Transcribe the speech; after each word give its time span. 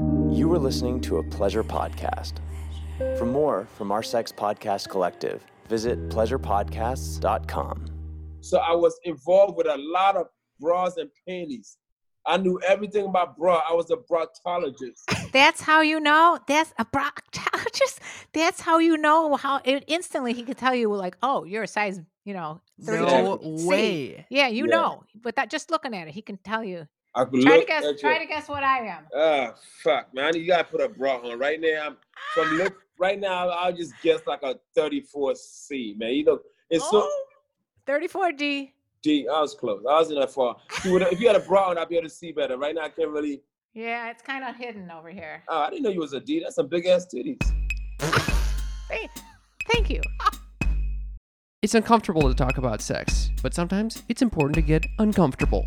You 0.00 0.48
were 0.48 0.58
listening 0.58 1.00
to 1.02 1.16
a 1.18 1.22
pleasure 1.22 1.64
podcast. 1.64 2.34
For 3.18 3.24
more 3.26 3.66
from 3.76 3.90
our 3.90 4.02
Sex 4.02 4.30
Podcast 4.32 4.88
Collective, 4.90 5.42
visit 5.68 6.08
pleasurepodcasts.com. 6.10 7.86
So 8.40 8.58
I 8.58 8.72
was 8.74 8.98
involved 9.04 9.56
with 9.56 9.66
a 9.66 9.76
lot 9.78 10.16
of 10.16 10.26
bras 10.60 10.96
and 10.98 11.08
panties. 11.26 11.78
I 12.26 12.36
knew 12.36 12.60
everything 12.66 13.06
about 13.06 13.38
bra. 13.38 13.62
I 13.68 13.72
was 13.72 13.90
a 13.90 13.96
proctologist. 13.96 15.04
That's 15.32 15.60
how 15.62 15.80
you 15.80 15.98
know. 16.00 16.38
That's 16.46 16.74
a 16.78 16.84
proctologist. 16.84 17.98
That's 18.34 18.60
how 18.60 18.78
you 18.78 18.96
know 18.98 19.36
how 19.36 19.60
it, 19.64 19.84
instantly 19.86 20.32
he 20.34 20.42
could 20.42 20.58
tell 20.58 20.74
you 20.74 20.92
like, 20.94 21.16
oh, 21.22 21.44
you're 21.44 21.62
a 21.62 21.68
size, 21.68 22.00
you 22.24 22.34
know, 22.34 22.60
No 22.78 23.38
32 23.38 23.58
C. 23.58 23.66
way. 23.66 24.26
Yeah, 24.28 24.48
you 24.48 24.64
Yeah. 24.66 24.70
know. 24.76 25.04
But 25.22 25.36
that 25.36 25.50
just 25.50 25.70
looking 25.70 25.94
at 25.94 26.08
it, 26.08 26.14
he 26.14 26.20
can 26.22 26.36
tell 26.38 26.62
you. 26.64 26.86
I 27.16 27.24
could 27.24 27.40
Try 27.42 27.60
to 27.60 27.64
guess. 27.66 27.84
at 27.84 27.98
Try 27.98 28.14
you. 28.14 28.18
to 28.20 28.26
guess 28.26 28.46
what 28.48 28.62
I 28.62 28.78
am. 28.86 29.04
Ah, 29.16 29.54
fuck, 29.82 30.12
man. 30.14 30.36
You 30.36 30.46
gotta 30.46 30.64
put 30.64 30.80
a 30.82 30.88
bra 30.88 31.16
on 31.16 31.38
right 31.38 31.58
now. 31.60 31.86
I'm 31.86 31.96
from 32.34 32.56
look 32.58 32.76
right 32.98 33.18
now. 33.18 33.48
I'll 33.48 33.72
just 33.72 33.94
guess 34.02 34.20
like 34.26 34.42
a 34.42 34.56
34C, 34.76 35.96
man. 35.98 36.10
You 36.10 36.24
know, 36.24 36.38
it's 36.68 36.84
so 36.90 37.02
Oh, 37.04 37.24
34D. 37.88 38.72
deep. 39.02 39.26
I 39.32 39.40
was 39.40 39.54
close. 39.54 39.82
I 39.88 39.98
was 39.98 40.10
in 40.10 40.18
that 40.20 40.30
far. 40.30 40.56
See, 40.82 40.94
if 40.94 41.18
you 41.20 41.26
had 41.26 41.36
a 41.36 41.40
bra 41.40 41.70
on, 41.70 41.78
I'd 41.78 41.88
be 41.88 41.96
able 41.96 42.08
to 42.08 42.14
see 42.14 42.32
better. 42.32 42.58
Right 42.58 42.74
now, 42.74 42.82
I 42.82 42.90
can't 42.90 43.08
really. 43.10 43.40
Yeah, 43.72 44.10
it's 44.10 44.22
kind 44.22 44.44
of 44.44 44.54
hidden 44.56 44.90
over 44.90 45.08
here. 45.10 45.42
Oh, 45.48 45.60
I 45.60 45.70
didn't 45.70 45.84
know 45.84 45.90
you 45.90 46.00
was 46.00 46.12
a 46.12 46.20
D. 46.20 46.40
That's 46.40 46.56
some 46.56 46.66
big 46.68 46.86
ass 46.86 47.06
titties. 47.12 47.42
Thank, 48.88 49.10
thank 49.72 49.90
you. 49.90 50.00
It's 51.62 51.74
uncomfortable 51.74 52.22
to 52.28 52.34
talk 52.34 52.58
about 52.58 52.80
sex, 52.80 53.30
but 53.42 53.52
sometimes 53.54 54.02
it's 54.08 54.22
important 54.22 54.54
to 54.56 54.62
get 54.62 54.84
uncomfortable. 54.98 55.66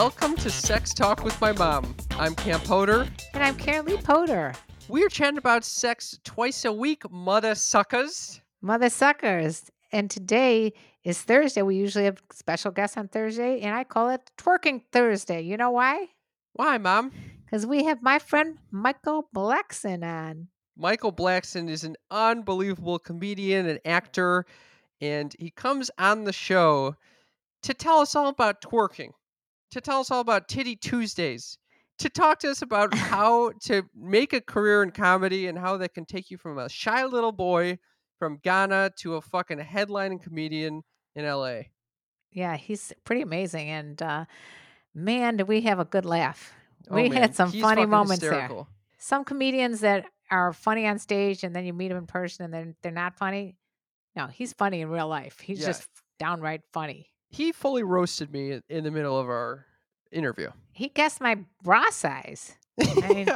Welcome 0.00 0.36
to 0.36 0.48
Sex 0.48 0.94
Talk 0.94 1.24
with 1.24 1.40
My 1.40 1.50
Mom. 1.50 1.92
I'm 2.20 2.36
Cam 2.36 2.60
Hoder. 2.60 3.08
And 3.34 3.42
I'm 3.42 3.56
Karen 3.56 3.84
Lee 3.84 3.96
Potter. 3.96 4.54
We're 4.86 5.08
chatting 5.08 5.38
about 5.38 5.64
sex 5.64 6.20
twice 6.22 6.64
a 6.64 6.72
week, 6.72 7.10
mother 7.10 7.56
suckers. 7.56 8.40
Mother 8.62 8.90
Suckers. 8.90 9.72
And 9.90 10.08
today 10.08 10.72
is 11.02 11.20
Thursday. 11.20 11.62
We 11.62 11.74
usually 11.74 12.04
have 12.04 12.22
special 12.32 12.70
guests 12.70 12.96
on 12.96 13.08
Thursday, 13.08 13.58
and 13.58 13.74
I 13.74 13.82
call 13.82 14.10
it 14.10 14.30
Twerking 14.38 14.82
Thursday. 14.92 15.40
You 15.40 15.56
know 15.56 15.72
why? 15.72 16.06
Why, 16.52 16.78
Mom? 16.78 17.10
Because 17.44 17.66
we 17.66 17.82
have 17.82 18.00
my 18.00 18.20
friend 18.20 18.58
Michael 18.70 19.28
Blackson 19.34 20.04
on. 20.04 20.46
Michael 20.76 21.12
Blackson 21.12 21.68
is 21.68 21.82
an 21.82 21.96
unbelievable 22.08 23.00
comedian 23.00 23.66
and 23.66 23.80
actor, 23.84 24.46
and 25.00 25.34
he 25.40 25.50
comes 25.50 25.90
on 25.98 26.22
the 26.22 26.32
show 26.32 26.94
to 27.62 27.74
tell 27.74 27.98
us 27.98 28.14
all 28.14 28.28
about 28.28 28.62
twerking, 28.62 29.10
to 29.70 29.80
tell 29.80 30.00
us 30.00 30.10
all 30.10 30.20
about 30.20 30.48
Titty 30.48 30.76
Tuesdays, 30.76 31.58
to 31.98 32.08
talk 32.08 32.38
to 32.40 32.50
us 32.50 32.62
about 32.62 32.94
how 32.94 33.52
to 33.62 33.82
make 33.94 34.32
a 34.32 34.40
career 34.40 34.82
in 34.82 34.90
comedy 34.90 35.46
and 35.46 35.58
how 35.58 35.76
that 35.78 35.94
can 35.94 36.04
take 36.04 36.30
you 36.30 36.38
from 36.38 36.58
a 36.58 36.68
shy 36.68 37.04
little 37.04 37.32
boy 37.32 37.78
from 38.18 38.38
Ghana 38.42 38.92
to 39.00 39.14
a 39.16 39.20
fucking 39.20 39.58
headlining 39.58 40.22
comedian 40.22 40.82
in 41.14 41.24
LA. 41.24 41.60
Yeah, 42.32 42.56
he's 42.56 42.92
pretty 43.04 43.22
amazing. 43.22 43.68
And 43.68 44.00
uh, 44.02 44.24
man, 44.94 45.36
did 45.36 45.48
we 45.48 45.62
have 45.62 45.78
a 45.78 45.84
good 45.84 46.04
laugh. 46.04 46.52
Oh, 46.90 46.94
we 46.96 47.08
man, 47.08 47.22
had 47.22 47.34
some 47.34 47.50
he's 47.50 47.62
funny 47.62 47.86
moments 47.86 48.20
there. 48.20 48.50
Some 48.98 49.24
comedians 49.24 49.80
that 49.80 50.06
are 50.30 50.52
funny 50.52 50.86
on 50.86 50.98
stage 50.98 51.44
and 51.44 51.54
then 51.54 51.64
you 51.64 51.72
meet 51.72 51.88
them 51.88 51.96
in 51.98 52.06
person 52.06 52.44
and 52.44 52.52
then 52.52 52.76
they're 52.82 52.92
not 52.92 53.16
funny. 53.16 53.56
No, 54.16 54.26
he's 54.26 54.52
funny 54.52 54.80
in 54.80 54.88
real 54.88 55.08
life. 55.08 55.40
He's 55.40 55.60
Yeah. 55.60 55.66
just 55.68 55.88
downright 56.18 56.62
funny. 56.72 57.10
He 57.30 57.52
fully 57.52 57.82
roasted 57.82 58.32
me 58.32 58.60
in- 58.68 58.84
the 58.84 58.90
middle 58.90 59.18
of 59.18 59.28
our 59.28 59.66
interview. 60.10 60.50
He 60.72 60.88
guessed 60.88 61.20
my 61.20 61.38
bra 61.62 61.90
size. 61.90 62.56
I 62.80 63.08
mean, 63.08 63.28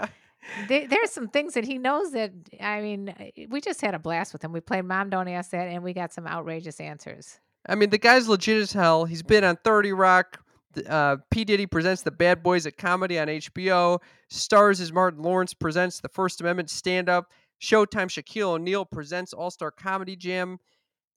there, 0.68 0.88
there's 0.88 1.10
some 1.10 1.28
things 1.28 1.54
that 1.54 1.64
he 1.64 1.78
knows 1.78 2.12
that 2.12 2.32
I 2.60 2.80
mean, 2.80 3.08
uh, 3.10 3.24
we 3.48 3.60
just 3.60 3.80
had 3.80 3.94
a 3.94 3.98
blast 3.98 4.32
with 4.32 4.42
him. 4.42 4.52
We 4.52 4.60
played 4.60 4.84
Mom 4.84 5.10
Don't 5.10 5.28
Ask 5.28 5.50
That, 5.50 5.68
and 5.68 5.82
we 5.82 5.92
got 5.92 6.12
some 6.12 6.26
outrageous 6.26 6.80
answers. 6.80 7.38
I 7.68 7.74
mean, 7.74 7.90
the 7.90 7.98
guy's 7.98 8.28
legit 8.28 8.60
as 8.60 8.72
hell. 8.72 9.04
He's 9.04 9.22
been 9.22 9.44
on 9.44 9.56
30 9.64 9.92
Rock. 9.92 10.40
Uh, 10.88 11.18
P. 11.30 11.44
Diddy 11.44 11.66
presents 11.66 12.00
The 12.02 12.10
Bad 12.10 12.42
Boys 12.42 12.66
at 12.66 12.78
Comedy 12.78 13.18
on 13.18 13.28
HBO. 13.28 14.00
Starz 14.30 14.80
as 14.80 14.90
Martin 14.90 15.22
Lawrence 15.22 15.52
presents 15.52 16.00
The 16.00 16.08
First 16.08 16.40
Amendment 16.40 16.70
stand 16.70 17.08
up. 17.10 17.30
Showtime 17.60 18.08
Shaquille 18.08 18.54
O'Neal 18.54 18.84
presents 18.86 19.32
All 19.32 19.50
Star 19.50 19.70
Comedy 19.70 20.16
Jam. 20.16 20.58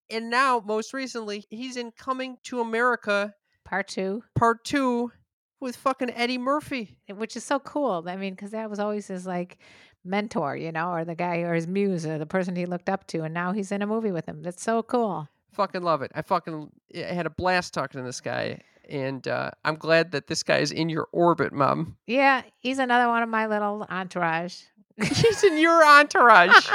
And 0.09 0.29
now, 0.29 0.61
most 0.65 0.93
recently, 0.93 1.45
he's 1.49 1.77
in 1.77 1.91
Coming 1.91 2.37
to 2.43 2.59
America 2.59 3.33
Part 3.63 3.87
two, 3.87 4.23
Part 4.35 4.63
2 4.63 5.11
with 5.59 5.75
fucking 5.75 6.11
Eddie 6.11 6.37
Murphy. 6.37 6.97
which 7.09 7.35
is 7.35 7.43
so 7.43 7.59
cool. 7.59 8.03
I 8.07 8.15
mean, 8.15 8.33
because 8.33 8.51
that 8.51 8.69
was 8.69 8.79
always 8.79 9.07
his 9.07 9.25
like 9.25 9.57
mentor, 10.03 10.55
you 10.55 10.71
know, 10.71 10.91
or 10.91 11.03
the 11.03 11.15
guy 11.15 11.37
or 11.37 11.55
his 11.55 11.67
muse 11.67 12.05
or 12.05 12.19
the 12.19 12.27
person 12.27 12.55
he 12.55 12.67
looked 12.67 12.89
up 12.89 13.07
to, 13.07 13.23
and 13.23 13.33
now 13.33 13.51
he's 13.51 13.71
in 13.71 13.81
a 13.81 13.87
movie 13.87 14.11
with 14.11 14.27
him. 14.27 14.43
That's 14.43 14.61
so 14.61 14.83
cool. 14.83 15.27
Fucking 15.53 15.81
love 15.81 16.01
it. 16.03 16.11
I 16.13 16.21
fucking 16.21 16.69
I 16.95 17.13
had 17.13 17.25
a 17.25 17.31
blast 17.31 17.73
talking 17.73 17.99
to 17.99 18.05
this 18.05 18.21
guy. 18.21 18.59
And 18.87 19.27
uh, 19.27 19.49
I'm 19.63 19.77
glad 19.77 20.11
that 20.11 20.27
this 20.27 20.43
guy 20.43 20.57
is 20.57 20.71
in 20.71 20.89
your 20.89 21.07
orbit, 21.11 21.51
Mom. 21.51 21.97
Yeah, 22.05 22.43
he's 22.59 22.77
another 22.77 23.07
one 23.07 23.23
of 23.23 23.29
my 23.29 23.47
little 23.47 23.83
entourage. 23.89 24.61
He's 25.01 25.43
in 25.43 25.57
your 25.57 25.83
entourage. 25.83 26.69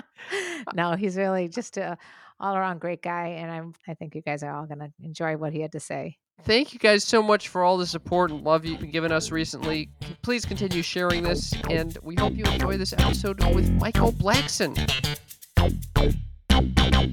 no, 0.74 0.92
he's 0.92 1.16
really 1.16 1.48
just 1.48 1.76
a 1.76 1.98
all 2.40 2.56
around 2.56 2.80
great 2.80 3.02
guy, 3.02 3.28
and 3.28 3.50
I'm 3.50 3.74
I 3.86 3.94
think 3.94 4.14
you 4.14 4.22
guys 4.22 4.42
are 4.42 4.52
all 4.54 4.66
gonna 4.66 4.90
enjoy 5.02 5.36
what 5.36 5.52
he 5.52 5.60
had 5.60 5.72
to 5.72 5.80
say. 5.80 6.16
Thank 6.44 6.72
you 6.72 6.78
guys 6.78 7.02
so 7.02 7.20
much 7.20 7.48
for 7.48 7.64
all 7.64 7.76
the 7.76 7.86
support 7.86 8.30
and 8.30 8.44
love 8.44 8.64
you've 8.64 8.80
been 8.80 8.92
giving 8.92 9.10
us 9.10 9.32
recently. 9.32 9.90
Please 10.22 10.44
continue 10.44 10.82
sharing 10.82 11.24
this, 11.24 11.52
and 11.68 11.98
we 12.02 12.14
hope 12.14 12.34
you 12.34 12.44
enjoy 12.44 12.76
this 12.76 12.92
episode 12.92 13.42
with 13.54 13.70
Michael 13.72 14.12
Blackson. 14.12 14.76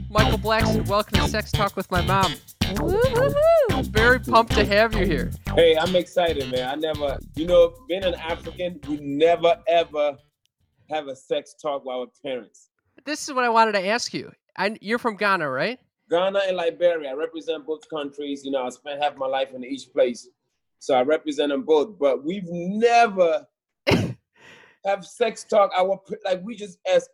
Michael 0.10 0.38
Blackson, 0.38 0.88
welcome 0.88 1.20
to 1.20 1.28
Sex 1.28 1.52
Talk 1.52 1.76
with 1.76 1.90
My 1.90 2.02
Mom. 2.02 2.34
Woo, 2.80 3.02
woo, 3.14 3.34
woo. 3.70 3.84
Very 3.84 4.20
pumped 4.20 4.54
to 4.54 4.66
have 4.66 4.94
you 4.94 5.06
here. 5.06 5.32
Hey, 5.56 5.76
I'm 5.76 5.96
excited, 5.96 6.52
man. 6.52 6.70
I 6.70 6.76
never, 6.76 7.18
you 7.36 7.48
know, 7.48 7.74
being 7.88 8.04
an 8.04 8.16
African, 8.16 8.80
we 8.88 8.98
never 8.98 9.58
ever 9.68 10.18
have 10.90 11.08
a 11.08 11.16
sex 11.16 11.56
talk 11.60 11.84
with 11.84 11.96
our 11.96 12.08
parents. 12.24 12.70
This 13.06 13.28
is 13.28 13.34
what 13.34 13.44
I 13.44 13.50
wanted 13.50 13.74
to 13.74 13.86
ask 13.88 14.14
you. 14.14 14.32
I, 14.58 14.78
you're 14.82 15.00
from 15.00 15.18
Ghana, 15.18 15.50
right? 15.50 15.80
Ghana 16.10 16.42
and 16.48 16.58
Liberia. 16.58 17.10
I 17.10 17.14
represent 17.14 17.66
both 17.66 17.90
countries. 17.90 18.46
You 18.46 18.52
know, 18.52 18.66
I 18.66 18.70
spent 18.70 19.02
half 19.02 19.18
my 19.18 19.28
life 19.28 19.54
in 19.54 19.64
each 19.64 19.92
place. 19.92 20.28
So 20.80 20.94
I 20.94 21.02
represent 21.02 21.50
them 21.50 21.64
both. 21.64 21.98
But 22.00 22.24
we've 22.24 22.48
never 22.48 23.46
have 24.86 25.06
sex 25.06 25.44
talk. 25.44 25.72
Our 25.76 26.00
like 26.24 26.42
we 26.44 26.56
just 26.56 26.80
as 26.88 27.10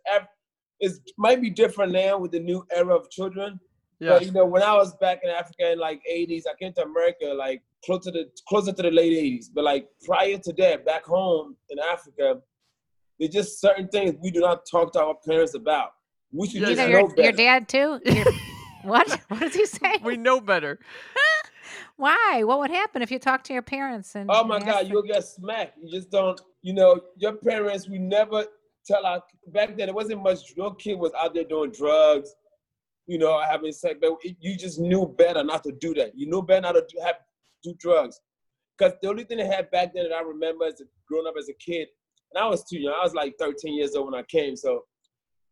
it 0.80 0.98
might 1.16 1.40
be 1.40 1.48
different 1.48 1.92
now 1.92 2.18
with 2.18 2.32
the 2.32 2.40
new 2.40 2.66
era 2.74 2.94
of 2.94 3.08
children. 3.10 3.58
But 4.00 4.26
you 4.26 4.32
know, 4.32 4.44
when 4.44 4.62
I 4.62 4.74
was 4.74 4.96
back 4.96 5.20
in 5.22 5.30
Africa 5.30 5.72
in 5.72 5.78
like 5.78 6.02
80s, 6.12 6.42
I 6.50 6.54
came 6.58 6.72
to 6.74 6.82
America 6.82 7.26
like 7.26 7.62
closer 7.84 8.10
to 8.10 8.18
the 8.18 8.30
closer 8.48 8.72
to 8.72 8.82
the 8.82 8.90
late 8.90 9.12
80s. 9.12 9.46
But 9.54 9.64
like 9.64 9.88
prior 10.04 10.38
to 10.38 10.52
that, 10.54 10.84
back 10.84 11.04
home 11.04 11.56
in 11.70 11.78
Africa, 11.78 12.40
there's 13.18 13.32
just 13.32 13.60
certain 13.60 13.88
things 13.88 14.16
we 14.20 14.32
do 14.32 14.40
not 14.40 14.66
talk 14.68 14.92
to 14.94 15.00
our 15.00 15.14
parents 15.24 15.54
about. 15.54 15.92
We 16.32 16.48
should 16.48 16.62
Yeah, 16.62 16.68
just 16.68 16.78
know 16.78 16.86
know 16.88 16.98
your, 16.98 17.08
better. 17.08 17.22
your 17.22 17.32
dad 17.32 17.68
too. 17.68 18.00
Your- 18.04 18.24
what? 18.82 19.20
What 19.28 19.40
does 19.40 19.54
he 19.54 19.66
say? 19.66 19.96
we 20.04 20.16
know 20.16 20.40
better. 20.40 20.78
Why? 21.96 22.42
What 22.44 22.58
would 22.60 22.70
happen 22.70 23.02
if 23.02 23.10
you 23.10 23.18
talk 23.18 23.44
to 23.44 23.52
your 23.52 23.62
parents 23.62 24.14
and? 24.14 24.28
Oh 24.32 24.44
my 24.44 24.56
and 24.56 24.66
God, 24.66 24.84
them- 24.84 24.92
you'll 24.92 25.02
get 25.02 25.24
smacked. 25.24 25.78
You 25.82 25.90
just 25.90 26.10
don't, 26.10 26.40
you 26.62 26.74
know, 26.74 27.00
your 27.16 27.34
parents, 27.34 27.88
we 27.88 27.98
never 27.98 28.46
tell 28.86 29.04
our, 29.06 29.22
back 29.48 29.76
then, 29.76 29.88
it 29.88 29.94
wasn't 29.94 30.22
much, 30.22 30.38
no 30.56 30.72
kid 30.72 30.98
was 30.98 31.12
out 31.20 31.34
there 31.34 31.44
doing 31.44 31.70
drugs, 31.70 32.34
you 33.06 33.18
know, 33.18 33.40
having 33.40 33.72
sex, 33.72 33.94
but 34.00 34.12
you 34.40 34.56
just 34.56 34.80
knew 34.80 35.06
better 35.18 35.44
not 35.44 35.62
to 35.64 35.72
do 35.72 35.94
that. 35.94 36.12
You 36.16 36.26
knew 36.28 36.42
better 36.42 36.62
not 36.62 36.72
to 36.72 36.84
do, 36.88 37.00
have, 37.04 37.16
do 37.62 37.74
drugs. 37.78 38.18
Because 38.76 38.94
the 39.00 39.08
only 39.08 39.22
thing 39.24 39.38
they 39.38 39.46
had 39.46 39.70
back 39.70 39.94
then 39.94 40.08
that 40.08 40.14
I 40.16 40.22
remember 40.22 40.64
as 40.64 40.80
a, 40.80 40.84
growing 41.06 41.26
up 41.28 41.34
as 41.38 41.48
a 41.48 41.52
kid, 41.54 41.86
and 42.34 42.42
I 42.42 42.48
was 42.48 42.64
too 42.64 42.78
young, 42.80 42.94
I 42.98 43.04
was 43.04 43.14
like 43.14 43.34
13 43.38 43.74
years 43.76 43.94
old 43.94 44.10
when 44.10 44.18
I 44.18 44.24
came, 44.24 44.56
so 44.56 44.84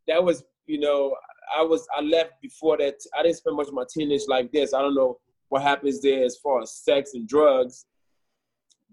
that 0.07 0.21
was, 0.21 0.43
you 0.67 0.79
know, 0.79 1.15
I 1.57 1.63
was, 1.63 1.87
I 1.95 2.01
left 2.01 2.41
before 2.41 2.77
that, 2.77 2.95
I 3.17 3.23
didn't 3.23 3.37
spend 3.37 3.57
much 3.57 3.67
of 3.67 3.73
my 3.73 3.85
teenage 3.91 4.27
life 4.27 4.51
this. 4.51 4.73
I 4.73 4.81
don't 4.81 4.95
know 4.95 5.19
what 5.49 5.63
happens 5.63 6.01
there 6.01 6.23
as 6.23 6.37
far 6.37 6.61
as 6.61 6.73
sex 6.73 7.11
and 7.13 7.27
drugs. 7.27 7.85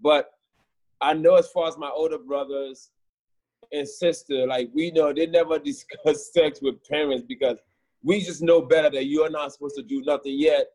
But 0.01 0.29
I 1.01 1.13
know 1.13 1.35
as 1.35 1.49
far 1.49 1.67
as 1.67 1.77
my 1.77 1.89
older 1.89 2.17
brothers 2.17 2.91
and 3.71 3.87
sister, 3.87 4.45
like 4.47 4.69
we 4.73 4.91
know 4.91 5.13
they 5.13 5.27
never 5.27 5.59
discuss 5.59 6.31
sex 6.33 6.59
with 6.61 6.83
parents 6.87 7.23
because 7.27 7.57
we 8.03 8.21
just 8.21 8.41
know 8.41 8.61
better 8.61 8.89
that 8.89 9.05
you're 9.05 9.29
not 9.29 9.53
supposed 9.53 9.75
to 9.75 9.83
do 9.83 10.01
nothing 10.05 10.37
yet 10.37 10.67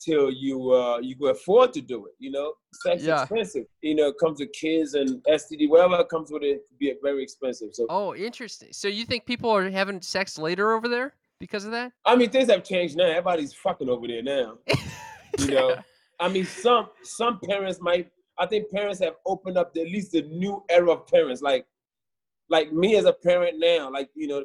till 0.00 0.30
you 0.30 0.72
uh 0.72 0.98
you 0.98 1.16
can 1.16 1.28
afford 1.28 1.72
to 1.74 1.80
do 1.80 2.06
it. 2.06 2.12
You 2.18 2.30
know, 2.30 2.52
sex 2.84 3.02
Yeah. 3.02 3.22
expensive. 3.22 3.66
You 3.82 3.94
know, 3.96 4.08
it 4.08 4.16
comes 4.18 4.40
with 4.40 4.52
kids 4.52 4.94
and 4.94 5.22
STD, 5.24 5.68
whatever 5.68 6.02
comes 6.04 6.30
with 6.30 6.42
it, 6.42 6.62
be 6.78 6.94
very 7.02 7.22
expensive. 7.22 7.70
So 7.72 7.86
Oh, 7.88 8.14
interesting. 8.14 8.68
So 8.72 8.88
you 8.88 9.04
think 9.04 9.26
people 9.26 9.50
are 9.50 9.68
having 9.70 10.00
sex 10.02 10.38
later 10.38 10.72
over 10.72 10.88
there 10.88 11.14
because 11.40 11.64
of 11.64 11.70
that? 11.72 11.92
I 12.04 12.16
mean, 12.16 12.30
things 12.30 12.50
have 12.50 12.64
changed 12.64 12.96
now. 12.96 13.04
Everybody's 13.06 13.52
fucking 13.54 13.88
over 13.88 14.06
there 14.06 14.22
now. 14.22 14.58
You 15.38 15.48
know, 15.48 15.76
I 16.18 16.28
mean, 16.28 16.46
some 16.46 16.88
some 17.02 17.38
parents 17.48 17.80
might. 17.80 18.10
I 18.38 18.46
think 18.46 18.70
parents 18.72 18.98
have 19.00 19.14
opened 19.26 19.56
up 19.58 19.72
the, 19.74 19.82
at 19.82 19.86
least 19.88 20.12
the 20.12 20.22
new 20.22 20.64
era 20.68 20.90
of 20.90 21.06
parents. 21.06 21.42
Like, 21.42 21.66
like 22.48 22.72
me 22.72 22.96
as 22.96 23.04
a 23.04 23.12
parent 23.12 23.58
now. 23.60 23.88
Like 23.90 24.08
you 24.16 24.26
know, 24.26 24.42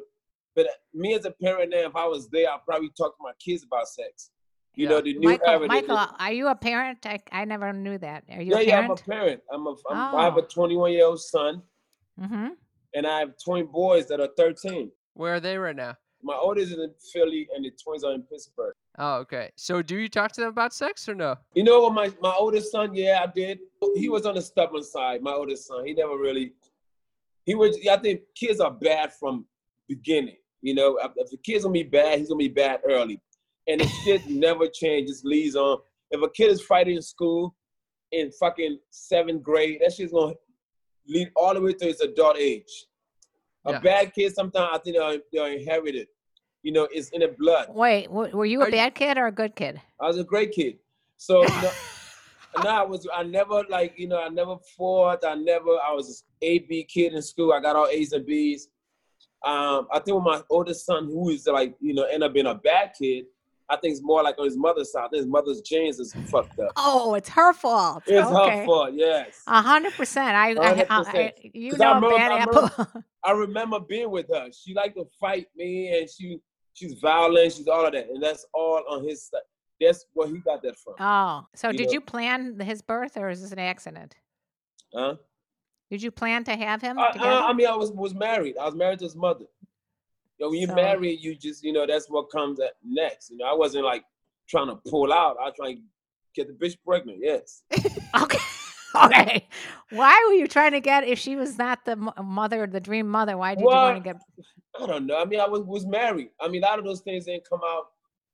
but 0.54 0.66
me 0.92 1.14
as 1.14 1.24
a 1.24 1.32
parent 1.32 1.70
now, 1.70 1.78
if 1.88 1.96
I 1.96 2.06
was 2.06 2.28
there, 2.28 2.48
I'd 2.50 2.64
probably 2.64 2.90
talk 2.90 3.16
to 3.16 3.22
my 3.24 3.32
kids 3.44 3.64
about 3.64 3.88
sex. 3.88 4.30
You 4.76 4.88
know, 4.88 5.00
the 5.00 5.14
new 5.14 5.28
Michael, 5.28 5.48
era. 5.48 5.58
the- 5.60 5.66
Michael, 5.68 6.06
are 6.18 6.32
you 6.32 6.48
a 6.48 6.54
parent? 6.54 7.06
I, 7.06 7.20
I 7.30 7.44
never 7.44 7.72
knew 7.72 7.96
that. 7.98 8.24
Are 8.30 8.42
you 8.42 8.52
yeah, 8.52 8.58
a 8.58 8.62
yeah, 8.62 8.78
I'm 8.80 8.90
a 8.90 8.96
parent? 8.96 9.06
parent. 9.06 9.40
I'm 9.52 9.66
a. 9.66 9.74
I'm, 9.90 10.14
I 10.16 10.24
have 10.24 10.36
a 10.36 10.42
Oh. 10.42 10.46
21 10.46 10.92
year 10.92 11.06
old 11.06 11.20
son, 11.20 11.62
mm-hmm. 12.20 12.48
and 12.94 13.06
I 13.06 13.20
have 13.20 13.34
twin 13.42 13.66
boys 13.66 14.08
that 14.08 14.20
are 14.20 14.30
13. 14.36 14.90
Where 15.14 15.34
are 15.34 15.40
they 15.40 15.56
right 15.58 15.76
now? 15.76 15.96
My 16.22 16.34
oldest 16.34 16.72
is 16.72 16.78
in 16.78 16.92
Philly, 17.12 17.46
and 17.54 17.64
the 17.64 17.70
twins 17.82 18.02
are 18.02 18.14
in 18.14 18.22
Pittsburgh. 18.22 18.74
Oh, 18.98 19.16
okay. 19.16 19.50
So 19.56 19.82
do 19.82 19.96
you 19.98 20.08
talk 20.08 20.32
to 20.32 20.40
them 20.40 20.48
about 20.50 20.72
sex 20.72 21.08
or 21.08 21.14
no? 21.14 21.36
You 21.54 21.64
know 21.64 21.80
what, 21.82 21.92
my, 21.94 22.10
my 22.22 22.34
oldest 22.38 22.72
son, 22.72 22.94
yeah, 22.94 23.20
I 23.22 23.30
did. 23.30 23.58
He 23.96 24.08
was 24.08 24.24
on 24.24 24.34
the 24.36 24.40
stubborn 24.42 24.82
side, 24.82 25.20
my 25.20 25.32
oldest 25.32 25.66
son. 25.66 25.84
He 25.84 25.92
never 25.92 26.16
really, 26.16 26.52
he 27.44 27.54
was, 27.54 27.76
I 27.90 27.96
think 27.98 28.22
kids 28.34 28.58
are 28.60 28.70
bad 28.70 29.12
from 29.12 29.44
beginning. 29.88 30.36
You 30.62 30.74
know, 30.74 30.98
if 31.02 31.10
if 31.16 31.30
the 31.30 31.36
kid's 31.36 31.64
gonna 31.64 31.74
be 31.74 31.82
bad, 31.82 32.18
he's 32.18 32.28
gonna 32.28 32.38
be 32.38 32.48
bad 32.48 32.80
early. 32.88 33.20
And 33.66 33.80
the 33.80 33.86
shit 33.88 34.26
never 34.28 34.66
changes, 34.68 35.22
leads 35.24 35.56
on. 35.56 35.78
If 36.10 36.22
a 36.22 36.28
kid 36.28 36.50
is 36.50 36.60
fighting 36.62 36.96
in 36.96 37.02
school 37.02 37.54
in 38.12 38.30
fucking 38.32 38.78
seventh 38.90 39.42
grade, 39.42 39.80
that 39.82 39.92
shit's 39.92 40.12
gonna 40.12 40.34
lead 41.06 41.30
all 41.34 41.54
the 41.54 41.60
way 41.60 41.72
to 41.72 41.84
his 41.86 42.00
adult 42.00 42.36
age. 42.38 42.86
A 43.66 43.72
Yeah. 43.72 43.80
bad 43.80 44.14
kid, 44.14 44.34
sometimes 44.34 44.70
I 44.74 44.78
think 44.78 44.96
they're, 44.96 45.18
they're 45.32 45.52
inherited. 45.58 46.08
You 46.62 46.72
know, 46.72 46.88
it's 46.92 47.08
in 47.10 47.20
the 47.20 47.28
blood. 47.28 47.68
Wait, 47.74 48.10
were 48.10 48.44
you 48.44 48.60
Are 48.60 48.64
a 48.64 48.66
you- 48.66 48.72
bad 48.72 48.94
kid 48.94 49.16
or 49.18 49.26
a 49.26 49.32
good 49.32 49.54
kid? 49.56 49.80
I 50.00 50.06
was 50.06 50.18
a 50.18 50.24
great 50.24 50.52
kid. 50.52 50.78
So 51.16 51.42
you 51.42 51.48
know, 51.62 51.70
no, 52.62 52.70
I 52.70 52.82
was 52.82 53.06
I 53.12 53.22
never 53.22 53.64
like 53.68 53.94
you 53.98 54.06
know 54.08 54.20
I 54.20 54.28
never 54.28 54.56
fought. 54.76 55.24
I 55.24 55.34
never 55.34 55.70
I 55.70 55.92
was 55.92 56.24
an 56.40 56.48
A 56.48 56.58
B 56.60 56.84
kid 56.84 57.14
in 57.14 57.22
school. 57.22 57.52
I 57.52 57.60
got 57.60 57.76
all 57.76 57.86
A's 57.88 58.12
and 58.12 58.24
B's. 58.26 58.68
Um, 59.44 59.88
I 59.92 59.98
think 60.00 60.14
with 60.14 60.24
my 60.24 60.42
oldest 60.50 60.86
son, 60.86 61.06
who 61.06 61.30
is 61.30 61.46
like 61.46 61.74
you 61.80 61.94
know 61.94 62.04
end 62.04 62.22
up 62.22 62.32
being 62.32 62.46
a 62.46 62.54
bad 62.54 62.92
kid, 62.98 63.26
I 63.74 63.80
think 63.80 63.92
it's 63.92 64.02
more 64.02 64.22
like 64.22 64.38
on 64.38 64.44
his 64.44 64.56
mother's 64.56 64.92
side. 64.92 65.08
His 65.12 65.26
mother's 65.26 65.60
genes 65.60 65.98
is 65.98 66.12
fucked 66.30 66.58
up. 66.60 66.72
Oh, 66.76 67.14
it's 67.14 67.28
her 67.30 67.52
fault. 67.52 68.02
It's 68.06 68.26
okay. 68.26 68.58
her 68.60 68.64
fault. 68.66 68.90
Yes. 68.94 69.42
A 69.46 69.60
hundred 69.60 69.92
percent. 69.94 70.34
I, 70.36 70.52
I, 70.52 70.70
I, 70.80 70.84
100%. 70.84 71.14
I 71.14 71.34
you 71.52 71.72
I 71.74 71.76
know, 71.76 71.90
a 71.90 71.94
remember- 71.96 72.16
bad 72.16 72.32
I 72.32 72.38
apple. 72.38 73.04
I 73.24 73.32
remember 73.32 73.80
being 73.80 74.10
with 74.10 74.26
her. 74.32 74.48
She 74.52 74.74
liked 74.74 74.96
to 74.96 75.06
fight 75.20 75.46
me, 75.56 75.98
and 75.98 76.08
she 76.08 76.38
she's 76.74 76.94
violent. 77.00 77.52
She's 77.52 77.68
all 77.68 77.86
of 77.86 77.92
that, 77.92 78.08
and 78.08 78.22
that's 78.22 78.46
all 78.54 78.82
on 78.88 79.04
his 79.06 79.26
side. 79.28 79.40
That's 79.80 80.04
where 80.12 80.28
he 80.28 80.38
got 80.38 80.62
that 80.62 80.78
from. 80.78 80.94
oh, 81.00 81.46
so 81.54 81.68
You 81.70 81.78
did 81.78 81.86
know- 81.88 81.92
you 81.94 82.00
plan 82.00 82.58
his 82.60 82.80
birth, 82.82 83.16
or 83.16 83.28
is 83.28 83.42
this 83.42 83.52
an 83.52 83.58
accident? 83.58 84.14
Huh? 84.94 85.16
Did 85.90 86.02
you 86.02 86.10
plan 86.10 86.44
to 86.44 86.56
have 86.56 86.80
him 86.80 86.98
uh, 86.98 87.02
uh, 87.02 87.04
I, 87.08 87.12
together? 87.12 87.30
I, 87.30 87.48
I 87.48 87.52
mean, 87.52 87.66
I 87.66 87.74
was 87.76 87.90
was 87.92 88.14
married. 88.14 88.56
I 88.56 88.64
was 88.66 88.74
married 88.74 89.00
to 89.00 89.04
his 89.04 89.16
mother. 89.16 89.44
Know, 90.40 90.50
when 90.50 90.58
you 90.60 90.66
So- 90.66 90.74
marry, 90.74 91.14
you 91.16 91.34
just 91.36 91.62
you 91.62 91.72
know 91.72 91.86
that's 91.86 92.08
what 92.10 92.30
comes 92.30 92.60
at 92.60 92.72
next. 92.84 93.30
You 93.30 93.38
know, 93.38 93.46
I 93.46 93.54
wasn't 93.54 93.84
like 93.84 94.04
trying 94.48 94.68
to 94.68 94.76
pull 94.88 95.12
out. 95.12 95.36
I 95.40 95.44
was 95.44 95.54
trying 95.56 95.76
to 95.76 95.82
get 96.34 96.48
the 96.48 96.54
bitch 96.66 96.76
pregnant. 96.86 97.18
Yes. 97.20 97.62
okay. 98.22 98.38
Okay. 98.96 99.48
Why 99.90 100.24
were 100.28 100.34
you 100.34 100.46
trying 100.46 100.70
to 100.72 100.80
get 100.80 101.02
if 101.04 101.18
she 101.18 101.34
was 101.34 101.58
not 101.58 101.84
the 101.84 101.96
mother, 102.22 102.66
the 102.68 102.78
dream 102.80 103.08
mother? 103.08 103.36
Why 103.36 103.54
did 103.56 103.62
you 103.62 103.66
want 103.66 103.96
to 103.96 104.02
get? 104.12 104.16
I 104.80 104.86
don't 104.86 105.06
know. 105.06 105.20
I 105.20 105.24
mean, 105.24 105.40
I 105.40 105.48
was 105.48 105.62
was 105.62 105.84
married. 105.86 106.28
I 106.40 106.48
mean, 106.48 106.62
a 106.62 106.66
lot 106.66 106.78
of 106.78 106.84
those 106.84 107.00
things 107.00 107.24
didn't 107.24 107.48
come 107.48 107.60
out 107.66 107.86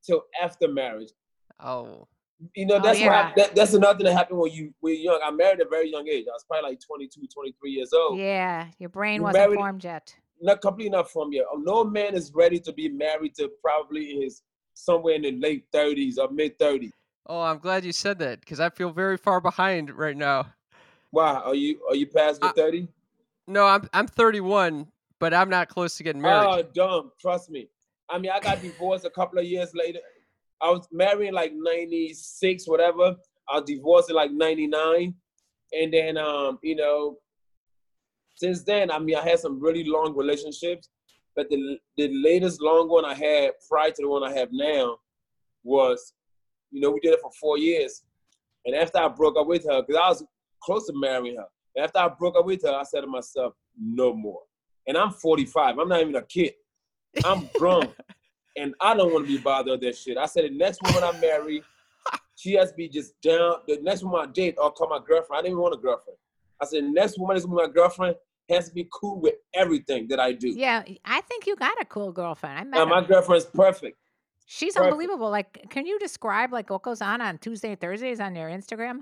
till 0.05 0.25
after 0.43 0.69
marriage. 0.69 1.11
Oh, 1.59 2.07
You 2.55 2.67
know, 2.67 2.77
Oh, 2.77 2.81
that's 2.83 2.99
what 2.99 3.05
yeah. 3.07 3.23
hap- 3.29 3.37
that, 3.37 3.55
that's 3.55 3.73
another 3.75 3.99
thing 3.99 4.07
that 4.07 4.13
happened 4.15 4.39
when 4.39 4.53
you 4.53 4.73
you're 4.83 4.93
young. 4.95 5.21
I 5.25 5.31
married 5.31 5.61
at 5.61 5.67
a 5.67 5.71
very 5.71 5.91
young 5.91 6.07
age. 6.09 6.27
I 6.29 6.33
was 6.33 6.45
probably 6.45 6.71
like 6.71 6.81
22, 6.81 7.27
23 7.33 7.71
years 7.71 7.93
old. 7.95 8.19
Yeah, 8.19 8.67
your 8.79 8.89
brain 8.91 9.17
You 9.17 9.23
wasn't 9.23 9.45
married- 9.45 9.57
formed 9.57 9.85
yet. 9.85 10.15
Not 10.41 10.61
completely 10.61 10.91
not 10.91 11.11
from 11.11 11.33
yet. 11.33 11.45
No 11.59 11.85
man 11.85 12.15
is 12.15 12.33
ready 12.35 12.59
to 12.61 12.73
be 12.73 12.89
married 12.89 13.35
to 13.37 13.51
probably 13.63 14.21
his 14.21 14.43
somewhere 14.75 15.15
in 15.15 15.23
the 15.23 15.33
late 15.33 15.71
30s 15.73 16.17
or 16.19 16.31
mid 16.31 16.59
30s. 16.59 16.91
oh, 17.27 17.43
I'm 17.43 17.59
glad 17.59 17.85
you 17.85 17.93
said 17.93 18.19
that 18.21 18.41
because 18.41 18.61
I 18.61 18.71
feel 18.71 18.91
very 18.91 19.17
far 19.19 19.41
behind 19.41 19.91
right 19.97 20.17
now. 20.17 20.47
Why 21.11 21.35
are 21.35 21.55
you 21.55 21.81
are 21.89 21.95
you 21.97 22.07
past 22.07 22.41
your 22.43 22.51
Uh, 22.51 22.55
30? 22.55 22.89
No, 23.47 23.67
I'm 23.67 23.89
I'm 23.93 24.07
31, 24.07 24.87
but 25.19 25.35
I'm 25.35 25.51
not 25.51 25.69
close 25.69 25.97
to 25.97 26.03
getting 26.05 26.23
married. 26.23 26.47
Oh, 26.49 26.63
dumb. 26.75 27.13
Trust 27.21 27.51
me. 27.51 27.69
I 28.09 28.19
mean, 28.19 28.31
I 28.31 28.41
got 28.41 28.63
divorced 28.63 29.05
a 29.05 29.11
couple 29.11 29.39
of 29.39 29.45
years 29.45 29.73
later. 29.75 29.99
I 30.61 30.71
was 30.71 30.87
married 30.93 31.29
in 31.29 31.35
like 31.35 31.53
96, 31.55 32.67
whatever. 32.69 33.17
I 33.49 33.57
was 33.57 33.65
divorced 33.67 34.11
in 34.11 34.17
like 34.17 34.31
99. 34.31 35.15
And 35.73 35.93
then, 35.93 36.17
um, 36.17 36.59
you 36.63 36.77
know, 36.77 37.19
since 38.41 38.63
then, 38.63 38.91
I 38.91 38.99
mean, 38.99 39.17
I 39.17 39.23
had 39.23 39.39
some 39.39 39.61
really 39.61 39.85
long 39.85 40.17
relationships. 40.17 40.89
But 41.37 41.51
the, 41.51 41.79
the 41.99 42.09
latest 42.09 42.61
long 42.63 42.89
one 42.89 43.05
I 43.05 43.13
had 43.13 43.53
prior 43.69 43.91
to 43.91 44.03
the 44.03 44.09
one 44.09 44.25
I 44.25 44.33
have 44.33 44.49
now 44.51 44.97
was, 45.63 46.15
you 46.71 46.81
know, 46.81 46.91
we 46.91 47.01
did 47.01 47.13
it 47.13 47.21
for 47.21 47.31
four 47.39 47.59
years. 47.59 48.03
And 48.65 48.75
after 48.75 48.99
I 48.99 49.09
broke 49.09 49.37
up 49.39 49.47
with 49.47 49.65
her, 49.69 49.83
because 49.83 50.01
I 50.03 50.09
was 50.09 50.25
close 50.63 50.87
to 50.87 50.95
marrying 50.95 51.37
her, 51.37 51.83
after 51.83 51.99
I 51.99 52.09
broke 52.09 52.37
up 52.39 52.47
with 52.47 52.63
her, 52.63 52.73
I 52.75 52.83
said 52.83 53.03
to 53.03 53.07
myself, 53.07 53.53
no 53.79 54.15
more. 54.15 54.41
And 54.87 54.97
I'm 54.97 55.11
45. 55.11 55.79
I'm 55.79 55.89
not 55.89 56.01
even 56.01 56.17
a 56.17 56.23
kid. 56.23 56.55
I'm 57.23 57.49
grown. 57.59 57.89
and 58.57 58.75
I 58.81 58.95
don't 58.95 59.13
want 59.13 59.27
to 59.27 59.37
be 59.37 59.39
bothered 59.39 59.73
with 59.73 59.83
that 59.83 59.97
shit. 59.99 60.17
I 60.17 60.27
said 60.27 60.45
the 60.45 60.57
next 60.57 60.81
woman 60.83 61.05
I 61.05 61.13
marry, 61.21 61.63
she 62.37 62.55
has 62.55 62.71
to 62.71 62.77
be 62.77 62.89
just 62.89 63.21
down. 63.21 63.57
The 63.69 63.79
next 63.83 64.03
woman 64.03 64.27
I 64.27 64.33
date, 64.33 64.57
I'll 64.61 64.71
call 64.71 64.89
my 64.89 64.99
girlfriend. 64.99 65.39
I 65.39 65.43
didn't 65.43 65.53
even 65.53 65.63
want 65.63 65.75
a 65.75 65.79
girlfriend. 65.79 66.17
I 66.61 66.65
said 66.65 66.85
the 66.85 66.89
next 66.89 67.19
woman 67.19 67.37
is 67.37 67.47
my 67.47 67.69
girlfriend 67.69 68.17
has 68.51 68.69
to 68.69 68.75
be 68.75 68.89
cool 68.93 69.21
with 69.21 69.35
everything 69.55 70.09
that 70.09 70.21
I 70.21 70.33
do. 70.33 70.49
Yeah, 70.49 70.83
I 71.05 71.21
think 71.23 71.47
you 71.47 71.57
got 71.57 71.81
a 71.81 71.85
cool 71.85 72.13
girlfriend. 72.13 72.59
I 72.59 72.65
met 72.65 72.81
And 72.81 72.91
my 72.91 73.03
girlfriend's 73.03 73.47
perfect. 73.47 73.99
She's 74.47 74.75
perfect. 74.75 74.93
unbelievable. 74.93 75.31
Like, 75.31 75.67
can 75.71 75.87
you 75.87 75.99
describe 75.99 76.53
like 76.53 76.71
what 76.71 76.83
goes 76.83 77.01
on 77.01 77.21
on 77.21 77.39
Tuesday, 77.39 77.77
Thursdays 77.77 78.21
on 78.21 78.35
your 78.35 78.49
Instagram? 78.51 79.01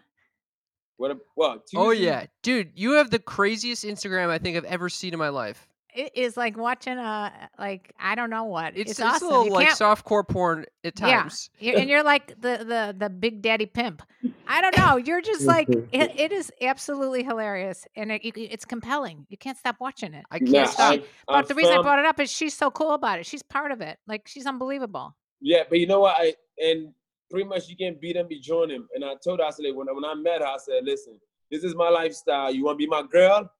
What? 0.99 1.13
A, 1.13 1.17
well, 1.37 1.63
oh 1.77 1.91
yeah, 1.91 2.27
dude, 2.43 2.73
you 2.75 2.93
have 2.93 3.11
the 3.11 3.21
craziest 3.21 3.85
Instagram 3.85 4.31
I 4.31 4.39
think 4.39 4.57
I've 4.57 4.65
ever 4.65 4.89
seen 4.89 5.13
in 5.13 5.19
my 5.19 5.29
life. 5.29 5.69
It 5.95 6.13
is 6.15 6.37
like 6.37 6.57
watching 6.57 6.99
a 6.99 7.33
like 7.59 7.93
I 7.99 8.15
don't 8.15 8.31
know 8.31 8.45
what. 8.45 8.77
It's, 8.77 8.91
It's, 8.91 9.01
it's 9.01 9.01
awesome. 9.01 9.29
a 9.29 9.31
little 9.31 9.45
you 9.47 9.53
like 9.53 9.69
can't, 9.69 9.79
softcore 9.79 10.27
porn 10.27 10.67
at 10.85 10.97
times. 10.97 11.51
you're, 11.59 11.79
and 11.79 11.89
you're 11.89 12.03
like 12.03 12.29
the 12.41 12.59
the 12.59 12.95
the 12.97 13.11
big 13.11 13.43
daddy 13.43 13.67
pimp. 13.67 14.03
I 14.47 14.61
don't 14.61 14.77
know. 14.77 14.97
You're 14.97 15.23
just 15.23 15.41
mm-hmm. 15.41 15.49
like 15.49 15.69
it, 15.69 16.21
it 16.21 16.33
is 16.33 16.53
absolutely 16.61 17.23
hilarious 17.23 17.87
and 17.97 18.13
it, 18.13 18.21
it's 18.23 18.65
compelling. 18.65 19.27
You 19.29 19.39
can't 19.39 19.57
stop 19.57 19.77
watching 19.81 20.15
it. 20.15 20.25
I 20.31 20.39
can't 20.39 20.51
Nah, 20.51 20.65
stop. 20.67 20.93
I- 20.95 21.03
But 21.27 21.45
I 21.45 21.49
the 21.49 21.55
reason 21.55 21.79
I 21.79 21.83
brought 21.83 21.99
it 21.99 22.05
up 22.07 22.21
is 22.21 22.31
she's 22.31 22.55
so 22.55 22.71
cool 22.71 22.93
about 22.93 23.19
it. 23.19 23.27
She's 23.27 23.43
part 23.43 23.73
of 23.73 23.81
it. 23.81 23.99
Like 24.07 24.29
she's 24.29 24.47
unbelievable. 24.47 25.17
Yeah, 25.41 25.63
but 25.69 25.79
you 25.79 25.87
know 25.87 26.01
what? 26.01 26.17
I 26.19 26.35
and 26.63 26.93
pretty 27.31 27.49
much 27.49 27.69
you 27.69 27.77
can 27.77 27.97
beat 28.01 28.17
him, 28.17 28.27
be 28.29 28.41
join 28.41 28.71
him. 28.71 28.89
And 28.95 29.05
I 29.05 29.15
told 29.23 29.41
her, 29.41 29.45
I 29.47 29.51
said, 29.51 29.67
when, 29.75 29.87
when 29.95 30.05
I 30.05 30.15
met 30.15 30.41
her, 30.41 30.47
I 30.47 30.57
said, 30.59 30.85
listen, 30.85 31.19
this 31.51 31.65
is 31.65 31.75
my 31.75 31.89
lifestyle. 31.89 32.53
You 32.53 32.65
want 32.65 32.77
to 32.79 32.79
be 32.79 32.87
my 32.87 33.03
girl? 33.03 33.51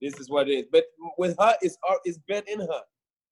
This 0.00 0.14
is 0.18 0.30
what 0.30 0.48
it 0.48 0.52
is. 0.52 0.64
But 0.70 0.84
with 1.16 1.36
her, 1.38 1.54
it's 1.60 1.76
al- 1.88 2.00
it's 2.04 2.18
been 2.18 2.42
in 2.46 2.60
her. 2.60 2.80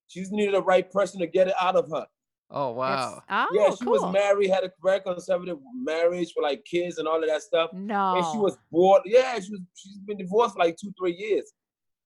She 0.07 0.21
just 0.21 0.31
needed 0.31 0.53
the 0.53 0.61
right 0.61 0.89
person 0.91 1.19
to 1.19 1.27
get 1.27 1.47
it 1.47 1.53
out 1.59 1.75
of 1.75 1.89
her. 1.91 2.05
Oh 2.49 2.73
That's- 2.79 3.11
wow. 3.11 3.23
Oh, 3.29 3.47
yeah, 3.53 3.69
she 3.71 3.83
cool. 3.83 3.93
was 3.93 4.13
married, 4.13 4.49
had 4.49 4.63
a 4.63 4.71
very 4.81 5.01
conservative 5.01 5.57
marriage 5.73 6.31
for 6.33 6.41
like 6.43 6.63
kids 6.63 6.97
and 6.97 7.07
all 7.07 7.21
of 7.21 7.27
that 7.29 7.41
stuff. 7.41 7.71
No. 7.73 8.15
And 8.15 8.25
she 8.31 8.37
was 8.37 8.57
bored. 8.71 9.01
Yeah, 9.05 9.33
she 9.39 9.51
was. 9.51 9.61
She's 9.75 9.97
been 9.97 10.17
divorced 10.17 10.53
for 10.53 10.59
like 10.59 10.77
two, 10.77 10.93
three 10.97 11.13
years. 11.13 11.51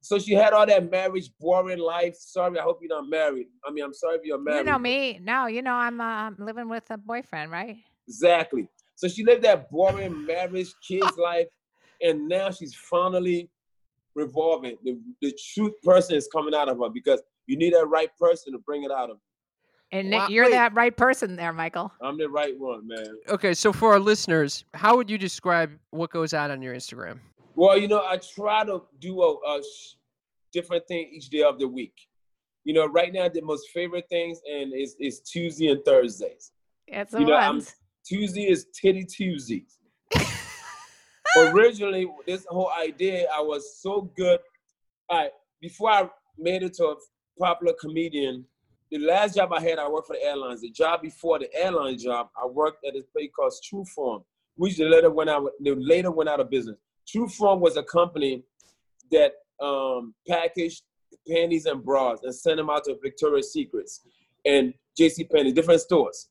So 0.04 0.18
she 0.18 0.34
had 0.34 0.54
all 0.54 0.66
that 0.66 0.90
marriage, 0.90 1.30
boring 1.40 1.78
life. 1.78 2.16
Sorry, 2.18 2.58
I 2.58 2.64
hope 2.64 2.80
you're 2.82 2.90
not 2.90 3.08
married. 3.08 3.48
I 3.64 3.72
mean, 3.72 3.84
I'm 3.84 3.94
sorry 3.94 4.16
if 4.18 4.24
you're 4.24 4.40
married. 4.42 4.60
You 4.60 4.64
know 4.64 4.80
me. 4.80 5.20
No, 5.22 5.46
you 5.46 5.62
know 5.62 5.74
I'm 5.74 6.02
uh, 6.02 6.04
I'm 6.04 6.36
living 6.40 6.68
with 6.70 6.86
a 6.90 6.98
boyfriend, 6.98 7.52
right? 7.52 7.78
Exactly. 8.08 8.68
So 8.96 9.08
she 9.08 9.24
lived 9.24 9.44
that 9.44 9.70
boring 9.70 10.26
marriage, 10.26 10.74
kids 10.88 11.18
life, 11.18 11.48
and 12.02 12.28
now 12.28 12.50
she's 12.50 12.74
finally 12.74 13.50
revolving. 14.16 14.78
The, 14.84 15.00
the 15.22 15.38
truth 15.54 15.74
person 15.84 16.16
is 16.16 16.28
coming 16.32 16.54
out 16.54 16.70
of 16.70 16.80
her 16.80 16.90
because 16.90 17.22
you 17.48 17.58
need 17.58 17.74
that 17.74 17.86
right 17.88 18.10
person 18.18 18.54
to 18.54 18.60
bring 18.60 18.84
it 18.84 18.92
out 18.92 19.10
of. 19.10 19.18
And 19.94 20.10
Wha- 20.12 20.28
you're 20.30 20.46
wait. 20.46 20.52
that 20.52 20.74
right 20.74 20.96
person 20.96 21.36
there, 21.36 21.52
Michael. 21.52 21.92
I'm 22.02 22.18
the 22.18 22.30
right 22.30 22.58
one, 22.58 22.88
man. 22.88 23.18
Okay, 23.30 23.54
so 23.54 23.74
for 23.74 23.92
our 23.92 24.00
listeners, 24.00 24.64
how 24.74 24.96
would 24.96 25.10
you 25.10 25.18
describe 25.18 25.72
what 25.90 26.10
goes 26.12 26.34
out 26.34 26.50
on 26.50 26.62
your 26.62 26.74
Instagram? 26.74 27.20
Well, 27.56 27.78
you 27.78 27.90
know, 27.90 28.00
I 28.06 28.18
try 28.18 28.64
to 28.66 28.84
do 29.00 29.22
a, 29.22 29.58
a 29.58 29.62
sh- 29.62 29.96
different 30.54 30.88
thing 30.88 31.10
each 31.12 31.30
day 31.30 31.44
of 31.44 31.60
the 31.60 31.68
week. 31.68 31.94
You 32.64 32.74
know, 32.74 32.86
right 32.88 33.12
now 33.12 33.28
the 33.28 33.42
most 33.42 33.70
favorite 33.74 34.06
things 34.08 34.40
and 34.50 34.72
is 34.74 34.96
is 35.00 35.20
Tuesday 35.22 35.68
and 35.68 35.84
Thursdays. 35.84 36.52
It's 36.88 37.12
the 37.12 37.20
You 37.20 37.26
know, 37.26 37.34
I'm- 37.34 37.56
ones. 37.56 37.76
Tuesday 38.06 38.50
is 38.50 38.66
Titty 38.74 39.04
Tuesdays. 39.06 39.78
Originally, 41.38 42.08
this 42.28 42.46
whole 42.50 42.72
idea, 42.80 43.28
I 43.36 43.42
was 43.42 43.78
so 43.78 44.10
good. 44.18 44.40
All 45.10 45.20
right, 45.20 45.32
before 45.62 45.90
I 45.90 46.10
made 46.38 46.64
it 46.64 46.74
to 46.76 46.86
a 46.86 46.96
popular 47.40 47.74
comedian, 47.80 48.46
the 48.92 49.00
last 49.00 49.36
job 49.36 49.54
I 49.54 49.62
had, 49.62 49.80
I 49.80 49.88
worked 49.88 50.08
for 50.08 50.18
the 50.18 50.24
airlines. 50.24 50.62
The 50.62 50.70
job 50.70 51.02
before 51.02 51.40
the 51.40 51.54
airline 51.56 51.98
job, 51.98 52.30
I 52.42 52.46
worked 52.46 52.86
at 52.86 52.94
this 52.94 53.06
place 53.06 53.30
called 53.34 53.54
True 53.64 53.86
Form, 53.86 54.24
which 54.56 54.78
later 54.80 55.10
went 55.10 55.30
out. 55.30 55.50
They 55.64 55.72
later 55.72 56.12
went 56.12 56.30
out 56.30 56.42
of 56.42 56.50
business. 56.50 56.76
True 57.08 57.30
Form 57.30 57.62
was 57.62 57.78
a 57.78 57.84
company 57.84 58.44
that 59.12 59.34
um, 59.62 60.14
packaged 60.28 60.84
panties 61.28 61.66
and 61.66 61.84
bras 61.84 62.20
and 62.24 62.36
sent 62.36 62.58
them 62.58 62.70
out 62.70 62.84
to 62.86 62.98
Victoria's 63.02 63.54
Secrets 63.54 64.02
and 64.46 64.74
J.C. 64.98 65.24
Penney, 65.26 65.52
different 65.52 65.82
stores, 65.82 66.30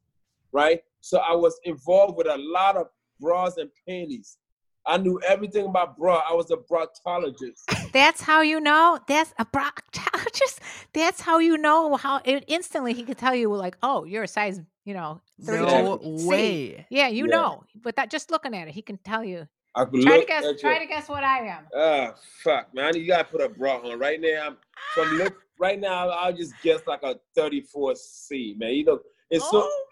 right? 0.52 0.82
So 1.00 1.18
I 1.18 1.34
was 1.34 1.58
involved 1.64 2.16
with 2.16 2.26
a 2.26 2.36
lot 2.36 2.76
of 2.76 2.88
bras 3.20 3.56
and 3.56 3.70
panties. 3.88 4.38
I 4.86 4.96
knew 4.96 5.20
everything 5.26 5.66
about 5.66 5.98
bra. 5.98 6.22
I 6.28 6.32
was 6.34 6.50
a 6.50 6.56
brotologist. 6.56 7.64
That's 7.92 8.20
how 8.22 8.40
you 8.40 8.60
know. 8.60 8.98
That's 9.06 9.34
a 9.38 9.44
proctologist. 9.44 10.58
That's 10.92 11.20
how 11.20 11.38
you 11.38 11.58
know 11.58 11.96
how 11.96 12.20
it, 12.24 12.44
instantly 12.48 12.92
he 12.94 13.02
could 13.02 13.18
tell 13.18 13.34
you 13.34 13.54
like, 13.54 13.76
oh, 13.82 14.04
you're 14.04 14.22
a 14.24 14.28
size, 14.28 14.60
you 14.84 14.94
know, 14.94 15.20
32. 15.44 15.66
No 15.66 16.00
C. 16.16 16.26
way. 16.26 16.86
Yeah, 16.90 17.08
you 17.08 17.26
Yeah. 17.26 17.36
know. 17.36 17.64
But 17.80 17.96
that 17.96 18.10
just 18.10 18.30
looking 18.30 18.54
at 18.54 18.68
it, 18.68 18.74
he 18.74 18.82
can 18.82 18.96
tell 18.98 19.22
you. 19.24 19.46
I 19.74 19.84
could 19.84 20.02
Try 20.02 20.18
to 20.18 20.26
guess. 20.26 20.44
at 20.44 20.58
Try 20.58 20.74
you. 20.74 20.80
to 20.80 20.86
guess 20.86 21.08
what 21.08 21.22
I 21.22 21.46
am. 21.46 21.64
Ah, 21.76 22.14
fuck, 22.42 22.74
man. 22.74 22.96
You 22.96 23.06
gotta 23.06 23.24
put 23.24 23.40
a 23.40 23.48
bra 23.48 23.76
on 23.78 23.98
right 23.98 24.20
now. 24.20 24.46
I'm 24.46 24.56
from 24.94 25.16
look 25.18 25.36
right 25.58 25.78
now. 25.78 26.08
I'll 26.08 26.32
just 26.32 26.54
guess 26.62 26.80
like 26.86 27.02
a 27.04 27.16
34C, 27.36 28.58
man. 28.58 28.70
You 28.72 28.84
know, 28.84 29.00
it's 29.30 29.48
so 29.48 29.62
Oh, 29.68 29.84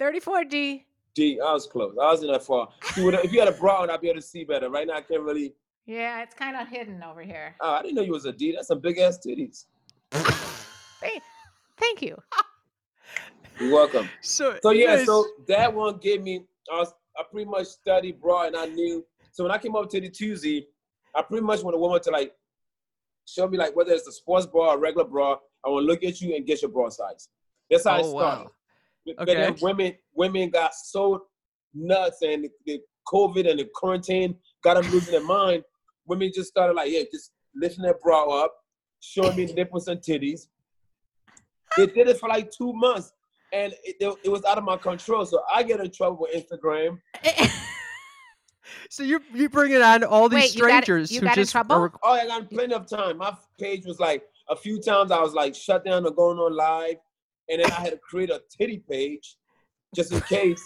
34D. 0.00 0.84
Deep. 1.14 1.38
I 1.44 1.52
was 1.52 1.66
close. 1.66 1.94
I 2.00 2.10
was 2.10 2.22
in 2.22 2.30
that 2.32 2.42
far. 2.44 2.68
See, 2.94 3.04
with 3.04 3.14
if 3.24 3.32
you 3.32 3.40
had 3.40 3.48
a 3.48 3.52
bra 3.52 3.82
on, 3.82 3.90
I'd 3.90 4.00
be 4.00 4.08
able 4.08 4.20
to 4.20 4.26
see 4.26 4.44
better. 4.44 4.70
Right 4.70 4.86
now, 4.86 4.94
I 4.94 5.00
can't 5.02 5.22
really. 5.22 5.54
Yeah, 5.86 6.22
it's 6.22 6.34
kind 6.34 6.56
of 6.56 6.68
hidden 6.68 7.02
over 7.02 7.22
here. 7.22 7.56
Oh, 7.60 7.72
I 7.72 7.82
didn't 7.82 7.96
know 7.96 8.02
you 8.02 8.12
was 8.12 8.24
a 8.24 8.32
D. 8.32 8.52
That's 8.52 8.68
some 8.68 8.80
big 8.80 8.98
ass 8.98 9.18
titties. 9.26 9.64
Thank, 11.00 11.20
thank 11.78 12.00
you. 12.02 12.16
You're 13.58 13.72
welcome. 13.72 14.08
So, 14.22 14.56
So 14.62 14.70
yeah, 14.70 14.96
guys- 14.96 15.06
so 15.06 15.26
that 15.48 15.72
one 15.74 15.98
gave 15.98 16.22
me. 16.22 16.44
I 16.72 16.78
was. 16.78 16.92
I 17.18 17.24
pretty 17.30 17.50
much 17.50 17.66
studied 17.66 18.20
bra, 18.20 18.46
and 18.46 18.56
I 18.56 18.66
knew. 18.66 19.04
So 19.32 19.44
when 19.44 19.50
I 19.50 19.58
came 19.58 19.74
up 19.76 19.90
to 19.90 20.00
the 20.00 20.08
Tuesday, 20.08 20.66
I 21.14 21.20
pretty 21.22 21.44
much 21.44 21.62
want 21.62 21.76
a 21.76 21.78
woman 21.78 22.00
to 22.02 22.10
like 22.10 22.32
show 23.26 23.46
me 23.48 23.58
like 23.58 23.74
whether 23.76 23.92
it's 23.92 24.06
a 24.06 24.12
sports 24.12 24.46
bra 24.46 24.72
or 24.74 24.78
regular 24.78 25.04
bra. 25.06 25.36
I 25.64 25.68
want 25.68 25.82
to 25.82 25.86
look 25.86 26.02
at 26.04 26.20
you 26.22 26.34
and 26.36 26.46
get 26.46 26.62
your 26.62 26.70
bra 26.70 26.88
size. 26.88 27.28
That's 27.70 27.84
how 27.84 27.96
it 27.96 28.04
Oh, 28.04 28.10
started. 28.10 28.44
wow. 28.44 28.50
But 29.06 29.16
but 29.18 29.26
then 29.26 29.56
women 29.60 29.94
women 30.14 30.50
got 30.50 30.74
so 30.74 31.26
nuts 31.74 32.22
and 32.22 32.44
the, 32.44 32.50
the 32.66 32.80
COVID 33.08 33.50
and 33.50 33.58
the 33.58 33.68
quarantine 33.74 34.36
got 34.62 34.80
them 34.80 34.90
losing 34.92 35.12
their 35.12 35.24
mind. 35.24 35.64
Women 36.06 36.30
just 36.34 36.48
started 36.50 36.74
like, 36.74 36.90
yeah, 36.90 37.02
just 37.12 37.32
lifting 37.54 37.82
their 37.82 37.98
bra 38.02 38.24
up, 38.44 38.54
showing 39.00 39.36
me 39.36 39.46
nipples 39.46 39.88
and 39.88 40.00
titties. 40.00 40.46
They 41.76 41.86
did 41.86 42.08
it 42.08 42.18
for 42.20 42.28
like 42.28 42.50
two 42.50 42.72
months, 42.74 43.12
and 43.52 43.72
it, 43.84 43.96
it, 43.98 44.14
it 44.24 44.28
was 44.28 44.44
out 44.44 44.58
of 44.58 44.64
my 44.64 44.76
control. 44.76 45.24
So 45.24 45.42
I 45.52 45.62
get 45.62 45.80
in 45.80 45.90
trouble 45.90 46.18
with 46.30 46.34
Instagram. 46.34 46.98
So 48.90 49.02
you 49.02 49.20
you 49.34 49.48
bring 49.48 49.72
it 49.72 49.82
on 49.82 50.04
all 50.04 50.28
these 50.28 50.40
Wait, 50.40 50.54
you 50.54 50.60
got- 50.62 50.84
strangers 50.84 51.10
you 51.10 51.20
who 51.20 51.26
got 51.26 51.36
in 51.36 51.42
just 51.42 51.52
trouble? 51.52 51.76
are- 51.76 51.92
Oh, 52.02 52.12
I 52.12 52.26
got 52.26 52.48
plenty 52.48 52.74
of 52.74 52.88
time. 52.88 53.18
My 53.18 53.34
page 53.58 53.84
was 53.84 53.98
like 53.98 54.22
a 54.48 54.56
few 54.56 54.80
times 54.80 55.10
I 55.10 55.20
was 55.20 55.34
like 55.34 55.54
shut 55.54 55.84
down 55.84 56.06
or 56.06 56.10
going 56.12 56.38
on 56.38 56.54
live, 56.54 56.96
and 57.48 57.60
then 57.62 57.70
I 57.70 57.80
had 57.80 57.90
to 57.92 57.98
create 57.98 58.30
a 58.30 58.42
titty 58.56 58.78
page 58.88 59.36
just 59.94 60.12
in 60.12 60.20
case. 60.22 60.62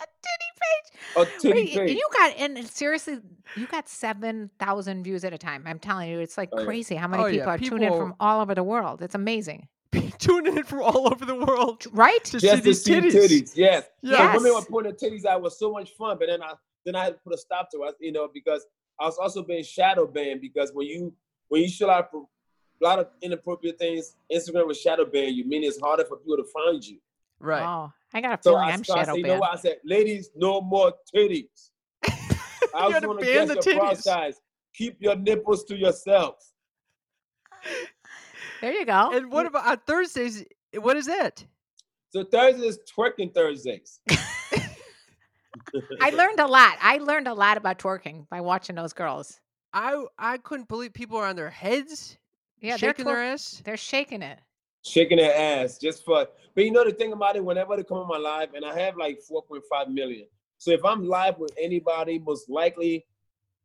a 0.00 0.04
titty 0.04 0.50
page. 0.60 1.00
A 1.16 1.40
titty 1.40 1.54
Wait, 1.54 1.74
page. 1.74 1.96
you 1.96 2.08
got 2.12 2.36
and 2.38 2.66
seriously, 2.66 3.18
you 3.56 3.66
got 3.66 3.88
seven 3.88 4.50
thousand 4.58 5.04
views 5.04 5.24
at 5.24 5.32
a 5.32 5.38
time. 5.38 5.64
I'm 5.66 5.78
telling 5.78 6.10
you, 6.10 6.20
it's 6.20 6.36
like 6.36 6.50
Oh, 6.52 6.64
crazy 6.64 6.94
how 6.94 7.08
many 7.08 7.22
Oh, 7.22 7.26
yeah, 7.26 7.32
people 7.32 7.50
are 7.50 7.58
tuning 7.58 7.92
in 7.92 7.98
from 7.98 8.14
all 8.20 8.40
over 8.40 8.54
the 8.54 8.62
world. 8.62 9.02
It's 9.02 9.14
amazing, 9.14 9.68
tuning 10.18 10.56
in 10.58 10.64
from 10.64 10.82
all 10.82 11.10
over 11.10 11.24
the 11.24 11.34
world 11.34 11.86
right? 11.92 12.22
to 12.24 12.38
just 12.38 12.62
see 12.62 12.70
to 12.70 12.74
see 12.74 12.92
titties. 12.92 13.12
titties. 13.12 13.52
Yes. 13.56 13.84
Yes. 14.02 14.18
So 14.18 14.38
women 14.42 14.54
were 14.54 14.62
putting 14.66 14.92
their 14.96 15.10
titties 15.10 15.24
out. 15.24 15.38
It 15.38 15.42
was 15.42 15.58
so 15.58 15.72
much 15.72 15.90
fun, 15.96 16.16
but 16.18 16.28
then 16.28 16.42
I 16.42 16.52
then 16.84 16.94
I 16.94 17.04
had 17.04 17.14
to 17.14 17.20
put 17.24 17.34
a 17.34 17.38
stop 17.38 17.70
to 17.72 17.82
it, 17.84 17.94
you 18.00 18.12
know, 18.12 18.28
because 18.32 18.64
I 19.00 19.04
was 19.06 19.18
also 19.18 19.42
being 19.42 19.64
shadow 19.64 20.06
banned 20.06 20.40
because 20.40 20.72
when 20.72 20.86
you 20.86 21.12
when 21.48 21.62
you 21.62 21.68
show 21.68 21.88
out 21.90 22.10
a 22.80 22.84
lot 22.84 22.98
of 22.98 23.08
inappropriate 23.22 23.78
things, 23.78 24.16
Instagram 24.32 24.66
will 24.66 24.74
shadow 24.74 25.04
ban 25.04 25.34
you, 25.34 25.44
meaning 25.44 25.68
it's 25.68 25.80
harder 25.80 26.04
for 26.04 26.16
people 26.16 26.36
to 26.36 26.44
find 26.44 26.84
you. 26.84 26.98
Right. 27.40 27.64
Oh, 27.64 27.92
I 28.12 28.20
got 28.20 28.38
a 28.38 28.42
So 28.42 28.56
I, 28.56 28.70
I'm 28.70 28.84
so 28.84 28.94
I 28.94 28.98
shadow 28.98 29.12
said, 29.12 29.18
you 29.18 29.26
know 29.26 29.38
what? 29.38 29.52
I 29.52 29.56
said, 29.56 29.76
ladies, 29.84 30.30
no 30.34 30.60
more 30.60 30.92
titties. 31.14 31.70
I 32.74 32.88
was 32.88 33.00
going 33.00 33.18
to 33.18 33.24
ban 33.24 33.48
the 33.48 33.56
titties. 33.56 34.02
size. 34.02 34.40
Keep 34.74 34.96
your 35.00 35.16
nipples 35.16 35.64
to 35.64 35.76
yourself. 35.76 36.36
There 38.60 38.72
you 38.72 38.84
go. 38.84 39.10
And 39.12 39.30
what 39.30 39.46
about 39.46 39.66
on 39.66 39.78
Thursdays? 39.86 40.44
What 40.74 40.96
is 40.96 41.08
it? 41.08 41.46
So 42.10 42.24
Thursday 42.24 42.66
is 42.66 42.78
twerking 42.96 43.34
Thursdays. 43.34 44.00
I 46.00 46.10
learned 46.10 46.40
a 46.40 46.46
lot. 46.46 46.76
I 46.80 46.98
learned 46.98 47.28
a 47.28 47.34
lot 47.34 47.56
about 47.56 47.78
twerking 47.78 48.28
by 48.28 48.40
watching 48.40 48.76
those 48.76 48.92
girls. 48.92 49.40
I 49.72 50.04
I 50.18 50.38
couldn't 50.38 50.68
believe 50.68 50.92
people 50.92 51.18
are 51.18 51.26
on 51.26 51.36
their 51.36 51.50
heads, 51.50 52.16
Yeah, 52.60 52.76
shaking 52.76 53.04
they're 53.04 53.14
their 53.16 53.24
ass. 53.32 53.62
They're 53.64 53.76
shaking 53.76 54.22
it. 54.22 54.38
shaking 54.84 55.18
their 55.18 55.34
ass 55.34 55.78
just 55.78 56.04
for. 56.04 56.26
But 56.54 56.64
you 56.64 56.70
know 56.72 56.84
the 56.84 56.92
thing 56.92 57.12
about 57.12 57.36
it, 57.36 57.44
whenever 57.44 57.76
they 57.76 57.84
come 57.84 57.98
on 57.98 58.08
my 58.08 58.16
live, 58.18 58.54
and 58.54 58.64
I 58.64 58.78
have 58.78 58.96
like 58.96 59.20
4.5 59.30 59.88
million. 59.92 60.26
So 60.58 60.72
if 60.72 60.84
I'm 60.84 61.04
live 61.06 61.38
with 61.38 61.52
anybody, 61.60 62.18
most 62.18 62.48
likely 62.50 63.06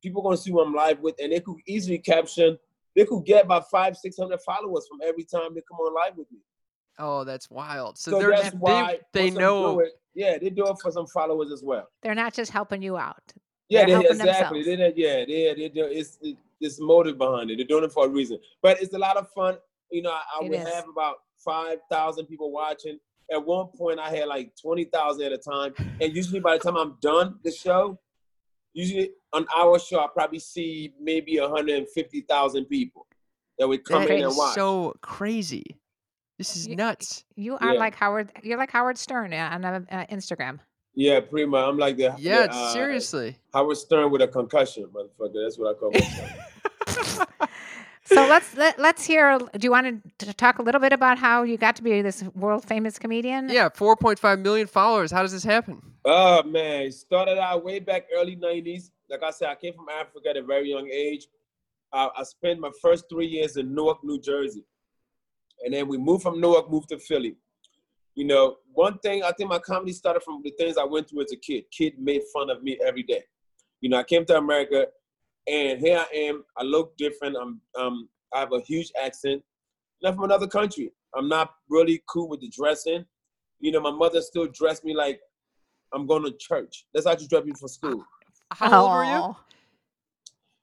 people 0.01 0.21
gonna 0.21 0.37
see 0.37 0.51
who 0.51 0.61
I'm 0.61 0.73
live 0.73 0.99
with, 0.99 1.15
and 1.21 1.31
they 1.31 1.39
could 1.39 1.57
easily 1.65 1.97
caption. 1.97 2.57
They 2.95 3.05
could 3.05 3.25
get 3.25 3.45
about 3.45 3.69
five, 3.71 3.97
six 3.97 4.17
hundred 4.17 4.41
followers 4.41 4.87
from 4.87 4.99
every 5.03 5.23
time 5.23 5.55
they 5.55 5.61
come 5.67 5.79
on 5.79 5.93
live 5.95 6.15
with 6.17 6.31
me. 6.31 6.39
Oh, 6.99 7.23
that's 7.23 7.49
wild. 7.49 7.97
So, 7.97 8.11
So, 8.11 8.19
they're 8.19 8.29
that's 8.29 8.55
why 8.55 8.99
they 9.13 9.21
once 9.23 9.35
I'm 9.35 9.41
know. 9.41 9.79
it- 9.79 9.99
yeah, 10.15 10.37
they 10.37 10.51
do 10.51 10.67
it 10.67 10.77
for 10.79 10.91
some 10.91 11.07
followers 11.07 11.51
as 11.51 11.63
well. 11.63 11.87
They're 12.03 12.13
not 12.13 12.35
just 12.35 12.51
helping 12.51 12.83
you 12.83 12.97
out. 12.97 13.23
Yeah, 13.67 13.85
They're 13.87 14.03
they, 14.03 14.09
exactly. 14.09 14.61
themselves. 14.61 14.65
They, 14.67 14.75
they, 14.75 14.93
yeah, 14.95 15.25
they, 15.25 15.59
they 15.59 15.69
do. 15.69 15.85
It's 15.85 16.19
it, 16.21 16.37
it's 16.61 16.79
motive 16.79 17.17
behind 17.17 17.51
it. 17.51 17.57
They're 17.57 17.67
doing 17.67 17.83
it 17.83 17.91
for 17.91 18.05
a 18.05 18.09
reason. 18.09 18.39
But 18.61 18.81
it's 18.81 18.93
a 18.93 18.97
lot 18.99 19.17
of 19.17 19.29
fun. 19.31 19.57
You 19.91 20.01
know, 20.01 20.11
I, 20.11 20.21
I 20.39 20.43
would 20.43 20.53
is. 20.53 20.67
have 20.67 20.85
about 20.89 21.17
five 21.43 21.79
thousand 21.91 22.25
people 22.27 22.51
watching. 22.51 22.99
At 23.31 23.43
one 23.45 23.67
point, 23.67 23.99
I 23.99 24.09
had 24.09 24.27
like 24.27 24.53
twenty 24.61 24.85
thousand 24.85 25.23
at 25.25 25.31
a 25.31 25.37
time, 25.37 25.73
and 26.01 26.15
usually 26.15 26.39
by 26.39 26.57
the 26.57 26.63
time 26.63 26.75
I'm 26.77 26.97
done 27.01 27.39
the 27.43 27.51
show, 27.51 27.99
usually 28.73 29.11
on 29.33 29.45
our 29.55 29.79
show, 29.79 29.99
I 29.99 30.07
probably 30.13 30.39
see 30.39 30.93
maybe 30.99 31.37
hundred 31.37 31.77
and 31.77 31.87
fifty 31.89 32.21
thousand 32.21 32.65
people 32.65 33.07
that 33.59 33.67
would 33.67 33.83
come 33.85 34.01
That 34.01 34.09
in 34.11 34.15
crazy. 34.17 34.23
and 34.25 34.37
watch. 34.37 34.55
so 34.55 34.93
crazy. 35.01 35.63
This 36.39 36.55
is 36.55 36.67
You- 36.67 36.75
nuts. 36.75 37.23
You 37.35 37.57
are 37.57 37.73
Yeah. 37.73 37.79
like 37.79 37.95
Howard. 37.95 38.31
You're 38.41 38.57
like 38.57 38.71
Howard 38.71 38.97
Stern 38.97 39.33
uh, 39.33 39.49
on 39.53 39.63
uh, 39.63 39.79
uh, 39.91 40.05
Instagram. 40.07 40.59
Yeah, 40.95 41.19
pretty 41.19 41.45
much. 41.45 41.67
I'm 41.67 41.77
like 41.77 41.97
the 41.97 42.15
Yeah, 42.17 42.47
the, 42.47 42.53
uh, 42.53 42.73
seriously. 42.73 43.37
Howard 43.53 43.77
Stern 43.77 44.11
with 44.11 44.21
a 44.21 44.27
concussion, 44.27 44.85
motherfucker. 44.85 45.43
That's 45.43 45.57
what 45.57 45.75
I 45.75 45.79
call 45.79 45.91
myself. 45.91 46.29
So 48.05 48.27
let's 48.27 48.55
let, 48.57 48.77
let's 48.77 49.05
hear. 49.05 49.37
Do 49.37 49.47
you 49.61 49.71
want 49.71 50.19
to 50.19 50.33
talk 50.33 50.59
a 50.59 50.61
little 50.61 50.81
bit 50.81 50.91
about 50.91 51.17
how 51.17 51.43
you 51.43 51.57
got 51.57 51.75
to 51.77 51.83
be 51.83 52.01
this 52.01 52.23
world 52.35 52.65
famous 52.65 52.99
comedian? 52.99 53.49
Yeah, 53.49 53.69
4.5 53.69 54.41
million 54.41 54.67
followers. 54.67 55.09
How 55.09 55.21
does 55.21 55.31
this 55.31 55.43
happen? 55.43 55.81
Oh 56.03 56.43
man, 56.43 56.83
it 56.83 56.93
started 56.93 57.39
out 57.39 57.63
way 57.63 57.79
back 57.79 58.07
early 58.15 58.35
'90s. 58.35 58.91
Like 59.09 59.23
I 59.23 59.31
said, 59.31 59.49
I 59.49 59.55
came 59.55 59.73
from 59.73 59.87
Africa 59.89 60.29
at 60.31 60.37
a 60.37 60.43
very 60.43 60.69
young 60.69 60.89
age. 60.91 61.27
I, 61.93 62.09
I 62.17 62.23
spent 62.23 62.59
my 62.59 62.71
first 62.81 63.05
three 63.09 63.27
years 63.27 63.55
in 63.55 63.73
Newark, 63.73 64.03
New 64.03 64.19
Jersey, 64.19 64.65
and 65.63 65.73
then 65.73 65.87
we 65.87 65.97
moved 65.97 66.23
from 66.23 66.41
Newark, 66.41 66.69
moved 66.69 66.89
to 66.89 66.99
Philly. 66.99 67.37
You 68.15 68.25
know, 68.25 68.57
one 68.73 68.99
thing 68.99 69.23
I 69.23 69.31
think 69.31 69.49
my 69.49 69.59
comedy 69.59 69.91
started 69.91 70.21
from 70.23 70.41
the 70.43 70.51
things 70.51 70.77
I 70.77 70.83
went 70.83 71.09
through 71.09 71.23
as 71.23 71.31
a 71.31 71.37
kid. 71.37 71.65
Kid 71.71 71.93
made 71.99 72.21
fun 72.31 72.49
of 72.49 72.61
me 72.63 72.77
every 72.85 73.03
day. 73.03 73.23
You 73.81 73.89
know, 73.89 73.97
I 73.97 74.03
came 74.03 74.25
to 74.25 74.37
America, 74.37 74.87
and 75.47 75.79
here 75.79 75.97
I 75.97 76.15
am. 76.15 76.43
I 76.57 76.63
look 76.63 76.95
different. 76.97 77.35
I'm, 77.39 77.59
um, 77.77 78.09
I 78.33 78.39
have 78.39 78.53
a 78.53 78.61
huge 78.61 78.91
accent. 79.01 79.41
I'm 80.05 80.15
from 80.15 80.25
another 80.25 80.47
country. 80.47 80.91
I'm 81.15 81.27
not 81.27 81.53
really 81.69 82.03
cool 82.07 82.29
with 82.29 82.41
the 82.41 82.49
dressing. 82.49 83.05
You 83.59 83.71
know, 83.71 83.81
my 83.81 83.91
mother 83.91 84.21
still 84.21 84.47
dressed 84.47 84.83
me 84.83 84.95
like 84.95 85.19
I'm 85.93 86.05
going 86.05 86.23
to 86.23 86.33
church. 86.37 86.85
That's 86.93 87.07
how 87.07 87.15
she 87.15 87.27
dressed 87.27 87.45
me 87.45 87.53
for 87.59 87.67
school. 87.67 88.03
How 88.51 88.83
old 88.83 88.91
were 88.91 89.05
you? 89.05 89.35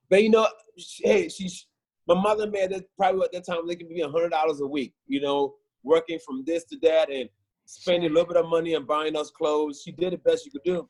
But 0.08 0.22
you 0.22 0.30
know, 0.30 0.46
she, 0.76 1.06
hey, 1.06 1.28
she's 1.28 1.66
my 2.06 2.20
mother 2.20 2.48
made 2.48 2.72
it 2.72 2.88
probably 2.96 3.24
at 3.24 3.32
that 3.32 3.46
time 3.46 3.66
they 3.66 3.76
could 3.76 3.88
be 3.88 4.00
a 4.00 4.08
hundred 4.08 4.30
dollars 4.30 4.60
a 4.60 4.66
week. 4.66 4.94
You 5.06 5.20
know, 5.20 5.54
working 5.82 6.18
from 6.24 6.44
this 6.44 6.64
to 6.64 6.78
that 6.82 7.10
and 7.10 7.28
spending 7.70 8.10
a 8.10 8.12
little 8.12 8.26
bit 8.26 8.36
of 8.36 8.48
money 8.48 8.74
and 8.74 8.86
buying 8.86 9.16
us 9.16 9.30
clothes. 9.30 9.82
She 9.84 9.92
did 9.92 10.12
the 10.12 10.18
best 10.18 10.44
she 10.44 10.50
could 10.50 10.64
do, 10.64 10.88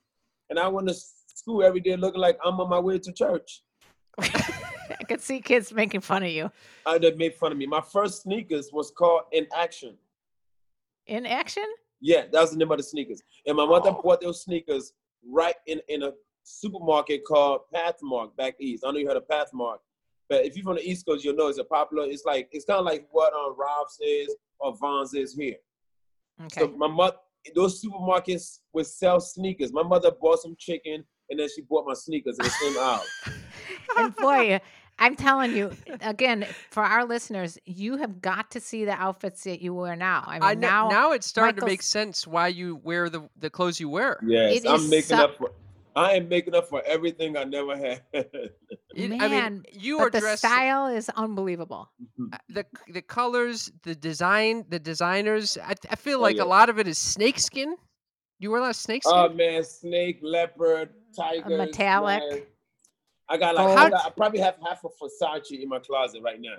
and 0.48 0.58
I 0.58 0.68
went 0.68 0.88
to 0.88 0.94
school 0.94 1.62
every 1.62 1.80
day 1.80 1.96
looking 1.96 2.20
like 2.20 2.38
I'm 2.44 2.58
on 2.60 2.68
my 2.68 2.78
way 2.78 2.98
to 2.98 3.12
church. 3.12 3.62
I 4.18 5.04
could 5.08 5.20
see 5.20 5.40
kids 5.40 5.72
making 5.72 6.00
fun 6.00 6.22
of 6.22 6.30
you. 6.30 6.50
I 6.86 6.98
that 6.98 7.16
made 7.18 7.34
fun 7.34 7.52
of 7.52 7.58
me. 7.58 7.66
My 7.66 7.80
first 7.80 8.22
sneakers 8.22 8.70
was 8.72 8.90
called 8.90 9.22
In 9.32 9.46
Action. 9.54 9.96
In 11.06 11.26
action? 11.26 11.64
Yeah, 12.00 12.22
that 12.32 12.40
was 12.40 12.52
the 12.52 12.56
name 12.56 12.70
of 12.70 12.78
the 12.78 12.82
sneakers. 12.82 13.22
And 13.46 13.56
my 13.56 13.66
mother 13.66 13.90
Oh. 13.90 14.00
bought 14.02 14.20
those 14.20 14.42
sneakers 14.42 14.92
right 15.26 15.54
in, 15.66 15.80
in 15.88 16.02
a 16.02 16.12
supermarket 16.44 17.24
called 17.26 17.60
Pathmark 17.74 18.36
back 18.36 18.54
east. 18.58 18.84
I 18.86 18.90
know 18.90 18.98
you 18.98 19.06
heard 19.08 19.16
of 19.16 19.28
Pathmark, 19.28 19.78
but 20.28 20.44
if 20.44 20.56
you're 20.56 20.64
from 20.64 20.76
the 20.76 20.88
East 20.88 21.04
Coast, 21.06 21.24
you'll 21.24 21.36
know 21.36 21.48
it's 21.48 21.58
a 21.58 21.64
popular. 21.64 22.04
It's 22.06 22.24
like 22.24 22.48
it's 22.52 22.64
kind 22.64 22.78
of 22.78 22.86
like 22.86 23.06
what 23.10 23.32
um, 23.34 23.54
Ralph's 23.58 23.98
is 24.00 24.34
or 24.58 24.76
Vons 24.76 25.14
is 25.14 25.34
here. 25.34 25.56
Okay. 26.46 26.60
So 26.60 26.68
my 26.76 26.86
mother, 26.88 27.16
those 27.54 27.82
supermarkets 27.84 28.58
would 28.72 28.86
sell 28.86 29.20
sneakers. 29.20 29.72
My 29.72 29.82
mother 29.82 30.10
bought 30.10 30.40
some 30.40 30.56
chicken, 30.58 31.04
and 31.30 31.38
then 31.40 31.48
she 31.54 31.62
bought 31.62 31.86
my 31.86 31.94
sneakers 31.94 32.38
in 32.38 32.44
the 32.44 32.50
same 32.50 32.78
aisle. 32.80 33.04
and 33.96 34.16
boy, 34.16 34.60
I'm 34.98 35.16
telling 35.16 35.56
you 35.56 35.72
again 36.02 36.46
for 36.70 36.82
our 36.82 37.04
listeners, 37.04 37.58
you 37.64 37.96
have 37.96 38.20
got 38.20 38.50
to 38.52 38.60
see 38.60 38.84
the 38.84 38.92
outfits 38.92 39.44
that 39.44 39.60
you 39.62 39.72
wear 39.74 39.96
now. 39.96 40.24
I 40.26 40.34
mean, 40.34 40.42
I 40.42 40.48
kn- 40.54 40.60
now, 40.60 40.88
now, 40.88 41.12
it's 41.12 41.26
starting 41.26 41.58
to 41.60 41.66
make 41.66 41.82
sense 41.82 42.26
why 42.26 42.48
you 42.48 42.76
wear 42.84 43.08
the 43.08 43.28
the 43.38 43.48
clothes 43.50 43.80
you 43.80 43.88
wear. 43.88 44.18
Yes, 44.26 44.62
It 44.64 44.68
I'm 44.68 44.88
making 44.90 45.16
so- 45.16 45.24
up 45.24 45.36
for. 45.38 45.50
I 45.96 46.12
am 46.14 46.28
making 46.28 46.54
up 46.54 46.68
for 46.68 46.82
everything 46.86 47.36
I 47.36 47.44
never 47.44 47.76
had. 47.76 48.02
Man, 48.96 49.20
I 49.20 49.28
mean, 49.28 49.64
you 49.72 49.98
but 49.98 50.04
are 50.06 50.10
the 50.10 50.20
dressed 50.20 50.42
style 50.44 50.86
is 50.86 51.08
unbelievable. 51.10 51.90
uh, 52.32 52.38
the 52.48 52.64
the 52.92 53.02
colors, 53.02 53.70
the 53.82 53.94
design, 53.94 54.64
the 54.68 54.78
designers. 54.78 55.58
I, 55.58 55.74
I 55.90 55.96
feel 55.96 56.18
Oh, 56.18 56.22
like 56.22 56.36
yeah. 56.36 56.42
a 56.42 56.44
lot 56.44 56.68
of 56.68 56.78
it 56.78 56.86
is 56.88 56.98
snakeskin. 56.98 57.76
You 58.38 58.50
wear 58.50 58.60
a 58.60 58.62
lot 58.62 58.70
of 58.70 58.76
snakeskin. 58.76 59.12
Oh 59.14 59.28
man, 59.28 59.62
snake, 59.64 60.18
leopard, 60.22 60.90
tiger, 61.16 61.48
metallic. 61.56 62.48
I 63.28 63.36
got 63.36 63.54
like 63.54 63.66
Gold. 63.66 63.78
I, 63.78 63.90
got, 63.90 64.06
I 64.06 64.10
probably 64.10 64.40
have 64.40 64.56
half 64.66 64.84
of 64.84 64.92
Versace 65.00 65.60
in 65.62 65.68
my 65.68 65.78
closet 65.78 66.20
right 66.22 66.40
now. 66.40 66.56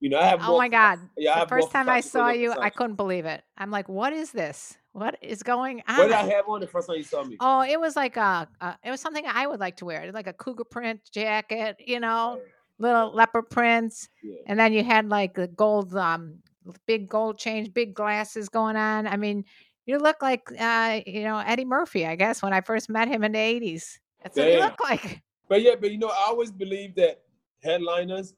You 0.00 0.10
know, 0.10 0.18
I 0.18 0.26
have. 0.26 0.40
Oh 0.42 0.56
my 0.58 0.68
God. 0.68 1.00
Yeah, 1.16 1.40
the 1.40 1.48
first 1.48 1.70
time 1.70 1.88
I 1.88 2.00
saw 2.00 2.30
you, 2.30 2.52
I 2.52 2.70
couldn't 2.70 2.96
believe 2.96 3.24
it. 3.26 3.42
I'm 3.56 3.70
like, 3.70 3.88
what 3.88 4.12
is 4.12 4.30
this? 4.30 4.76
What 4.92 5.16
is 5.22 5.42
going 5.42 5.82
on? 5.88 5.96
What 5.98 6.04
did 6.06 6.12
I 6.14 6.26
have 6.30 6.48
on 6.48 6.60
the 6.60 6.66
first 6.66 6.88
time 6.88 6.96
you 6.96 7.02
saw 7.04 7.24
me? 7.24 7.36
Oh, 7.40 7.62
it 7.62 7.80
was 7.80 7.96
like 7.96 8.16
a, 8.16 8.48
a, 8.60 8.76
it 8.84 8.90
was 8.90 9.00
something 9.00 9.24
I 9.26 9.46
would 9.46 9.60
like 9.60 9.76
to 9.78 9.84
wear, 9.84 10.02
It 10.02 10.14
like 10.14 10.26
a 10.26 10.32
cougar 10.32 10.64
print 10.64 11.00
jacket, 11.12 11.76
you 11.84 12.00
know, 12.00 12.40
little 12.78 13.12
leopard 13.12 13.50
prints, 13.50 14.08
Yeah. 14.22 14.36
and 14.46 14.58
then 14.58 14.72
you 14.72 14.82
had 14.84 15.08
like 15.08 15.34
the 15.34 15.48
gold, 15.48 15.94
um, 15.94 16.38
big 16.86 17.08
gold 17.08 17.38
chains, 17.38 17.68
big 17.68 17.94
glasses 17.94 18.48
going 18.48 18.76
on. 18.76 19.06
I 19.06 19.16
mean, 19.16 19.44
you 19.86 19.98
look 19.98 20.20
like, 20.22 20.48
uh, 20.58 21.00
you 21.06 21.22
know, 21.22 21.38
Eddie 21.38 21.64
Murphy, 21.64 22.06
I 22.06 22.14
guess, 22.14 22.42
when 22.42 22.52
I 22.52 22.60
first 22.60 22.88
met 22.88 23.08
him 23.08 23.24
in 23.24 23.32
the 23.32 23.38
'80s. 23.38 23.98
That's 24.22 24.36
what 24.36 24.46
you 24.46 24.52
Damn. 24.54 24.62
look 24.62 24.80
like. 24.80 25.22
But 25.48 25.62
yeah, 25.62 25.76
but 25.80 25.90
you 25.90 25.98
know, 25.98 26.08
I 26.08 26.26
always 26.28 26.50
believe 26.52 26.94
that 26.96 27.22
headliners, 27.62 28.34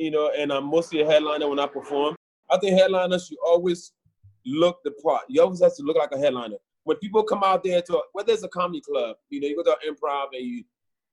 you 0.00 0.10
know, 0.10 0.30
and 0.36 0.52
I'm 0.52 0.64
mostly 0.64 1.00
a 1.02 1.06
headliner 1.06 1.48
when 1.48 1.58
I 1.58 1.66
perform. 1.66 2.16
I 2.50 2.58
think 2.58 2.78
headliners 2.78 3.26
should 3.26 3.38
always 3.44 3.92
look 4.46 4.82
the 4.84 4.92
part. 4.92 5.22
You 5.28 5.42
always 5.42 5.62
have 5.62 5.76
to 5.76 5.82
look 5.82 5.96
like 5.96 6.12
a 6.12 6.18
headliner. 6.18 6.56
When 6.84 6.96
people 6.96 7.22
come 7.22 7.44
out 7.44 7.62
there 7.62 7.82
to 7.82 8.02
whether 8.12 8.32
it's 8.32 8.42
a 8.42 8.48
comedy 8.48 8.80
club, 8.80 9.16
you 9.28 9.40
know, 9.40 9.46
you 9.46 9.56
go 9.56 9.62
to 9.62 9.76
an 9.86 9.94
improv 9.94 10.28
and 10.32 10.44
you 10.44 10.64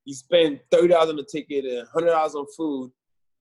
you 0.05 0.13
spend 0.13 0.61
thirty 0.71 0.87
dollars 0.87 1.09
on 1.09 1.19
a 1.19 1.23
ticket 1.23 1.65
and 1.65 1.87
hundred 1.89 2.07
dollars 2.07 2.35
on 2.35 2.45
food. 2.55 2.91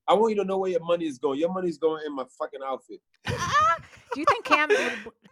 I 0.09 0.15
want 0.15 0.35
you 0.35 0.43
to 0.43 0.45
know 0.45 0.59
where 0.59 0.71
your 0.71 0.85
money 0.85 1.07
is 1.07 1.19
going. 1.19 1.39
Your 1.39 1.53
money 1.53 1.69
is 1.69 1.79
going 1.79 2.03
in 2.07 2.15
my 2.15 2.25
fucking 2.39 2.61
outfit. 2.65 3.01
Do 3.27 4.21
you 4.21 4.27
think 4.29 4.45
Cam 4.45 4.71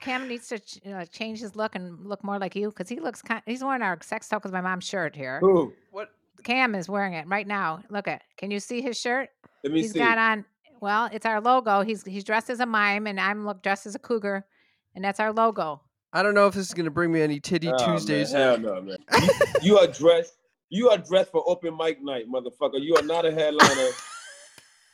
Cam 0.00 0.28
needs 0.28 0.48
to 0.48 0.58
ch- 0.58 0.80
uh, 0.86 1.04
change 1.06 1.40
his 1.40 1.56
look 1.56 1.74
and 1.74 2.06
look 2.06 2.22
more 2.22 2.38
like 2.38 2.54
you? 2.54 2.68
Because 2.68 2.88
he 2.88 3.00
looks 3.00 3.22
kind. 3.22 3.42
He's 3.46 3.62
wearing 3.64 3.82
our 3.82 3.98
sex 4.02 4.28
talk 4.28 4.44
with 4.44 4.52
my 4.52 4.60
mom's 4.60 4.84
shirt 4.84 5.16
here. 5.16 5.38
Who? 5.40 5.72
what? 5.90 6.10
Cam 6.42 6.74
is 6.74 6.88
wearing 6.88 7.14
it 7.14 7.26
right 7.26 7.46
now. 7.46 7.82
Look 7.88 8.06
at. 8.06 8.22
Can 8.36 8.50
you 8.50 8.60
see 8.60 8.82
his 8.82 9.00
shirt? 9.00 9.30
Let 9.64 9.72
me 9.72 9.80
He's 9.80 9.92
see. 9.92 9.98
got 9.98 10.18
on. 10.18 10.44
Well, 10.80 11.08
it's 11.10 11.24
our 11.24 11.40
logo. 11.40 11.80
He's 11.80 12.04
he's 12.04 12.22
dressed 12.22 12.50
as 12.50 12.60
a 12.60 12.66
mime, 12.66 13.06
and 13.06 13.18
I'm 13.18 13.46
look 13.46 13.62
dressed 13.62 13.86
as 13.86 13.94
a 13.94 13.98
cougar, 13.98 14.44
and 14.94 15.02
that's 15.02 15.18
our 15.18 15.32
logo. 15.32 15.80
I 16.12 16.22
don't 16.22 16.34
know 16.34 16.46
if 16.46 16.54
this 16.54 16.68
is 16.68 16.74
gonna 16.74 16.90
bring 16.90 17.10
me 17.10 17.22
any 17.22 17.40
titty 17.40 17.68
Oh, 17.68 17.76
man, 17.76 17.88
Tuesdays. 17.96 18.30
hell 18.30 18.58
no, 18.58 18.80
man. 18.82 18.98
You, 19.20 19.28
you 19.62 19.78
are 19.78 19.86
dressed. 19.86 20.34
You 20.68 20.90
are 20.90 20.98
dressed 20.98 21.30
for 21.32 21.42
open 21.48 21.76
mic 21.76 22.02
night, 22.02 22.26
motherfucker. 22.30 22.80
You 22.80 22.96
are 22.96 23.02
not 23.02 23.24
a 23.24 23.32
headliner. 23.32 23.88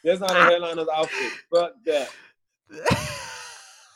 There's 0.05 0.21
not 0.21 0.31
a 0.31 0.43
headliner's 0.45 0.89
outfit. 0.95 1.33
Fuck 1.53 1.73
that. 1.87 2.09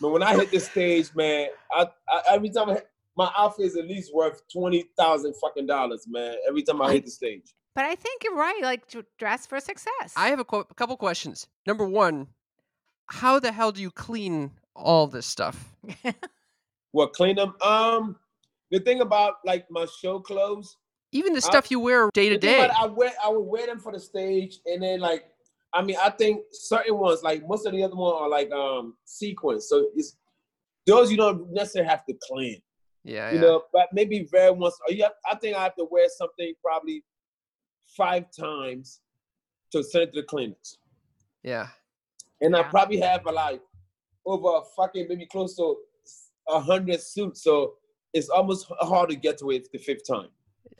But 0.01 0.09
when 0.11 0.25
I 0.25 0.35
hit 0.35 0.51
the 0.51 0.59
stage, 0.59 1.14
man, 1.14 1.48
I, 1.70 1.87
I 2.11 2.22
every 2.33 2.51
time 2.51 2.68
I, 2.68 2.75
hit- 2.75 2.88
my 3.16 3.31
outfit 3.38 3.66
is 3.66 3.77
at 3.77 3.87
least 3.87 4.12
worth 4.12 4.42
twenty 4.53 4.87
thousand 4.98 5.35
fucking 5.40 5.66
dollars, 5.68 6.07
man. 6.09 6.35
Every 6.48 6.62
time 6.62 6.83
I 6.83 6.92
hit 6.92 7.05
the 7.05 7.11
stage. 7.12 7.55
But 7.74 7.84
I 7.87 7.94
think 7.96 8.22
you're 8.24 8.37
right. 8.37 8.60
Like 8.62 8.82
dress 9.18 9.46
for 9.46 9.58
success. 9.60 10.14
I 10.16 10.28
have 10.28 10.38
a, 10.38 10.44
qu- 10.44 10.66
a 10.70 10.74
couple 10.74 10.96
questions. 10.96 11.48
Number 11.66 11.84
one, 11.87 12.28
how 13.06 13.40
the 13.40 13.50
hell 13.52 13.72
do 13.72 13.82
you 13.82 13.90
clean 13.90 14.52
all 14.76 15.06
this 15.06 15.26
stuff? 15.26 15.72
What 16.92 17.12
clean 17.12 17.34
them? 17.34 17.54
Um, 17.60 18.14
the 18.70 18.78
thing 18.78 19.00
about 19.00 19.34
like 19.44 19.66
my 19.68 19.84
show 20.00 20.20
clothes, 20.20 20.76
Even 21.10 21.32
the 21.32 21.38
I- 21.38 21.50
stuff 21.50 21.68
you 21.70 21.80
wear 21.80 22.08
day 22.14 22.28
to 22.28 22.38
day. 22.38 22.64
about 22.64 22.76
I 22.80 22.87
wear 22.87 23.10
I 23.24 23.30
would 23.30 23.40
wear 23.40 23.66
them 23.66 23.80
for 23.80 23.90
the 23.92 23.98
stage, 23.98 24.60
and 24.66 24.80
then 24.80 25.00
like 25.00 25.24
I 25.72 25.82
mean 25.82 25.96
I 26.00 26.10
think 26.10 26.42
certain 26.52 26.96
ones 26.96 27.24
like 27.24 27.42
most 27.48 27.66
of 27.66 27.72
the 27.72 27.82
other 27.82 27.96
ones 27.96 28.14
are 28.20 28.28
like 28.28 28.52
um 28.52 28.94
sequence, 29.04 29.68
so 29.68 29.88
it's 29.96 30.16
those 30.87 31.10
you 31.10 31.16
don't 31.16 31.52
necessarily 31.52 31.88
have 31.90 32.06
to 32.06 32.14
clean, 32.30 32.62
Yeah, 33.02 33.30
you 33.32 33.37
yeah. 33.37 33.40
know. 33.42 33.62
But 33.72 33.88
maybe 33.92 34.28
very 34.30 34.52
once. 34.52 34.78
Or 34.88 34.94
you 34.94 35.02
have, 35.02 35.14
I 35.28 35.34
think 35.34 35.56
I 35.56 35.64
have 35.64 35.74
to 35.74 35.88
wear 35.90 36.06
something 36.16 36.52
probably 36.62 37.02
five 37.96 38.24
times 38.30 39.00
to 39.72 39.83
send 39.83 40.04
it 40.04 40.12
to 40.14 40.20
the 40.20 40.26
cleaners, 40.26 40.78
yeah. 41.42 41.68
and 42.40 42.54
I 42.57 42.62
probably 42.62 42.98
have 42.98 43.24
like 43.24 43.61
over 44.26 44.59
a 44.59 44.61
fucking 44.76 45.07
maybe 45.09 45.26
close 45.26 45.57
to 45.57 45.76
a 46.48 46.61
hundred 46.61 47.00
suits, 47.00 47.42
so 47.42 47.74
it's 48.12 48.28
almost 48.28 48.66
hard 48.80 49.11
to 49.11 49.16
get 49.16 49.38
to 49.38 49.50
it 49.50 49.68
the 49.72 49.78
fifth 49.78 50.07
time. 50.07 50.28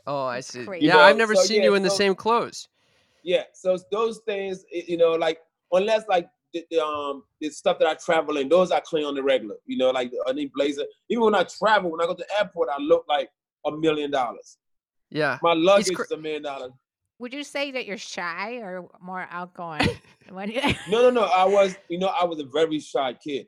Oh, 0.07 0.25
I 0.25 0.41
see. 0.41 0.65
crazy. 0.65 0.87
Yeah, 0.87 0.95
You 0.95 1.01
I've 1.01 1.17
never 1.17 1.35
so, 1.35 1.43
seen 1.43 1.59
yeah, 1.59 1.65
you 1.65 1.75
in 1.75 1.83
the 1.83 1.91
same 1.91 2.15
clothes. 2.15 2.69
Yeah, 3.23 3.45
so 3.55 3.77
those 3.91 4.19
things, 4.27 4.65
you 4.71 4.97
know, 4.97 5.13
like 5.13 5.39
unless 5.73 6.07
like 6.09 6.29
the, 6.53 6.65
the 6.71 6.79
um 6.83 7.25
the 7.41 7.49
stuff 7.51 7.79
that 7.79 7.89
I 7.89 7.95
travel 7.95 8.37
in, 8.37 8.49
those 8.49 8.71
I 8.71 8.81
clean 8.81 9.05
on 9.05 9.15
the 9.15 9.23
regular. 9.23 9.57
You 9.67 9.79
know, 9.79 9.91
like 9.91 10.13
I 10.27 10.33
need 10.33 10.53
blazer. 10.53 10.85
Even 11.09 11.25
when 11.25 11.35
I 11.35 11.45
travel, 11.45 11.91
when 11.91 12.01
I 12.01 12.05
go 12.07 12.15
to 12.15 12.25
the 12.29 12.39
airport, 12.39 12.69
I 12.71 12.81
look 12.81 13.05
like 13.09 13.31
a 13.67 13.73
million 13.73 14.11
dollars. 14.11 14.59
Yeah. 15.11 15.39
My 15.43 15.55
luggage 15.55 15.95
cr- 15.95 16.03
is 16.03 16.11
a 16.11 16.17
million 16.19 16.43
dollars. 16.43 16.73
Would 17.19 17.33
you 17.33 17.45
say 17.45 17.71
that 17.73 17.87
you're 17.87 17.97
shy 17.97 18.57
or 18.57 18.89
more 19.01 19.27
outgoing? 19.31 19.89
No, 20.89 21.03
no, 21.03 21.11
no. 21.11 21.25
I 21.25 21.45
was, 21.45 21.77
you 21.89 21.99
know, 21.99 22.11
I 22.21 22.25
was 22.25 22.41
a 22.41 22.45
very 22.45 22.81
shy 22.81 23.13
kid. 23.13 23.47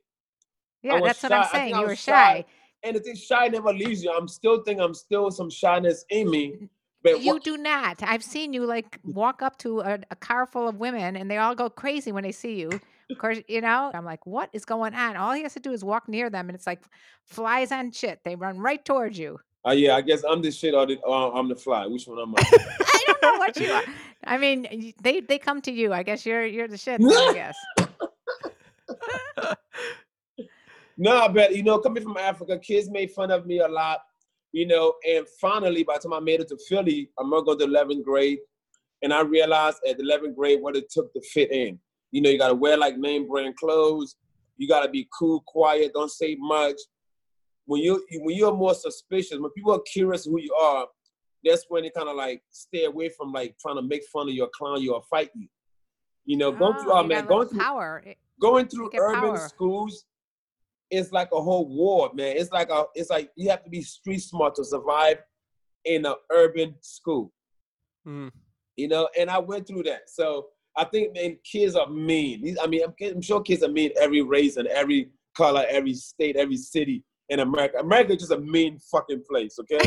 yeah, 0.83 1.01
that's 1.01 1.23
what 1.23 1.33
I'm 1.33 1.43
shy. 1.43 1.49
I 1.49 1.51
think 1.51 1.53
saying. 1.53 1.75
You 1.75 1.87
were 1.87 1.97
shy. 1.97 2.13
shy. 2.13 2.45
And 2.83 2.97
the 2.97 3.01
thing, 3.01 3.17
shy 3.17 3.49
never 3.49 3.73
leaves 3.73 4.05
you. 4.05 4.13
I'm 4.13 4.29
still 4.29 4.63
think 4.63 4.79
I'm 4.79 4.93
still 4.93 5.31
some 5.31 5.49
shyness 5.49 6.05
in 6.11 6.31
me. 6.31 6.69
But 7.03 7.23
You 7.23 7.35
what, 7.35 7.45
do 7.45 7.57
not. 7.57 8.03
I've 8.03 8.23
seen 8.23 8.53
you 8.53 8.67
like 8.67 9.01
mm. 9.03 9.15
walk 9.15 9.41
up 9.41 9.57
to 9.59 9.81
a, 9.81 9.99
a 10.11 10.17
car 10.17 10.45
full 10.45 10.69
of 10.69 10.77
women 10.77 11.17
and 11.17 11.31
they 11.31 11.39
all 11.39 11.55
go 11.55 11.71
crazy 11.71 12.13
when 12.13 12.25
they 12.25 12.33
see 12.33 12.61
you. 12.61 12.71
Of 13.11 13.19
course, 13.19 13.39
you 13.49 13.61
know, 13.61 13.91
I'm 13.95 14.05
like, 14.05 14.27
what 14.27 14.51
is 14.53 14.65
going 14.65 14.95
on? 14.95 15.17
All 15.17 15.33
he 15.33 15.43
has 15.43 15.55
to 15.55 15.61
do 15.61 15.73
is 15.73 15.85
walk 15.85 16.09
near 16.09 16.29
them 16.29 16.49
and 16.49 16.57
it's 16.57 16.67
like 16.67 16.83
flies 17.25 17.71
on 17.71 17.93
shit. 17.93 18.21
They 18.25 18.35
run 18.35 18.59
right 18.59 18.85
towards 18.85 19.19
you. 19.19 19.39
Uh, 19.67 19.73
yeah, 19.73 19.97
I 19.97 20.01
guess 20.01 20.23
I'm 20.29 20.43
the 20.43 20.51
shit 20.51 20.75
or 20.75 20.87
the, 20.87 21.03
I'm 21.07 21.49
the 21.49 21.57
fly. 21.57 21.87
Which 21.87 22.07
one 22.07 22.21
am 22.21 22.35
I? 22.37 22.43
I 22.81 23.05
don't 23.07 23.23
know 23.23 23.39
what 23.39 23.57
you 23.59 23.71
are. 23.71 23.83
I 24.25 24.39
mean, 24.39 24.95
they 25.03 25.21
they 25.21 25.39
come 25.39 25.61
to 25.63 25.73
you. 25.73 25.93
I 25.93 26.03
guess 26.03 26.25
you're 26.27 26.47
you're 26.47 26.69
the 26.69 26.79
shit. 26.79 27.01
I 27.03 27.33
guess. 27.33 27.57
No, 30.99 31.29
but 31.29 31.55
you 31.55 31.63
know, 31.63 31.79
coming 31.79 32.03
from 32.03 32.17
Africa, 32.17 32.59
kids 32.59 32.91
made 32.91 33.11
fun 33.11 33.31
of 33.31 33.47
me 33.47 33.59
a 33.59 33.69
lot. 33.69 34.01
You 34.53 34.67
know, 34.67 34.95
and 35.07 35.27
finally, 35.41 35.83
by 35.83 35.95
the 35.95 36.09
time 36.09 36.15
I 36.15 36.21
made 36.21 36.41
it 36.41 36.49
to 36.49 36.59
Philly, 36.69 37.11
I'm 37.19 37.31
gonna 37.31 37.45
go 37.45 37.57
to 37.57 37.67
11th 37.67 38.05
grade, 38.05 38.39
and 39.03 39.13
I 39.13 39.21
realized 39.21 39.79
at 39.89 39.99
11th 39.99 40.35
grade 40.35 40.63
what 40.63 40.77
it 40.77 40.91
took 40.91 41.13
to 41.13 41.21
fit 41.21 41.53
in. 41.53 41.79
You 42.13 42.23
know, 42.23 42.31
you 42.31 42.39
gotta 42.39 42.55
wear 42.55 42.79
like 42.79 42.97
name 42.97 43.29
brand 43.29 43.57
clothes. 43.57 44.17
You 44.57 44.67
gotta 44.67 44.89
be 44.89 45.07
cool, 45.19 45.43
quiet, 45.47 45.93
don't 45.93 46.11
say 46.11 46.37
much. 46.39 46.77
When 47.67 47.83
you 47.83 48.05
when 48.21 48.37
you're 48.37 48.55
more 48.55 48.75
suspicious, 48.75 49.39
when 49.39 49.51
people 49.51 49.73
are 49.73 49.81
curious 49.93 50.25
who 50.25 50.41
you 50.41 50.55
are, 50.55 50.87
that's 51.45 51.65
when 51.69 51.83
they 51.83 51.91
kind 51.91 52.09
of 52.09 52.17
like 52.17 52.43
stay 52.51 52.85
away 52.85 53.09
from 53.09 53.33
like 53.33 53.57
trying 53.61 53.77
to 53.77 53.83
make 53.83 54.05
fun 54.13 54.29
of 54.29 54.35
you 54.35 54.45
or 54.45 54.51
clown 54.57 54.81
you 54.81 54.95
or 54.95 55.03
fight 55.11 55.31
you. 55.35 55.49
You 56.25 56.37
know, 56.37 56.51
going 56.53 56.75
through, 56.79 56.93
Oh, 56.93 56.99
oh, 56.99 57.05
man, 57.05 57.27
going 57.27 57.49
through 57.49 57.61
power. 57.61 58.03
Going 58.41 58.67
through 58.69 58.91
urban 58.99 59.21
power. 59.21 59.49
schools 59.49 60.05
is 60.91 61.11
like 61.13 61.29
a 61.33 61.41
whole 61.41 61.69
war, 61.69 62.11
man. 62.15 62.37
It's 62.37 62.51
like 62.53 62.71
a, 62.71 62.85
it's 62.95 63.11
like 63.11 63.31
you 63.37 63.51
have 63.51 63.65
to 63.65 63.71
be 63.71 63.83
street 63.83 64.19
smart 64.21 64.55
to 64.57 64.65
survive 64.65 65.19
in 65.85 66.07
an 66.07 66.15
urban 66.33 66.75
school, 66.81 67.33
Mm. 68.07 68.31
you 68.77 68.87
know. 68.89 69.09
And 69.19 69.29
I 69.31 69.39
went 69.39 69.67
through 69.67 69.85
that, 69.85 70.09
so 70.09 70.47
I 70.77 70.85
think 70.85 71.15
man, 71.15 71.39
kids 71.45 71.75
are 71.75 71.89
mean. 71.89 72.43
These, 72.43 72.59
I 72.63 72.67
mean, 72.69 72.83
I'm, 72.85 72.95
I'm 73.15 73.23
sure 73.23 73.41
kids 73.41 73.63
are 73.65 73.69
mean 73.69 73.91
every 74.01 74.23
race 74.23 74.57
and 74.57 74.69
every 74.69 75.11
color, 75.37 75.65
every 75.69 75.95
state, 75.95 76.37
every 76.37 76.57
city 76.57 77.03
in 77.29 77.41
America. 77.41 77.79
America 77.79 78.13
is 78.13 78.19
just 78.21 78.33
a 78.33 78.39
mean 78.39 78.79
fucking 78.79 79.23
place, 79.29 79.59
okay? 79.61 79.81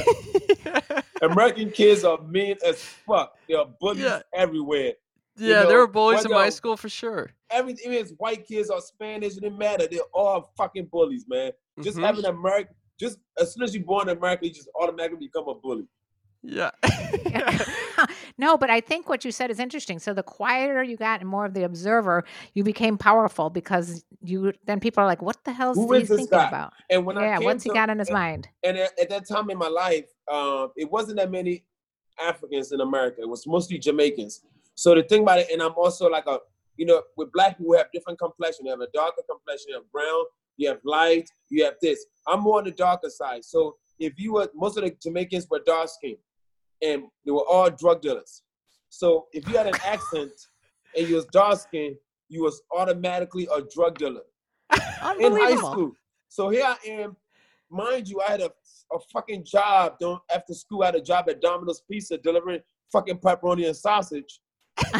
American 1.21 1.71
kids 1.71 2.03
are 2.03 2.21
mean 2.23 2.55
as 2.65 2.81
fuck. 2.81 3.35
There 3.47 3.59
are 3.59 3.67
bullies 3.79 4.03
Yeah. 4.03 4.21
everywhere. 4.33 4.93
You 5.37 5.49
Yeah, 5.51 5.63
there 5.65 5.77
were 5.77 5.87
bullies 5.87 6.25
in 6.25 6.31
my 6.31 6.49
school 6.49 6.75
for 6.75 6.89
sure. 6.89 7.31
Everything 7.49 7.93
is 7.93 8.13
white 8.17 8.45
kids 8.47 8.69
or 8.69 8.81
Spanish, 8.81 9.37
it 9.37 9.41
didn't 9.41 9.57
matter. 9.57 9.87
They're 9.87 10.01
all 10.13 10.51
fucking 10.57 10.87
bullies, 10.91 11.25
man. 11.27 11.51
Just 11.81 11.97
Mhm. 11.97 12.05
having 12.05 12.25
American, 12.25 12.75
just 12.99 13.19
as 13.37 13.53
soon 13.53 13.63
as 13.63 13.73
you're 13.73 13.85
born 13.85 14.09
in 14.09 14.17
America, 14.17 14.45
you 14.45 14.53
just 14.53 14.69
automatically 14.79 15.27
become 15.27 15.47
a 15.47 15.55
bully. 15.55 15.87
Yeah. 16.43 16.71
no, 18.39 18.57
but 18.57 18.69
I 18.69 18.79
think 18.79 19.09
what 19.09 19.25
you 19.25 19.31
said 19.31 19.51
is 19.51 19.59
interesting. 19.59 19.99
So 19.99 20.13
the 20.13 20.23
quieter 20.23 20.81
you 20.81 20.95
got 20.95 21.19
and 21.19 21.29
more 21.29 21.45
of 21.45 21.53
the 21.53 21.63
observer, 21.63 22.23
you 22.53 22.63
became 22.63 22.97
powerful 22.97 23.49
because 23.49 24.05
you 24.21 24.53
then 24.65 24.79
people 24.79 25.03
are 25.03 25.07
like, 25.07 25.21
"What 25.21 25.43
the 25.43 25.51
hell 25.51 25.71
is 25.71 25.77
he 25.77 26.05
thinking 26.15 26.27
guy? 26.29 26.47
about?" 26.47 26.73
And 26.89 27.05
when 27.05 27.17
I 27.17 27.25
yeah, 27.25 27.39
once 27.39 27.63
he 27.63 27.69
to- 27.69 27.73
got 27.73 27.89
in 27.89 27.99
his 27.99 28.09
mind. 28.09 28.47
and 28.63 28.77
at, 28.77 28.97
at 28.97 29.09
that 29.09 29.27
time 29.27 29.49
in 29.49 29.57
my 29.57 29.67
life, 29.67 30.05
um, 30.31 30.71
it 30.77 30.89
wasn't 30.89 31.17
that 31.17 31.29
many 31.29 31.65
Africans 32.17 32.71
in 32.71 32.79
America. 32.79 33.21
It 33.21 33.29
was 33.29 33.45
mostly 33.45 33.77
Jamaicans. 33.77 34.41
So 34.75 34.95
the 34.95 35.03
thing 35.03 35.23
about 35.23 35.39
it, 35.39 35.51
and 35.51 35.61
I'm 35.61 35.73
also 35.75 36.09
like 36.09 36.25
a, 36.25 36.39
you 36.77 36.85
know, 36.85 37.01
with 37.17 37.33
black 37.33 37.57
people, 37.57 37.71
we 37.71 37.77
have 37.77 37.91
different 37.91 38.19
complexion. 38.19 38.65
You 38.65 38.71
have 38.71 38.79
a 38.79 38.87
darker 38.93 39.21
complexion, 39.29 39.67
you 39.71 39.75
have 39.75 39.91
brown, 39.91 40.23
you 40.55 40.69
have 40.69 40.79
light, 40.85 41.29
you 41.49 41.65
have 41.65 41.75
this. 41.81 42.05
I'm 42.25 42.39
more 42.41 42.59
on 42.59 42.63
the 42.63 42.71
darker 42.71 43.09
side. 43.09 43.43
So 43.43 43.75
if 43.99 44.17
you 44.17 44.31
were, 44.33 44.49
most 44.55 44.77
of 44.77 44.85
the 44.85 44.91
Jamaicans 45.03 45.47
were 45.49 45.59
dark 45.65 45.89
skinned 45.89 46.17
and 46.81 47.03
they 47.25 47.31
were 47.31 47.45
all 47.47 47.69
drug 47.69 48.01
dealers. 48.01 48.43
So 48.89 49.27
if 49.33 49.47
you 49.47 49.57
had 49.57 49.67
an 49.67 49.75
accent 49.85 50.31
and 50.97 51.07
you 51.07 51.15
was 51.15 51.25
dark 51.25 51.59
skinned, 51.59 51.95
you 52.27 52.43
was 52.43 52.61
automatically 52.75 53.47
a 53.53 53.61
drug 53.73 53.97
dealer 53.97 54.21
in 55.19 55.33
high 55.37 55.55
school. 55.55 55.91
So 56.27 56.49
here 56.49 56.65
I 56.65 56.77
am, 56.87 57.15
mind 57.69 58.07
you, 58.07 58.21
I 58.21 58.31
had 58.31 58.41
a, 58.41 58.51
a 58.93 58.99
fucking 59.13 59.45
job 59.45 59.97
doing 59.99 60.19
after 60.33 60.53
school. 60.53 60.83
I 60.83 60.87
had 60.87 60.95
a 60.95 61.01
job 61.01 61.29
at 61.29 61.41
Domino's 61.41 61.81
Pizza 61.89 62.17
delivering 62.17 62.61
fucking 62.91 63.17
pepperoni 63.19 63.67
and 63.67 63.75
sausage. 63.75 64.39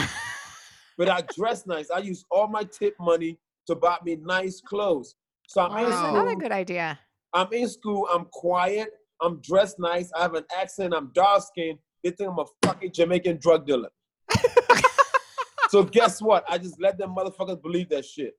but 0.97 1.09
I 1.09 1.23
dressed 1.35 1.67
nice. 1.67 1.89
I 1.91 1.99
used 1.99 2.25
all 2.31 2.47
my 2.47 2.63
tip 2.63 2.95
money 2.99 3.37
to 3.67 3.75
buy 3.75 3.97
me 4.03 4.17
nice 4.21 4.61
clothes. 4.61 5.15
So 5.47 5.61
I'm 5.61 5.71
Oh, 5.71 5.77
in 5.77 5.85
that's 5.85 5.97
school. 5.97 6.09
another 6.09 6.35
good 6.35 6.51
idea. 6.51 6.99
I'm 7.33 7.51
in 7.53 7.69
school. 7.69 8.07
I'm 8.11 8.25
quiet. 8.25 8.89
I'm 9.21 9.41
dressed 9.41 9.79
nice. 9.79 10.11
I 10.15 10.21
have 10.21 10.35
an 10.35 10.45
accent. 10.57 10.93
I'm 10.93 11.11
dark 11.13 11.43
skinned. 11.43 11.79
They 12.03 12.11
think 12.11 12.29
I'm 12.29 12.39
a 12.39 12.45
fucking 12.65 12.93
Jamaican 12.93 13.37
drug 13.41 13.65
dealer. 13.65 13.89
so 15.69 15.83
guess 15.83 16.21
what? 16.21 16.45
I 16.49 16.57
just 16.57 16.79
let 16.79 16.97
them 16.97 17.15
motherfuckers 17.15 17.61
believe 17.61 17.89
that 17.89 18.05
shit. 18.05 18.35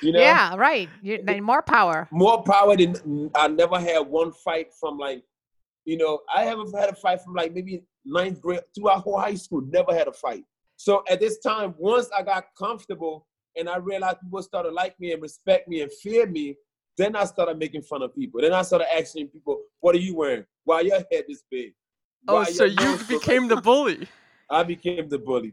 You 0.00 0.12
know? 0.12 0.20
Yeah, 0.20 0.54
right. 0.56 0.88
You, 1.00 1.24
more 1.42 1.62
power. 1.62 2.08
more 2.10 2.42
power 2.42 2.76
than 2.76 3.30
I 3.34 3.48
never 3.48 3.80
had 3.80 4.00
one 4.00 4.32
fight 4.32 4.68
from 4.78 4.98
like, 4.98 5.22
you 5.84 5.96
know, 5.96 6.20
I 6.34 6.44
haven't 6.44 6.76
had 6.78 6.90
a 6.90 6.94
fight 6.94 7.22
from 7.22 7.34
like 7.34 7.54
maybe 7.54 7.82
ninth 8.04 8.40
grade 8.40 8.60
throughout 8.74 9.02
whole 9.02 9.18
high 9.18 9.34
school. 9.34 9.62
Never 9.62 9.94
had 9.94 10.08
a 10.08 10.12
fight. 10.12 10.44
So 10.76 11.02
at 11.08 11.20
this 11.20 11.38
time, 11.38 11.74
once 11.78 12.10
I 12.16 12.22
got 12.22 12.44
comfortable 12.58 13.26
and 13.56 13.68
I 13.68 13.76
realized 13.76 14.20
people 14.20 14.42
started 14.42 14.70
to 14.70 14.74
like 14.74 14.98
me 15.00 15.12
and 15.12 15.22
respect 15.22 15.68
me 15.68 15.80
and 15.80 15.92
fear 15.92 16.26
me, 16.26 16.56
then 16.98 17.16
I 17.16 17.24
started 17.24 17.58
making 17.58 17.82
fun 17.82 18.02
of 18.02 18.14
people. 18.14 18.40
Then 18.40 18.52
I 18.52 18.62
started 18.62 18.92
asking 18.94 19.28
people, 19.28 19.61
"What 19.82 19.94
are 19.94 19.98
you 19.98 20.16
wearing? 20.16 20.44
Why 20.64 20.80
your 20.80 20.96
head 21.12 21.24
is 21.28 21.44
big?" 21.50 21.74
Oh, 22.26 22.42
so 22.44 22.64
you 22.64 22.96
so 22.96 23.06
became 23.18 23.48
the 23.48 23.56
bully. 23.68 24.08
I 24.48 24.62
became 24.64 25.08
the 25.10 25.18
bully. 25.18 25.52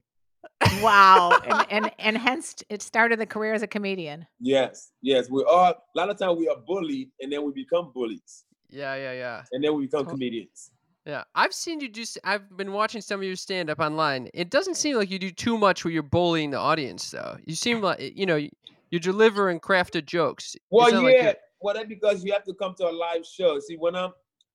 Wow. 0.82 1.32
and, 1.48 1.66
and 1.70 1.92
and 2.00 2.18
hence 2.18 2.56
it 2.70 2.82
started 2.82 3.20
the 3.20 3.26
career 3.26 3.54
as 3.54 3.62
a 3.64 3.68
comedian. 3.68 4.26
Yes, 4.40 4.92
yes. 5.02 5.30
We 5.30 5.44
are 5.50 5.72
a 5.74 5.98
lot 5.98 6.10
of 6.10 6.18
times 6.18 6.38
we 6.40 6.48
are 6.48 6.58
bullied 6.66 7.10
and 7.22 7.32
then 7.32 7.44
we 7.46 7.52
become 7.52 7.92
bullies 7.94 8.46
Yeah, 8.70 8.96
yeah, 8.96 9.12
yeah. 9.14 9.44
and 9.52 9.64
then 9.64 9.76
we 9.76 9.86
become 9.88 10.06
To- 10.06 10.12
comedians. 10.12 10.72
Yeah, 11.06 11.24
I've 11.34 11.54
seen 11.54 11.80
you 11.80 11.90
do. 11.90 12.04
I've 12.24 12.56
been 12.56 12.72
watching 12.72 13.02
some 13.02 13.20
of 13.22 13.26
your 13.26 13.36
stand 13.36 13.70
up 13.70 13.80
online. 13.80 14.30
It 14.34 14.52
doesn't 14.52 14.76
seem 14.76 14.96
like 14.96 15.10
you 15.10 15.18
do 15.18 15.32
too 15.32 15.58
much 15.58 15.84
where 15.84 15.92
you're 15.92 16.04
bullying 16.04 16.52
the 16.52 16.60
audience, 16.60 17.10
though. 17.10 17.38
You 17.46 17.56
seem 17.56 17.82
like 17.82 18.00
you 18.16 18.26
know 18.28 18.36
you- 18.36 18.52
you're 18.92 19.00
delivering 19.00 19.60
crafted 19.60 20.06
jokes. 20.06 20.56
Well, 20.70 20.92
not 20.92 21.04
like 21.04 21.16
yeah. 21.16 21.24
you're- 21.24 21.36
well, 21.62 21.74
that's 21.74 21.88
because 21.88 22.24
you 22.24 22.32
have 22.34 22.44
to 22.46 22.54
come 22.54 22.76
to 22.76 22.88
a 22.88 22.92
live 22.92 23.26
show. 23.26 23.60
See, 23.60 23.76
when 23.76 23.96
I'm 23.96 24.12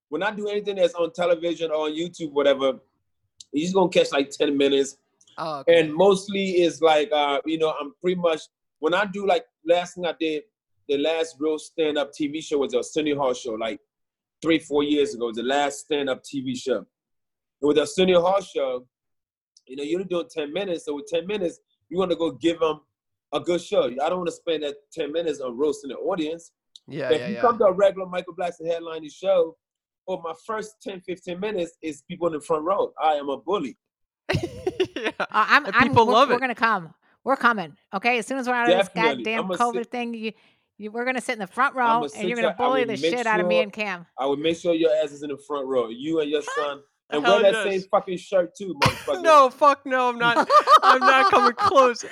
when 0.09 0.23
I 0.23 0.31
do 0.31 0.49
anything 0.49 0.77
that's 0.77 0.95
on 0.95 1.12
television 1.12 1.71
or 1.71 1.87
on 1.87 1.93
YouTube, 1.93 2.33
whatever, 2.33 2.79
you're 3.53 3.62
just 3.62 3.75
gonna 3.75 3.88
catch 3.88 4.12
like 4.12 4.31
10 4.31 4.57
minutes. 4.57 4.97
Oh, 5.37 5.61
okay. 5.61 5.81
And 5.81 5.93
mostly 5.93 6.62
is 6.62 6.81
like 6.81 7.11
uh, 7.12 7.40
you 7.45 7.59
know, 7.59 7.75
I'm 7.81 7.93
pretty 8.01 8.21
much 8.21 8.43
when 8.79 8.95
I 8.95 9.07
do 9.07 9.27
like 9.27 9.45
last 9.67 9.95
thing 9.95 10.07
I 10.07 10.14
did, 10.19 10.43
the 10.88 10.99
last 10.99 11.37
real 11.38 11.59
stand-up 11.59 12.12
TV 12.12 12.43
show 12.43 12.59
was 12.59 12.75
a 12.75 12.79
Arsenio 12.79 13.17
Hall 13.17 13.35
show, 13.35 13.53
like 13.53 13.81
three, 14.43 14.59
four 14.59 14.83
years 14.83 15.14
ago, 15.14 15.33
the 15.33 15.43
last 15.43 15.81
stand-up 15.81 16.23
TV 16.23 16.57
show. 16.57 16.77
And 16.77 16.87
with 17.62 17.79
a 17.79 17.83
Arsenio 17.83 18.21
Hall 18.21 18.40
show, 18.43 18.87
you 19.67 19.77
know, 19.77 19.83
you're 19.83 20.05
doing 20.05 20.29
10 20.31 20.53
minutes, 20.53 20.85
so 20.85 20.97
with 20.97 21.07
10 21.07 21.27
minutes, 21.27 21.61
you 21.88 21.99
want 21.99 22.11
to 22.11 22.17
go 22.17 22.33
give 22.33 22.61
them 22.61 22.81
a 23.33 23.40
good 23.40 23.61
show. 23.61 23.85
I 23.85 24.09
don't 24.09 24.19
want 24.19 24.29
to 24.29 24.33
spend 24.33 24.62
that 24.62 24.75
10 24.93 25.12
minutes 25.12 25.40
on 25.40 25.57
roasting 25.57 25.88
the 25.88 25.97
audience. 25.97 26.53
Yeah, 26.88 27.11
if 27.11 27.20
yeah, 27.20 27.29
you 27.29 27.35
yeah. 27.35 27.40
come 27.40 27.59
to 27.59 27.64
a 27.64 27.73
regular 27.73 28.07
Michael 28.07 28.35
Blackson 28.35 28.66
headlining 28.66 29.12
show, 29.12 29.57
or 30.07 30.20
my 30.23 30.35
first 30.47 30.77
10, 30.83 31.01
15 31.01 31.40
minutes 31.40 31.73
is 31.83 32.03
people 32.03 32.27
in 32.27 32.35
the 32.35 32.40
front 32.40 32.64
row. 32.64 32.92
I 33.03 33.14
am 33.14 33.29
a 33.29 33.38
bully. 33.38 33.77
yeah. 34.33 35.11
Uh, 35.18 35.25
I'm, 35.31 35.66
I'm, 35.66 35.88
people 35.88 36.07
we're, 36.07 36.12
love 36.12 36.29
We're 36.29 36.37
it. 36.37 36.40
gonna 36.40 36.55
come. 36.55 36.94
We're 37.25 37.37
coming. 37.37 37.77
Okay, 37.94 38.18
as 38.18 38.27
soon 38.27 38.38
as 38.38 38.47
we're 38.47 38.55
out 38.55 38.70
of 38.70 38.79
this 38.79 38.88
goddamn 38.94 39.49
COVID 39.49 39.75
sit- 39.75 39.90
thing, 39.90 40.14
you, 40.14 40.33
you, 40.77 40.90
we're 40.90 41.05
gonna 41.05 41.20
sit 41.20 41.35
in 41.35 41.38
the 41.38 41.47
front 41.47 41.75
row 41.75 42.07
and 42.16 42.29
you're 42.29 42.37
gonna 42.37 42.55
bully 42.57 42.85
the 42.85 42.92
make 42.92 43.01
shit 43.01 43.27
out 43.27 43.40
of 43.40 43.47
me 43.47 43.61
and 43.61 43.73
Cam. 43.73 44.07
I 44.18 44.27
would 44.27 44.38
make 44.38 44.59
sure 44.59 44.75
your 44.75 44.94
ass 45.03 45.12
is 45.12 45.23
in 45.23 45.31
the 45.31 45.38
front 45.47 45.66
row. 45.66 45.88
You 45.88 46.20
and 46.20 46.31
your 46.31 46.42
son. 46.42 46.81
And 47.11 47.23
wear 47.23 47.42
that 47.42 47.53
yes. 47.53 47.64
same 47.64 47.83
fucking 47.90 48.16
shirt 48.16 48.57
too, 48.57 48.75
motherfucker. 48.83 49.23
No, 49.23 49.51
fuck 49.51 49.85
no, 49.85 50.09
I'm 50.09 50.18
not. 50.18 50.49
I'm 50.83 51.01
not 51.01 51.31
coming 51.31 51.53
close. 51.57 52.05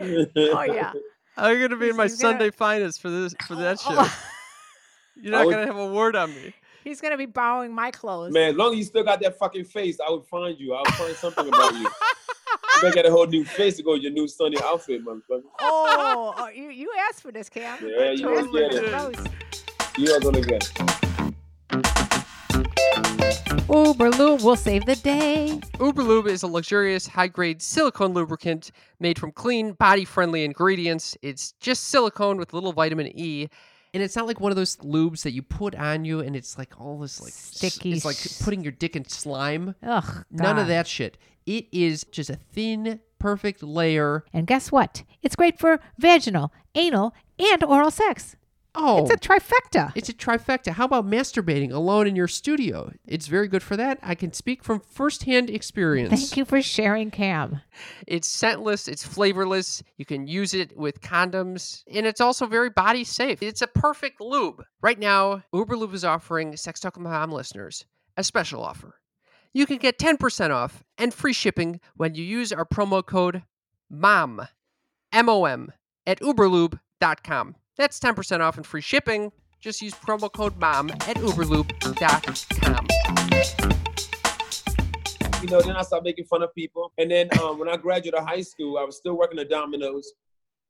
oh 0.00 0.62
yeah. 0.62 0.92
I'm 1.38 1.60
gonna 1.60 1.76
be 1.76 1.86
He's- 1.86 1.90
in 1.92 1.96
my 1.96 2.02
he's 2.04 2.20
gonna- 2.20 2.32
Sunday 2.38 2.50
finest 2.50 3.00
for 3.00 3.10
this 3.10 3.34
for 3.46 3.54
that 3.56 3.78
show. 3.84 3.88
Oh, 3.92 4.22
You're 5.20 5.32
not 5.32 5.46
would- 5.46 5.52
gonna 5.52 5.66
have 5.66 5.76
a 5.76 5.86
word 5.92 6.16
on 6.16 6.30
me. 6.34 6.54
he's 6.84 7.00
gonna 7.00 7.16
be 7.16 7.26
borrowing 7.26 7.72
my 7.74 7.90
clothes. 7.90 8.32
Man, 8.32 8.50
as 8.50 8.56
long 8.56 8.72
as 8.72 8.78
you 8.78 8.84
still 8.84 9.04
got 9.04 9.20
that 9.20 9.38
fucking 9.38 9.64
face, 9.64 9.98
I 10.06 10.10
would 10.10 10.24
find 10.24 10.58
you. 10.58 10.74
I 10.74 10.80
would 10.80 10.94
find 10.94 11.14
something 11.16 11.48
about 11.48 11.72
you. 11.74 11.80
You 11.80 11.88
better 12.82 12.94
get 12.94 13.06
a 13.06 13.10
whole 13.16 13.26
new 13.26 13.44
face 13.44 13.76
to 13.78 13.82
go 13.82 13.92
with 13.92 14.02
your 14.02 14.12
new 14.12 14.28
Sunday 14.28 14.58
outfit, 14.62 15.04
motherfucker. 15.04 15.42
Oh, 15.60 16.34
oh, 16.36 16.48
you 16.48 16.70
you 16.70 16.92
asked 17.08 17.22
for 17.22 17.32
this, 17.32 17.48
Cam. 17.48 17.78
Yeah, 17.82 18.10
you 18.12 18.36
asked 18.36 18.46
gonna 18.52 18.68
get 18.70 18.74
it. 18.74 19.30
You 19.98 20.12
are 20.12 20.20
gonna 20.20 20.40
get 20.40 20.70
it. 21.72 22.24
Uber 23.68 24.10
Lube 24.10 24.42
will 24.42 24.56
save 24.56 24.86
the 24.86 24.96
day. 24.96 25.60
Uberlube 25.74 26.26
is 26.28 26.42
a 26.42 26.46
luxurious, 26.46 27.06
high-grade 27.06 27.60
silicone 27.60 28.14
lubricant 28.14 28.70
made 29.00 29.18
from 29.18 29.32
clean, 29.32 29.72
body-friendly 29.72 30.44
ingredients. 30.44 31.16
It's 31.22 31.52
just 31.60 31.84
silicone 31.88 32.38
with 32.38 32.52
a 32.52 32.56
little 32.56 32.72
vitamin 32.72 33.08
E. 33.18 33.48
And 33.94 34.02
it's 34.02 34.16
not 34.16 34.26
like 34.26 34.40
one 34.40 34.50
of 34.52 34.56
those 34.56 34.76
lubes 34.78 35.22
that 35.22 35.32
you 35.32 35.42
put 35.42 35.74
on 35.74 36.04
you 36.04 36.20
and 36.20 36.36
it's 36.36 36.56
like 36.58 36.78
all 36.80 36.98
this 36.98 37.20
like 37.20 37.32
s- 37.32 37.50
Sticky 37.54 37.92
It's 37.92 38.04
like 38.04 38.16
s- 38.16 38.40
putting 38.42 38.62
your 38.62 38.72
dick 38.72 38.94
in 38.96 39.06
slime. 39.08 39.74
Ugh, 39.82 40.24
None 40.30 40.58
of 40.58 40.64
God. 40.64 40.68
that 40.68 40.86
shit. 40.86 41.16
It 41.46 41.66
is 41.72 42.04
just 42.10 42.28
a 42.30 42.36
thin, 42.36 43.00
perfect 43.18 43.62
layer. 43.62 44.24
And 44.32 44.46
guess 44.46 44.70
what? 44.70 45.04
It's 45.22 45.36
great 45.36 45.58
for 45.58 45.80
vaginal, 45.98 46.52
anal, 46.74 47.14
and 47.38 47.64
oral 47.64 47.90
sex. 47.90 48.36
Oh, 48.80 49.02
It's 49.02 49.10
a 49.10 49.14
oh. 49.14 49.16
trifecta. 49.16 49.92
It's 49.96 50.08
a 50.08 50.12
trifecta. 50.14 50.70
How 50.72 50.84
about 50.84 51.04
masturbating 51.04 51.72
alone 51.72 52.06
in 52.06 52.14
your 52.14 52.28
studio? 52.28 52.92
It's 53.06 53.26
very 53.26 53.48
good 53.48 53.62
for 53.62 53.76
that. 53.76 53.98
I 54.02 54.14
can 54.14 54.32
speak 54.32 54.62
from 54.62 54.80
firsthand 54.80 55.50
experience. 55.50 56.10
Thank 56.10 56.36
you 56.36 56.44
for 56.44 56.62
sharing, 56.62 57.10
Cam. 57.10 57.60
It's 58.06 58.28
scentless, 58.28 58.86
it's 58.86 59.04
flavorless. 59.04 59.82
You 59.96 60.04
can 60.04 60.28
use 60.28 60.54
it 60.54 60.76
with 60.76 61.00
condoms, 61.00 61.82
and 61.92 62.06
it's 62.06 62.20
also 62.20 62.46
very 62.46 62.70
body 62.70 63.02
safe. 63.02 63.42
It's 63.42 63.62
a 63.62 63.66
perfect 63.66 64.20
lube. 64.20 64.62
Right 64.80 64.98
now, 64.98 65.42
Uber 65.52 65.76
Lube 65.76 65.94
is 65.94 66.04
offering 66.04 66.56
Sex 66.56 66.78
Talk 66.78 66.96
with 66.96 67.02
Mom 67.02 67.32
listeners 67.32 67.84
a 68.16 68.24
special 68.24 68.62
offer. 68.62 69.00
You 69.54 69.64
can 69.64 69.78
get 69.78 69.98
10% 69.98 70.50
off 70.50 70.84
and 70.98 71.14
free 71.14 71.32
shipping 71.32 71.80
when 71.96 72.14
you 72.14 72.24
use 72.24 72.52
our 72.52 72.66
promo 72.66 73.04
code 73.04 73.42
MOM, 73.90 74.46
M 75.12 75.28
O 75.28 75.44
M, 75.46 75.72
at 76.06 76.20
uberlube.com. 76.20 77.54
That's 77.78 78.00
10% 78.00 78.40
off 78.40 78.56
and 78.56 78.66
free 78.66 78.80
shipping. 78.80 79.30
Just 79.60 79.80
use 79.80 79.94
promo 79.94 80.30
code 80.30 80.58
MOM 80.58 80.90
at 80.90 81.16
uberlube.com. 81.16 82.88
You 85.40 85.48
know, 85.48 85.62
then 85.62 85.76
I 85.76 85.82
started 85.82 86.04
making 86.04 86.24
fun 86.24 86.42
of 86.42 86.52
people. 86.54 86.92
And 86.98 87.08
then 87.08 87.28
um, 87.40 87.60
when 87.60 87.68
I 87.68 87.76
graduated 87.76 88.20
high 88.20 88.42
school, 88.42 88.78
I 88.78 88.84
was 88.84 88.96
still 88.96 89.16
working 89.16 89.38
at 89.38 89.48
Domino's. 89.48 90.12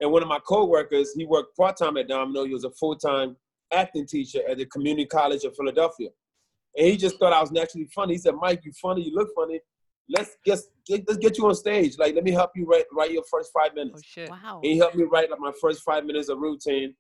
And 0.00 0.12
one 0.12 0.22
of 0.22 0.28
my 0.28 0.38
coworkers, 0.46 1.14
he 1.14 1.24
worked 1.24 1.56
part-time 1.56 1.96
at 1.96 2.08
Domino's. 2.08 2.46
He 2.46 2.52
was 2.52 2.64
a 2.64 2.70
full-time 2.72 3.36
acting 3.72 4.06
teacher 4.06 4.40
at 4.48 4.58
the 4.58 4.66
Community 4.66 5.06
College 5.06 5.44
of 5.44 5.56
Philadelphia. 5.56 6.10
And 6.76 6.86
he 6.86 6.98
just 6.98 7.18
thought 7.18 7.32
I 7.32 7.40
was 7.40 7.50
naturally 7.50 7.88
funny. 7.94 8.14
He 8.14 8.18
said, 8.18 8.34
Mike, 8.38 8.60
you 8.64 8.72
funny, 8.80 9.02
you 9.02 9.14
look 9.14 9.28
funny. 9.34 9.60
Let's 10.10 10.36
get, 10.44 10.58
get 10.86 11.04
let's 11.06 11.18
get 11.18 11.36
you 11.36 11.46
on 11.46 11.54
stage. 11.54 11.98
Like, 11.98 12.14
let 12.14 12.24
me 12.24 12.30
help 12.30 12.52
you 12.54 12.64
write 12.66 12.84
write 12.92 13.12
your 13.12 13.24
first 13.30 13.50
five 13.52 13.74
minutes. 13.74 13.96
Oh 13.98 14.02
shit. 14.04 14.30
Wow. 14.30 14.60
And 14.62 14.72
he 14.72 14.78
helped 14.78 14.96
me 14.96 15.04
write 15.04 15.30
like 15.30 15.40
my 15.40 15.52
first 15.60 15.82
five 15.82 16.04
minutes 16.04 16.28
of 16.28 16.38
routine. 16.38 16.94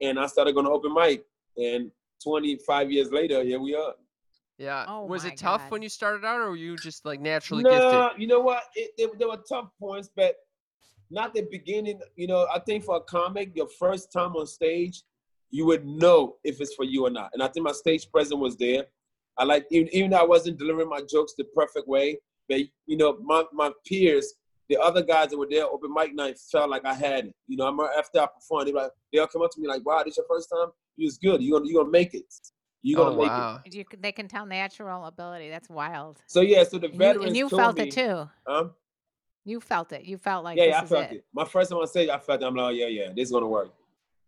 And 0.00 0.18
I 0.18 0.26
started 0.26 0.54
going 0.54 0.66
to 0.66 0.72
open 0.72 0.92
mic. 0.94 1.24
And 1.56 1.90
25 2.22 2.90
years 2.90 3.10
later, 3.10 3.42
here 3.42 3.60
we 3.60 3.74
are. 3.74 3.94
Yeah. 4.58 4.84
Oh 4.88 5.04
was 5.04 5.24
it 5.24 5.36
tough 5.36 5.62
God. 5.62 5.70
when 5.70 5.82
you 5.82 5.88
started 5.88 6.24
out, 6.24 6.40
or 6.40 6.50
were 6.50 6.56
you 6.56 6.76
just 6.76 7.04
like 7.04 7.20
naturally 7.20 7.62
no, 7.62 7.70
gifted? 7.70 8.20
you 8.20 8.26
know 8.26 8.40
what? 8.40 8.64
It, 8.74 8.90
there, 8.98 9.08
there 9.18 9.28
were 9.28 9.38
tough 9.48 9.70
points, 9.78 10.10
but 10.14 10.34
not 11.10 11.32
the 11.32 11.46
beginning. 11.50 12.00
You 12.16 12.26
know, 12.26 12.46
I 12.52 12.58
think 12.58 12.84
for 12.84 12.96
a 12.96 13.00
comic, 13.00 13.52
your 13.54 13.68
first 13.78 14.12
time 14.12 14.34
on 14.34 14.46
stage, 14.46 15.02
you 15.50 15.64
would 15.66 15.86
know 15.86 16.36
if 16.44 16.60
it's 16.60 16.74
for 16.74 16.84
you 16.84 17.06
or 17.06 17.10
not. 17.10 17.30
And 17.32 17.42
I 17.42 17.48
think 17.48 17.64
my 17.64 17.72
stage 17.72 18.10
presence 18.10 18.38
was 18.38 18.56
there. 18.56 18.84
I 19.38 19.44
like 19.44 19.66
even, 19.70 19.88
even 19.94 20.10
though 20.10 20.18
I 20.18 20.24
wasn't 20.24 20.58
delivering 20.58 20.88
my 20.88 21.00
jokes 21.08 21.34
the 21.38 21.44
perfect 21.44 21.86
way, 21.86 22.18
but 22.48 22.60
you 22.86 22.96
know, 22.96 23.18
my 23.22 23.44
my 23.52 23.70
peers, 23.86 24.34
the 24.68 24.78
other 24.78 25.02
guys 25.02 25.30
that 25.30 25.38
were 25.38 25.48
there 25.50 25.64
open 25.64 25.92
mic 25.92 26.14
night 26.14 26.38
felt 26.50 26.70
like 26.70 26.84
I 26.84 26.94
had 26.94 27.26
it. 27.26 27.34
You 27.46 27.56
know, 27.56 27.66
I'm 27.66 27.78
after 27.80 28.20
I 28.20 28.26
performed, 28.26 28.68
they 28.68 28.72
like 28.72 28.90
they'll 29.12 29.26
come 29.26 29.42
up 29.42 29.50
to 29.52 29.60
me 29.60 29.68
like, 29.68 29.84
"Wow, 29.84 30.02
this 30.04 30.16
your 30.16 30.26
first 30.28 30.48
time? 30.50 30.68
You 30.96 31.06
was 31.06 31.18
good. 31.18 31.42
You 31.42 31.52
gonna 31.52 31.66
you 31.66 31.74
gonna 31.76 31.90
make 31.90 32.14
it. 32.14 32.32
You 32.82 32.96
gonna 32.96 33.10
Oh 33.10 33.16
make 33.16 33.66
it." 33.66 33.74
You, 33.74 33.84
they 34.00 34.12
can 34.12 34.28
tell 34.28 34.46
natural 34.46 35.04
ability. 35.06 35.50
That's 35.50 35.68
wild. 35.68 36.18
So 36.26 36.40
yeah, 36.40 36.64
so 36.64 36.78
the 36.78 36.88
And 36.88 37.00
you, 37.00 37.22
and 37.22 37.36
you 37.36 37.48
felt 37.48 37.76
me, 37.76 37.84
it 37.84 37.90
too. 37.92 38.28
Huh? 38.46 38.68
You 39.44 39.60
felt 39.60 39.92
it. 39.92 40.04
You 40.04 40.18
felt 40.18 40.44
like 40.44 40.58
yeah, 40.58 40.66
this 40.66 40.72
yeah, 40.72 40.80
I 40.80 40.84
is 40.84 40.90
felt 40.90 41.12
it. 41.12 41.16
it. 41.16 41.24
My 41.32 41.44
first 41.44 41.70
time 41.70 41.78
on 41.78 41.86
stage, 41.86 42.08
I 42.08 42.18
felt 42.18 42.42
it. 42.42 42.44
I'm 42.44 42.54
like, 42.54 42.66
oh, 42.66 42.68
yeah, 42.70 42.86
yeah, 42.86 43.08
this 43.14 43.28
is 43.28 43.32
gonna 43.32 43.48
work. 43.48 43.72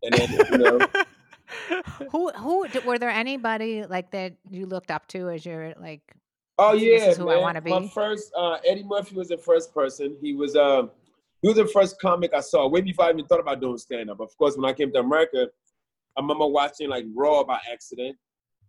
And 0.02 0.14
then 0.14 0.28
you 0.50 0.58
know, 0.58 0.80
Who 2.10 2.30
who 2.30 2.66
were 2.84 2.98
there 2.98 3.10
anybody 3.10 3.84
like 3.84 4.10
that 4.12 4.34
you 4.48 4.66
looked 4.66 4.90
up 4.90 5.06
to 5.08 5.28
as 5.30 5.44
your 5.44 5.74
like? 5.80 6.02
Oh 6.60 6.72
This 6.74 6.82
yeah, 6.82 7.08
is 7.10 7.16
who 7.16 7.28
I 7.28 7.34
man. 7.34 7.42
wanna 7.42 7.60
My 7.64 7.88
first 7.88 8.32
uh, 8.36 8.58
Eddie 8.66 8.84
Murphy 8.84 9.16
was 9.16 9.28
the 9.28 9.38
first 9.38 9.74
person. 9.74 10.16
He 10.20 10.34
was 10.34 10.54
uh, 10.56 10.82
he 11.42 11.48
was 11.48 11.56
the 11.56 11.66
first 11.66 12.00
comic 12.00 12.32
I 12.34 12.40
saw 12.40 12.68
way 12.68 12.80
before 12.82 13.06
I 13.06 13.10
even 13.10 13.26
thought 13.26 13.40
about 13.40 13.60
doing 13.60 13.78
stand 13.78 14.10
up. 14.10 14.20
Of 14.20 14.36
course, 14.36 14.56
when 14.56 14.64
I 14.70 14.72
came 14.74 14.92
to 14.92 15.00
America, 15.00 15.48
I 16.16 16.20
remember 16.20 16.46
watching 16.46 16.88
like 16.88 17.06
Raw 17.14 17.44
by 17.44 17.58
accident, 17.72 18.16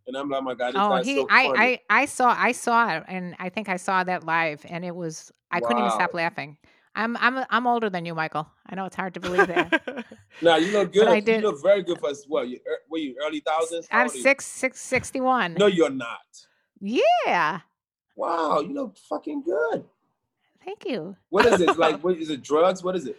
and 0.08 0.16
I'm 0.18 0.30
like, 0.30 0.40
oh 0.42 0.44
my 0.44 0.54
god, 0.56 0.74
this 0.74 0.82
Oh, 0.82 0.90
guy's 0.90 1.06
he 1.06 1.16
so 1.18 1.28
I, 1.30 1.48
funny. 1.48 1.60
I 1.60 1.80
I 2.02 2.06
saw 2.06 2.36
I 2.38 2.52
saw 2.54 2.98
it 2.98 3.04
and 3.08 3.36
I 3.40 3.50
think 3.50 3.68
I 3.70 3.78
saw 3.78 4.04
that 4.04 4.26
live 4.26 4.66
and 4.70 4.86
it 4.86 4.96
was 4.96 5.32
I 5.52 5.60
couldn't 5.60 5.80
even 5.80 5.92
stop 5.92 6.14
laughing. 6.14 6.58
I'm 6.96 7.16
I'm 7.18 7.46
I'm 7.50 7.68
older 7.68 7.90
than 7.90 8.04
you, 8.06 8.14
Michael. 8.14 8.48
I 8.70 8.76
know 8.76 8.86
it's 8.86 8.96
hard 8.96 9.14
to 9.16 9.20
believe 9.20 9.48
that. 9.48 10.06
Now 10.44 10.56
you 10.56 10.72
look 10.72 10.92
good. 10.92 11.08
I 11.08 11.16
You 11.16 11.22
did- 11.22 11.44
look 11.44 11.62
very 11.62 11.84
good 11.84 12.00
for 12.00 12.10
us. 12.10 12.26
What? 12.28 12.48
You, 12.50 12.58
er, 12.68 12.80
were 12.90 12.98
you 12.98 13.16
early 13.26 13.42
thousands? 13.42 13.88
How 13.90 14.00
I'm 14.00 14.04
old 14.08 14.16
six 14.16 14.44
six 14.46 14.80
sixty 14.82 15.22
one. 15.22 15.54
No, 15.54 15.68
you're 15.68 15.90
not. 15.92 16.20
Yeah. 16.80 17.60
Wow, 18.16 18.60
you 18.60 18.74
look 18.74 18.98
fucking 18.98 19.44
good. 19.44 19.84
Thank 20.64 20.86
you. 20.86 21.16
What 21.30 21.46
is 21.46 21.62
it? 21.62 21.78
Like, 21.78 22.04
what 22.04 22.18
is 22.18 22.30
it? 22.30 22.42
Drugs? 22.44 22.84
What 22.84 22.96
is 22.96 23.08
it? 23.08 23.18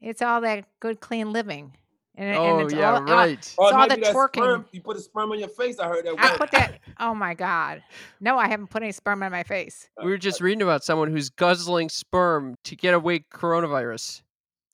It's 0.00 0.22
all 0.22 0.40
that 0.42 0.66
good 0.80 1.00
clean 1.00 1.32
living. 1.32 1.72
And, 2.16 2.28
and 2.30 2.38
oh 2.38 2.58
it's 2.60 2.74
yeah, 2.74 2.90
all, 2.90 2.96
uh, 2.96 3.00
all- 3.00 3.06
right. 3.06 3.54
Oh, 3.58 3.74
all 3.74 3.88
the 3.88 3.96
twerking. 3.96 4.34
Sperm. 4.34 4.64
You 4.72 4.80
put 4.82 4.96
a 4.96 5.00
sperm 5.00 5.32
on 5.32 5.38
your 5.38 5.48
face. 5.48 5.78
I 5.78 5.86
heard 5.88 6.04
that. 6.04 6.16
I 6.18 6.30
word. 6.32 6.38
put 6.38 6.50
that 6.50 6.80
oh 7.00 7.14
my 7.14 7.34
god. 7.34 7.82
No, 8.20 8.36
I 8.36 8.48
haven't 8.48 8.68
put 8.68 8.82
any 8.82 8.92
sperm 8.92 9.22
on 9.22 9.32
my 9.32 9.42
face. 9.42 9.88
Uh, 9.96 10.04
we 10.04 10.10
were 10.10 10.18
just 10.18 10.42
uh, 10.42 10.44
reading 10.44 10.62
about 10.62 10.84
someone 10.84 11.10
who's 11.10 11.30
guzzling 11.30 11.88
sperm 11.88 12.56
to 12.64 12.76
get 12.76 12.94
away 12.94 13.20
coronavirus. 13.32 14.22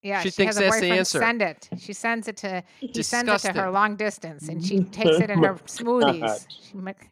Yeah, 0.03 0.23
She 0.23 0.31
she, 0.31 0.37
thinks 0.37 0.57
has 0.57 0.63
a 0.63 0.65
that's 0.65 0.77
the 0.77 0.81
boyfriend 0.83 0.99
answer. 0.99 1.19
send 1.19 1.43
it. 1.43 1.69
She 1.79 1.93
sends 1.93 2.29
it 2.29 2.37
to 2.39 2.63
he 2.79 3.03
sends 3.03 3.45
it 3.45 3.53
to 3.53 3.61
her 3.61 3.71
long 3.71 3.97
distance 3.97 4.49
and 4.49 4.65
she 4.65 4.81
takes 4.85 5.19
it 5.19 5.31
in 5.31 5.43
her 5.43 5.55
smoothies. 5.67 6.47
She 6.49 6.77
make- 6.77 7.11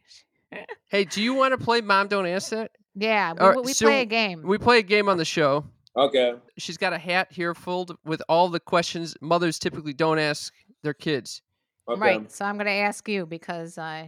Hey, 0.89 1.03
do 1.03 1.21
you 1.21 1.33
want 1.33 1.57
to 1.57 1.63
play 1.63 1.81
Mom 1.81 2.07
Don't 2.07 2.27
Ask 2.27 2.51
That? 2.51 2.71
yeah, 2.95 3.33
we, 3.33 3.39
All 3.39 3.49
right, 3.49 3.63
we 3.63 3.73
so 3.73 3.87
play 3.87 4.01
a 4.01 4.05
game. 4.05 4.41
We 4.43 4.57
play 4.57 4.79
a 4.79 4.83
game 4.83 5.09
on 5.09 5.17
the 5.17 5.25
show. 5.25 5.65
Okay. 5.97 6.33
She's 6.57 6.77
got 6.77 6.93
a 6.93 6.97
hat 6.97 7.27
here 7.31 7.53
filled 7.53 7.97
with 8.05 8.21
all 8.27 8.49
the 8.49 8.59
questions 8.59 9.15
mothers 9.21 9.59
typically 9.59 9.93
don't 9.93 10.19
ask 10.19 10.53
their 10.83 10.93
kids. 10.93 11.41
Okay. 11.89 11.99
Right. 11.99 12.31
So 12.31 12.45
I'm 12.45 12.55
going 12.55 12.65
to 12.65 12.71
ask 12.71 13.07
you 13.07 13.25
because 13.25 13.77
uh, 13.77 14.07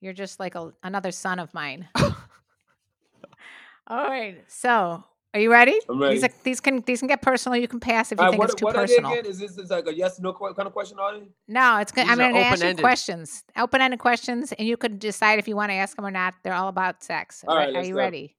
you're 0.00 0.12
just 0.12 0.40
like 0.40 0.54
a, 0.54 0.72
another 0.82 1.12
son 1.12 1.38
of 1.38 1.52
mine. 1.54 1.88
All 1.96 4.08
right. 4.08 4.42
So 4.48 5.04
are 5.34 5.40
you 5.40 5.50
ready? 5.50 5.78
I'm 5.88 5.98
These, 6.00 6.22
are, 6.24 6.28
these 6.44 6.60
can 6.60 6.80
these 6.86 7.00
can 7.00 7.08
get 7.08 7.20
personal. 7.20 7.58
You 7.58 7.66
can 7.66 7.80
pass 7.80 8.12
if 8.12 8.18
you 8.18 8.22
All 8.22 8.26
right, 8.26 8.30
think 8.30 8.38
what, 8.40 8.50
it's 8.50 8.60
too 8.60 8.64
what 8.66 8.76
are 8.76 8.86
they 8.86 8.94
personal. 8.94 9.12
again? 9.12 9.26
Is 9.26 9.38
this 9.40 9.58
is 9.58 9.68
like 9.70 9.86
a 9.88 9.94
yes 9.94 10.20
no 10.20 10.32
kind 10.32 10.54
of 10.66 10.72
question? 10.72 10.98
Are 11.00 11.18
they? 11.18 11.26
No, 11.48 11.78
it's 11.78 11.90
good. 11.90 12.06
I'm 12.06 12.16
going 12.16 12.32
to 12.34 12.40
ask 12.40 12.64
you 12.64 12.74
questions, 12.76 13.42
open-ended 13.56 13.98
questions, 13.98 14.52
and 14.52 14.66
you 14.68 14.76
could 14.76 15.00
decide 15.00 15.40
if 15.40 15.48
you 15.48 15.56
want 15.56 15.70
to 15.70 15.74
ask 15.74 15.96
them 15.96 16.06
or 16.06 16.10
not. 16.12 16.34
They're 16.44 16.54
all 16.54 16.68
about 16.68 17.02
sex. 17.02 17.44
All 17.46 17.56
right, 17.56 17.68
Are- 17.68 17.72
right, 17.72 17.76
are 17.84 17.86
you 17.86 17.94
go. 17.94 17.98
ready? 17.98 18.36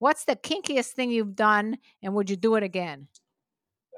What's 0.00 0.24
the 0.26 0.36
kinkiest 0.36 0.90
thing 0.90 1.10
you've 1.10 1.34
done, 1.34 1.78
and 2.02 2.14
would 2.14 2.28
you 2.30 2.36
do 2.36 2.54
it 2.56 2.62
again? 2.62 3.08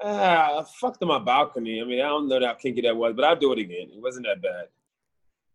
Ah, 0.03 0.59
I 0.61 0.63
fucked 0.79 1.03
on 1.03 1.09
my 1.09 1.19
balcony. 1.19 1.79
I 1.81 1.83
mean, 1.83 1.99
I 1.99 2.07
don't 2.07 2.27
know 2.27 2.39
how 2.43 2.53
kinky 2.53 2.81
that 2.81 2.95
was, 2.95 3.13
but 3.13 3.23
I'll 3.25 3.35
do 3.35 3.51
it 3.53 3.59
again. 3.59 3.89
It 3.93 4.01
wasn't 4.01 4.25
that 4.25 4.41
bad. 4.41 4.65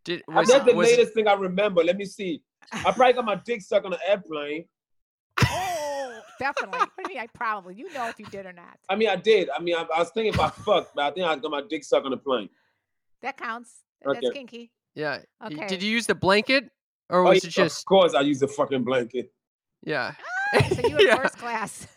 Did 0.04 0.22
I- 0.28 0.40
was, 0.40 0.48
That's 0.48 0.64
the 0.66 0.74
was 0.74 0.88
latest 0.88 1.14
thing 1.14 1.26
I 1.26 1.32
remember. 1.32 1.82
Let 1.82 1.96
me 1.96 2.04
see. 2.04 2.42
I 2.70 2.92
probably 2.92 3.14
got 3.14 3.24
my 3.24 3.36
dick 3.36 3.62
stuck 3.62 3.84
on 3.84 3.92
an 3.94 3.98
airplane. 4.06 4.66
Oh, 6.40 6.44
definitely. 6.44 6.78
what 6.78 6.90
do 6.96 7.02
you 7.04 7.08
mean? 7.08 7.18
I 7.18 7.26
probably. 7.28 7.74
You 7.74 7.92
know 7.92 8.08
if 8.08 8.18
you 8.18 8.26
did 8.26 8.46
or 8.46 8.52
not. 8.52 8.78
I 8.88 8.96
mean, 8.96 9.08
I 9.08 9.16
did. 9.16 9.48
I 9.50 9.60
mean, 9.60 9.74
I, 9.74 9.86
I 9.94 9.98
was 10.00 10.10
thinking 10.10 10.32
if 10.34 10.40
I 10.40 10.48
fucked, 10.50 10.94
but 10.94 11.04
I 11.04 11.10
think 11.10 11.26
I 11.26 11.36
got 11.36 11.50
my 11.50 11.62
dick 11.68 11.84
sucked 11.84 12.06
on 12.06 12.12
a 12.12 12.16
plane. 12.16 12.48
That 13.22 13.36
counts. 13.36 13.70
That's 14.04 14.18
Okay. 14.26 14.32
kinky. 14.32 14.70
yeah? 14.94 15.20
Okay. 15.44 15.66
Did 15.66 15.82
you 15.82 15.90
use 15.90 16.06
the 16.06 16.14
blanket 16.14 16.70
or 17.08 17.20
Oh, 17.20 17.30
was 17.30 17.42
yeah, 17.44 17.48
it 17.48 17.52
just 17.52 17.80
Of 17.80 17.84
course, 17.86 18.14
I 18.14 18.20
used 18.20 18.40
the 18.40 18.48
fucking 18.48 18.84
blanket. 18.84 19.32
yeah? 19.82 20.12
So 20.74 20.82
you 20.86 20.94
were 20.96 21.02
Yeah. 21.02 21.16
first 21.16 21.38
class. 21.38 21.86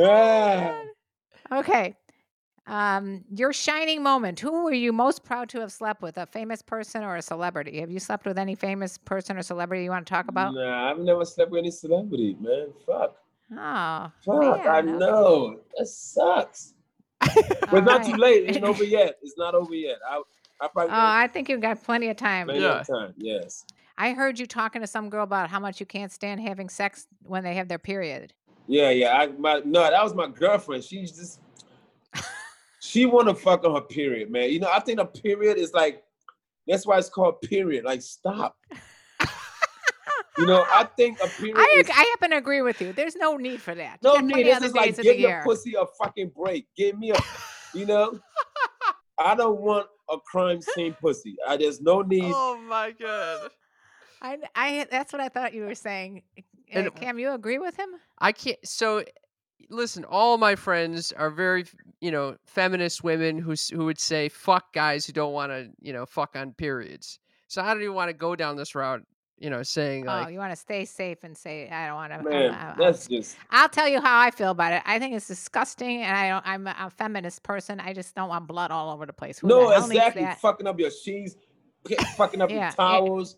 Ah. 0.00 0.72
Okay. 1.52 1.94
Um, 2.66 3.24
your 3.30 3.52
shining 3.52 4.02
moment. 4.02 4.40
Who 4.40 4.64
were 4.64 4.72
you 4.72 4.92
most 4.92 5.22
proud 5.22 5.48
to 5.50 5.60
have 5.60 5.70
slept 5.72 6.00
with? 6.00 6.16
A 6.16 6.26
famous 6.26 6.62
person 6.62 7.02
or 7.02 7.16
a 7.16 7.22
celebrity? 7.22 7.80
Have 7.80 7.90
you 7.90 7.98
slept 8.00 8.24
with 8.26 8.38
any 8.38 8.54
famous 8.54 8.96
person 8.96 9.36
or 9.36 9.42
celebrity 9.42 9.84
you 9.84 9.90
want 9.90 10.06
to 10.06 10.10
talk 10.10 10.28
about? 10.28 10.54
Nah, 10.54 10.90
I've 10.90 10.98
never 10.98 11.24
slept 11.24 11.50
with 11.50 11.58
any 11.60 11.70
celebrity, 11.70 12.36
man. 12.40 12.68
Fuck. 12.86 13.16
Oh, 13.52 14.10
Fuck, 14.24 14.66
I 14.66 14.80
man. 14.80 14.98
know. 14.98 15.60
That 15.78 15.86
sucks. 15.86 16.72
All 17.20 17.28
But 17.70 17.78
it's 17.78 17.86
not 17.86 18.04
too 18.04 18.16
late. 18.16 18.44
It 18.48 18.56
ain't 18.56 18.64
over 18.64 18.84
yet. 18.84 19.18
It's 19.22 19.36
not 19.36 19.54
over 19.54 19.74
yet. 19.74 19.96
I, 20.08 20.22
I 20.60 20.68
probably 20.68 20.92
Oh, 20.92 20.96
I 20.98 21.28
think 21.28 21.48
you've 21.50 21.60
got 21.60 21.82
plenty 21.84 22.08
of 22.08 22.16
time. 22.16 22.46
plenty 22.46 22.62
Yeah. 22.62 22.80
of 22.80 22.86
time. 22.86 23.12
Yes. 23.18 23.66
I 23.98 24.12
heard 24.12 24.38
you 24.38 24.46
talking 24.46 24.80
to 24.80 24.86
some 24.86 25.10
girl 25.10 25.22
about 25.24 25.50
how 25.50 25.60
much 25.60 25.80
you 25.80 25.86
can't 25.86 26.10
stand 26.10 26.40
having 26.40 26.68
sex 26.68 27.06
when 27.22 27.44
they 27.44 27.54
have 27.54 27.68
their 27.68 27.78
period. 27.78 28.32
Yeah, 28.66 28.90
yeah. 28.90 29.16
I 29.16 29.26
my 29.28 29.60
no, 29.64 29.82
that 29.82 30.02
was 30.02 30.14
my 30.14 30.26
girlfriend. 30.26 30.82
She's 30.82 31.12
just 31.12 31.40
she 32.94 33.06
wanna 33.06 33.34
fuck 33.34 33.64
on 33.64 33.74
her 33.74 33.80
period, 33.80 34.30
man. 34.30 34.50
You 34.50 34.60
know, 34.60 34.70
I 34.72 34.78
think 34.78 35.00
a 35.00 35.04
period 35.04 35.58
is 35.58 35.72
like 35.72 36.04
that's 36.64 36.86
why 36.86 36.96
it's 36.98 37.08
called 37.08 37.40
period. 37.40 37.84
Like 37.84 38.00
stop. 38.02 38.56
you 40.38 40.46
know, 40.46 40.64
I 40.68 40.88
think 40.96 41.18
a 41.20 41.26
period 41.26 41.56
I, 41.58 41.76
is 41.80 41.90
I 41.90 42.04
happen 42.12 42.30
to 42.30 42.36
agree 42.36 42.62
with 42.62 42.80
you. 42.80 42.92
There's 42.92 43.16
no 43.16 43.36
need 43.36 43.60
for 43.60 43.74
that. 43.74 43.98
No 44.00 44.18
need. 44.18 44.46
This 44.46 44.62
is 44.62 44.74
like 44.74 44.94
days 44.94 45.04
give 45.04 45.18
your 45.18 45.30
year. 45.30 45.42
pussy 45.44 45.74
a 45.74 45.86
fucking 46.00 46.30
break. 46.36 46.68
Give 46.76 46.96
me 46.96 47.10
a 47.10 47.18
you 47.74 47.84
know. 47.84 48.20
I 49.18 49.34
don't 49.34 49.60
want 49.60 49.88
a 50.08 50.18
crime 50.18 50.60
scene 50.62 50.94
pussy. 51.00 51.36
I 51.48 51.56
there's 51.56 51.80
no 51.80 52.02
need. 52.02 52.32
Oh 52.32 52.56
my 52.56 52.92
god! 52.92 53.50
I, 54.22 54.38
I 54.54 54.86
that's 54.88 55.12
what 55.12 55.20
I 55.20 55.28
thought 55.28 55.52
you 55.52 55.64
were 55.64 55.74
saying. 55.74 56.22
Uh, 56.38 56.78
And- 56.78 56.94
Cam, 56.94 57.18
you 57.18 57.32
agree 57.32 57.58
with 57.58 57.76
him? 57.76 57.90
I 58.18 58.30
can't. 58.30 58.58
So, 58.64 59.04
listen, 59.70 60.04
all 60.04 60.38
my 60.38 60.56
friends 60.56 61.12
are 61.12 61.30
very, 61.30 61.64
you 62.00 62.10
know, 62.10 62.36
feminist 62.44 63.04
women 63.04 63.38
who 63.38 63.54
who 63.72 63.84
would 63.86 63.98
say 64.00 64.28
fuck 64.28 64.72
guys 64.72 65.06
who 65.06 65.12
don't 65.12 65.32
want 65.32 65.52
to, 65.52 65.70
you 65.80 65.92
know, 65.92 66.06
fuck 66.06 66.36
on 66.36 66.52
periods. 66.52 67.18
So 67.48 67.62
I 67.62 67.72
don't 67.72 67.82
even 67.82 67.94
want 67.94 68.08
to 68.08 68.14
go 68.14 68.34
down 68.34 68.56
this 68.56 68.74
route, 68.74 69.02
you 69.38 69.50
know, 69.50 69.62
saying 69.62 70.04
oh, 70.04 70.12
like, 70.12 70.32
you 70.32 70.38
want 70.38 70.52
to 70.52 70.56
stay 70.56 70.84
safe 70.84 71.24
and 71.24 71.36
say 71.36 71.68
I 71.68 71.86
don't 71.86 71.96
want 71.96 72.12
to. 72.12 72.22
Man, 72.22 72.74
that's 72.78 73.06
just 73.06 73.36
I'll 73.50 73.68
tell 73.68 73.88
you 73.88 74.00
how 74.00 74.20
I 74.20 74.30
feel 74.30 74.50
about 74.50 74.72
it. 74.72 74.82
I 74.86 74.98
think 74.98 75.14
it's 75.14 75.28
disgusting, 75.28 76.02
and 76.02 76.16
I 76.16 76.28
don't. 76.28 76.46
I'm 76.46 76.66
a, 76.66 76.76
a 76.78 76.90
feminist 76.90 77.42
person. 77.42 77.80
I 77.80 77.92
just 77.92 78.14
don't 78.14 78.28
want 78.28 78.46
blood 78.46 78.70
all 78.70 78.92
over 78.92 79.06
the 79.06 79.12
place. 79.12 79.38
Who 79.38 79.48
no 79.48 79.68
the 79.68 79.86
exactly 79.86 80.26
fucking 80.40 80.66
up 80.66 80.78
your 80.78 80.90
sheets, 80.90 81.36
fucking 82.16 82.40
up 82.40 82.50
Yeah, 82.50 82.56
your 82.56 82.64
yeah. 82.64 82.70
towels. 82.70 83.36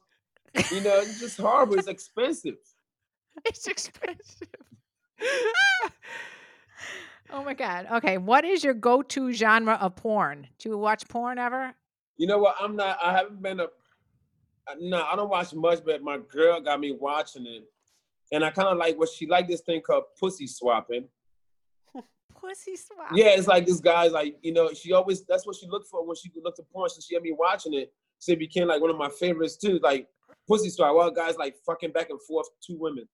You 0.73 0.81
know, 0.81 1.01
it's 1.01 1.21
just 1.21 1.39
horrible. 1.39 1.79
It's 1.79 1.89
expensive. 1.89 2.57
it's 3.45 3.67
expensive. 3.67 4.49
Oh 7.31 7.43
my 7.43 7.55
god. 7.55 7.87
Okay, 7.93 8.19
what 8.19 8.45
is 8.45 8.63
your 8.63 8.75
go-to 8.75 9.33
genre 9.33 9.75
of 9.81 9.97
porn? 9.97 10.47
Do 10.59 10.69
you 10.69 10.79
watch 10.79 11.09
porn 11.09 11.39
ever? 11.39 11.75
You 12.17 12.27
know 12.27 12.39
what? 12.39 12.57
I'm 12.61 12.77
not. 12.77 12.99
I 13.03 13.13
haven't 13.13 13.43
been 13.43 13.61
a. 13.61 13.65
Uh, 13.65 14.75
no, 14.81 15.03
I 15.03 15.17
don't 15.17 15.29
watch 15.29 15.53
much, 15.53 15.81
but 15.85 16.03
my 16.03 16.19
girl 16.19 16.61
got 16.61 16.81
me 16.81 16.97
watching 16.99 17.47
it, 17.47 17.65
and 18.33 18.45
I 18.45 18.51
kind 18.51 18.69
of 18.69 18.79
like 18.79 18.99
what 18.99 19.09
she 19.09 19.27
liked 19.27 19.49
this 19.49 19.61
thing 19.61 19.81
called 19.81 20.05
pussy 20.19 20.47
swapping. 20.47 21.09
Pussy 22.41 22.77
swap. 22.77 23.11
Yeah, 23.13 23.29
it's 23.29 23.49
like 23.49 23.67
this 23.67 23.81
guy's 23.81 24.13
like 24.13 24.37
you 24.43 24.53
know 24.53 24.71
she 24.73 24.93
always 24.93 25.25
that's 25.27 25.47
what 25.47 25.57
she 25.57 25.67
looked 25.67 25.89
for 25.89 26.07
when 26.07 26.17
she 26.17 26.31
looked 26.43 26.59
at 26.59 26.71
porn. 26.71 26.89
So 26.89 27.01
she 27.07 27.15
had 27.15 27.23
me 27.23 27.35
watching 27.37 27.75
it, 27.75 27.93
so 28.19 28.33
it 28.33 28.39
became 28.39 28.69
like 28.69 28.81
one 28.81 28.91
of 28.91 28.97
my 28.97 29.09
favorites 29.09 29.57
too. 29.57 29.79
Like 29.83 30.09
pussy 30.49 30.71
swap. 30.71 30.95
Well, 30.95 31.11
guys 31.11 31.37
like 31.37 31.57
fucking 31.67 31.93
back 31.93 32.11
and 32.11 32.23
forth 32.23 32.47
two 32.65 32.77
women. 32.79 33.09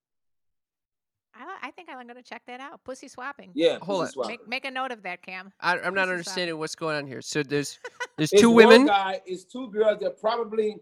I, 1.35 1.69
I 1.69 1.71
think 1.71 1.89
I'm 1.91 2.07
gonna 2.07 2.23
check 2.23 2.43
that 2.47 2.61
out. 2.61 2.83
Pussy 2.85 3.09
swapping. 3.09 3.51
Yeah, 3.55 3.79
Hold 3.81 4.01
pussy 4.01 4.01
on. 4.01 4.13
swap. 4.13 4.29
Make 4.29 4.49
make 4.49 4.65
a 4.65 4.71
note 4.71 4.91
of 4.93 5.03
that, 5.03 5.23
Cam. 5.23 5.53
I, 5.61 5.79
I'm 5.79 5.95
not 5.95 6.03
Pussy 6.03 6.13
understanding 6.13 6.59
what's 6.59 6.75
going 6.75 6.97
on 6.97 7.07
here. 7.07 7.23
So 7.23 7.43
there's 7.43 7.79
there's 8.19 8.31
two 8.31 8.51
women. 8.51 8.87
guy. 8.87 9.21
It's 9.27 9.45
two 9.45 9.71
girls. 9.71 9.99
They're 10.01 10.11
probably 10.11 10.77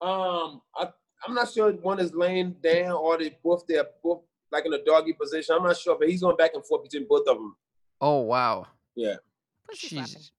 Um, 0.00 0.60
I 0.76 0.88
I'm 1.26 1.34
not 1.34 1.50
sure 1.50 1.70
if 1.70 1.80
one 1.80 1.98
is 1.98 2.14
laying 2.14 2.52
down 2.62 2.92
or 2.92 3.16
they 3.18 3.36
both 3.42 3.64
they're 3.66 3.86
both 4.02 4.20
like 4.52 4.66
in 4.66 4.72
a 4.74 4.84
doggy 4.84 5.14
position. 5.14 5.54
I'm 5.56 5.62
not 5.64 5.76
sure, 5.78 5.96
but 5.98 6.08
he's 6.08 6.20
going 6.20 6.36
back 6.36 6.52
and 6.54 6.64
forth 6.64 6.82
between 6.84 7.06
both 7.08 7.26
of 7.26 7.36
them. 7.36 7.56
Oh 8.00 8.20
wow. 8.20 8.66
Yeah. 8.94 9.14
Pussy 9.68 9.88
slapping. 9.88 10.12
Jesus. 10.12 10.32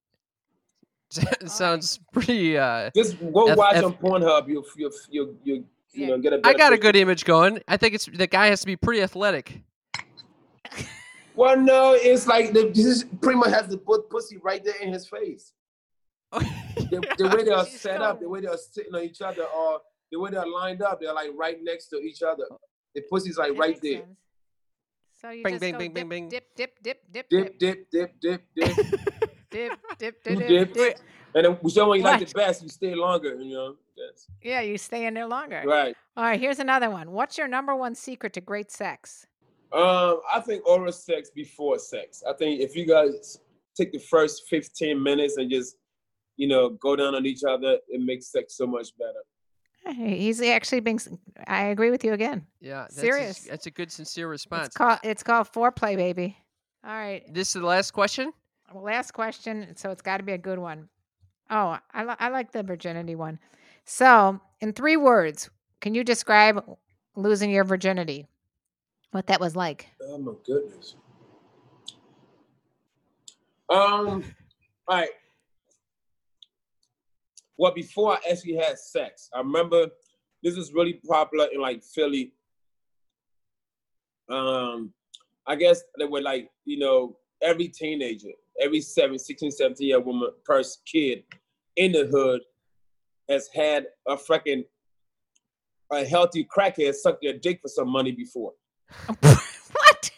Sounds 1.47 1.99
pretty 2.11 2.57
uh 2.57 2.91
Just 2.95 3.17
go 3.19 3.47
F- 3.47 3.57
watch 3.57 3.75
F- 3.77 3.83
on 3.85 3.93
Pornhub. 3.95 4.47
You 4.47 4.63
you 4.77 4.91
you 5.09 5.37
you 5.43 5.65
you 5.97 6.05
Yeah. 6.05 6.10
know 6.12 6.17
get 6.19 6.33
a. 6.33 6.41
I 6.43 6.53
got 6.53 6.73
a 6.73 6.77
good 6.77 6.95
image 6.95 7.25
going. 7.25 7.60
I 7.67 7.77
think 7.77 7.93
it's 7.95 8.05
the 8.05 8.27
guy 8.27 8.47
has 8.47 8.62
to 8.62 8.65
be 8.67 8.75
pretty 8.75 9.01
athletic. 9.01 9.62
Well, 11.36 11.55
no, 11.55 11.93
it's 11.93 12.25
like 12.25 12.51
the, 12.51 12.71
this 12.73 12.86
is 12.86 13.03
pretty 13.21 13.38
much 13.38 13.49
has 13.51 13.67
the 13.67 13.77
pu- 13.77 14.07
pussy 14.10 14.38
right 14.38 14.63
there 14.65 14.73
in 14.81 14.91
his 14.91 15.07
face. 15.07 15.53
The, 16.89 17.01
the 17.17 17.27
way 17.36 17.43
they're 17.43 17.65
set 17.65 18.01
up, 18.01 18.19
the 18.21 18.29
way 18.29 18.39
they're 18.41 18.55
sitting 18.57 18.93
on 18.95 19.03
each 19.03 19.21
other, 19.21 19.43
or 19.43 19.79
the 20.12 20.19
way 20.19 20.29
they're 20.31 20.47
lined 20.47 20.81
up, 20.81 21.01
they're 21.01 21.13
like 21.13 21.31
right 21.36 21.57
next 21.62 21.88
to 21.89 21.97
each 21.97 22.21
other. 22.23 22.45
The 22.95 23.01
pussy's 23.10 23.38
like 23.38 23.51
That 23.53 23.60
right 23.60 23.77
there. 23.81 23.93
sense. 23.99 24.05
So 25.21 25.29
you 25.31 25.43
Bing, 25.43 25.53
just 25.55 25.62
bing, 25.62 25.73
go 25.73 25.79
bing, 25.79 25.91
bing, 25.93 26.03
dip, 26.07 26.10
bing. 26.10 26.29
dip, 26.55 26.79
dip, 26.81 26.99
dip, 27.12 27.29
dip, 27.29 27.29
Dip, 27.29 27.60
dip, 27.60 27.89
dip, 27.91 28.19
dip, 28.21 28.41
dip, 28.55 28.75
dip. 29.51 29.71
dip, 29.99 30.23
dip, 30.23 30.25
You 30.25 30.36
dip, 30.36 30.47
dip. 30.47 30.73
dip. 30.73 30.73
Dip, 30.73 30.99
and 31.36 31.45
then 31.45 31.51
whichever 31.62 31.88
one 31.89 31.97
you 31.97 32.03
like 32.03 32.19
What? 32.19 32.29
the 32.29 32.33
best, 32.33 32.63
you 32.63 32.69
stay 32.69 32.95
longer. 32.95 33.36
You 33.36 33.53
know. 33.53 33.75
Yes. 33.97 34.27
Yeah, 34.43 34.62
you 34.62 34.77
stay 34.77 35.05
in 35.05 35.13
there 35.15 35.25
longer. 35.27 35.63
Right. 35.65 35.95
All 36.15 36.23
right, 36.23 36.39
here's 36.39 36.60
another 36.60 36.89
one. 36.89 37.12
What's 37.12 37.38
your 37.38 37.47
number 37.47 37.75
one 37.75 37.95
secret 37.95 38.33
to 38.33 38.41
great 38.41 38.71
sex? 38.71 39.25
Um, 39.73 40.21
I 40.33 40.39
think 40.39 40.65
oral 40.67 40.91
sex 40.91 41.29
before 41.29 41.79
sex. 41.79 42.23
I 42.27 42.33
think 42.33 42.62
if 42.62 42.75
you 42.75 42.86
guys 42.86 43.39
take 43.75 43.91
the 43.91 43.99
first 43.99 44.47
15 44.49 45.01
minutes 45.01 45.38
and 45.38 45.49
just, 45.51 45.77
you 46.38 46.47
know, 46.47 46.69
go 46.69 46.95
down 46.95 47.15
on 47.15 47.25
each 47.25 47.43
other, 47.43 47.77
it 47.89 48.01
makes 48.01 48.27
sex 48.31 48.55
so 48.55 48.65
much 48.67 48.89
better. 48.97 49.95
He's 49.95 50.41
actually 50.41 50.81
being. 50.81 50.99
I 51.47 51.65
agree 51.65 51.91
with 51.91 52.03
you 52.03 52.12
again. 52.13 52.45
Yeah, 52.60 52.81
that's 52.83 52.97
a- 52.97 53.01
Serious. 53.01 53.39
that's 53.45 53.65
a 53.67 53.71
good 53.71 53.89
sincere 53.91 54.27
response. 54.27 54.67
It's 54.67 54.75
called. 54.77 54.99
It's 55.03 55.23
called 55.23 55.47
foreplay, 55.51 55.95
baby. 55.95 56.38
All 56.83 56.91
right. 56.91 57.23
This 57.33 57.49
is 57.55 57.62
the 57.62 57.65
last 57.67 57.91
question. 57.91 58.33
Well, 58.73 58.83
last 58.83 59.12
question. 59.12 59.75
So 59.77 59.89
it's 59.91 60.01
got 60.01 60.17
to 60.17 60.23
be 60.23 60.33
a 60.33 60.38
good 60.38 60.60
one. 60.60 60.89
Oh, 61.49 61.77
I, 61.93 62.03
li- 62.03 62.15
I 62.19 62.27
like 62.27 62.51
the 62.51 62.63
virginity 62.63 63.15
one. 63.15 63.39
So, 63.89 64.41
in 64.60 64.73
three 64.73 64.97
words, 64.97 65.50
can 65.80 65.95
you 65.95 66.04
describe 66.04 66.62
losing 67.15 67.50
your 67.50 67.63
virginity? 67.63 68.28
What 69.12 69.28
that 69.28 69.39
was 69.39 69.56
like? 69.56 69.88
Oh 70.04 70.17
my 70.17 70.34
goodness. 70.45 70.95
Um, 73.69 74.26
all 74.89 74.97
right. 74.97 75.10
Well, 77.56 77.73
before 77.73 78.15
I 78.15 78.19
actually 78.30 78.56
had 78.58 78.78
sex, 78.78 79.30
I 79.34 79.39
remember 79.39 79.88
this 80.43 80.58
was 80.58 80.73
really 80.73 81.00
popular 81.08 81.47
in 81.54 81.62
like 81.62 81.82
Philly. 81.82 82.34
Um, 84.30 84.91
I 85.47 85.56
guess 85.56 85.82
they 85.97 86.06
were 86.06 86.21
like, 86.21 86.52
you 86.65 86.78
know, 86.78 87.15
every 87.41 87.69
teenager, 87.69 88.32
every 88.62 88.82
seven, 88.82 89.17
16, 89.17 89.50
17 89.50 89.88
year 89.88 90.02
woman, 90.02 90.32
person, 90.43 90.82
kid 90.86 91.23
in 91.78 91.93
the 91.93 92.06
hood 92.08 92.41
has 93.29 93.49
had 93.53 93.87
a 94.07 94.15
freaking 94.15 94.63
a 95.91 96.03
healthy 96.05 96.45
crackhead 96.45 96.93
suck 96.93 97.19
their 97.21 97.37
dick 97.37 97.59
for 97.61 97.69
some 97.69 97.89
money 97.89 98.11
before. 98.11 98.53
what? 99.19 100.11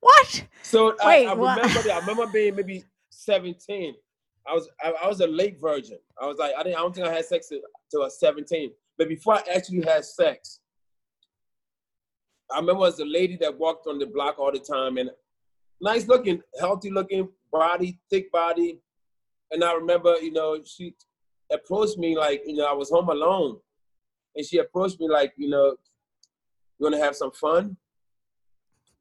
What? 0.00 0.44
So 0.62 0.94
Wait, 1.04 1.26
I, 1.26 1.30
I 1.30 1.34
what? 1.34 1.56
remember 1.56 1.82
that. 1.82 1.96
I 1.96 2.00
remember 2.00 2.26
being 2.32 2.56
maybe 2.56 2.84
17. 3.10 3.94
I 4.46 4.54
was 4.54 4.68
I, 4.82 4.92
I 5.02 5.08
was 5.08 5.20
a 5.20 5.26
late 5.26 5.58
virgin. 5.60 5.98
I 6.20 6.26
was 6.26 6.38
like 6.38 6.52
I 6.58 6.62
didn't 6.62 6.76
I 6.76 6.80
don't 6.80 6.94
think 6.94 7.06
I 7.06 7.12
had 7.12 7.24
sex 7.24 7.48
till 7.48 7.60
till 7.90 8.02
I 8.02 8.04
was 8.04 8.20
17. 8.20 8.70
But 8.96 9.08
before 9.08 9.34
I 9.34 9.42
actually 9.54 9.82
had 9.82 10.04
sex, 10.04 10.60
I 12.50 12.58
remember 12.58 12.80
was 12.80 12.98
a 12.98 13.04
lady 13.04 13.36
that 13.40 13.58
walked 13.58 13.86
on 13.86 13.98
the 13.98 14.06
block 14.06 14.38
all 14.38 14.50
the 14.50 14.58
time 14.58 14.96
and 14.96 15.10
nice 15.80 16.06
looking, 16.08 16.42
healthy 16.58 16.90
looking 16.90 17.28
body, 17.52 18.00
thick 18.10 18.32
body. 18.32 18.80
And 19.50 19.62
I 19.62 19.72
remember, 19.74 20.16
you 20.16 20.32
know, 20.32 20.58
she 20.64 20.94
approached 21.52 21.98
me 21.98 22.16
like, 22.16 22.42
you 22.46 22.54
know, 22.54 22.66
I 22.66 22.72
was 22.72 22.90
home 22.90 23.08
alone. 23.08 23.58
And 24.36 24.46
she 24.46 24.58
approached 24.58 25.00
me 25.00 25.08
like, 25.08 25.32
you 25.36 25.48
know, 25.48 25.76
you 26.78 26.84
wanna 26.84 26.98
have 26.98 27.16
some 27.16 27.32
fun? 27.32 27.76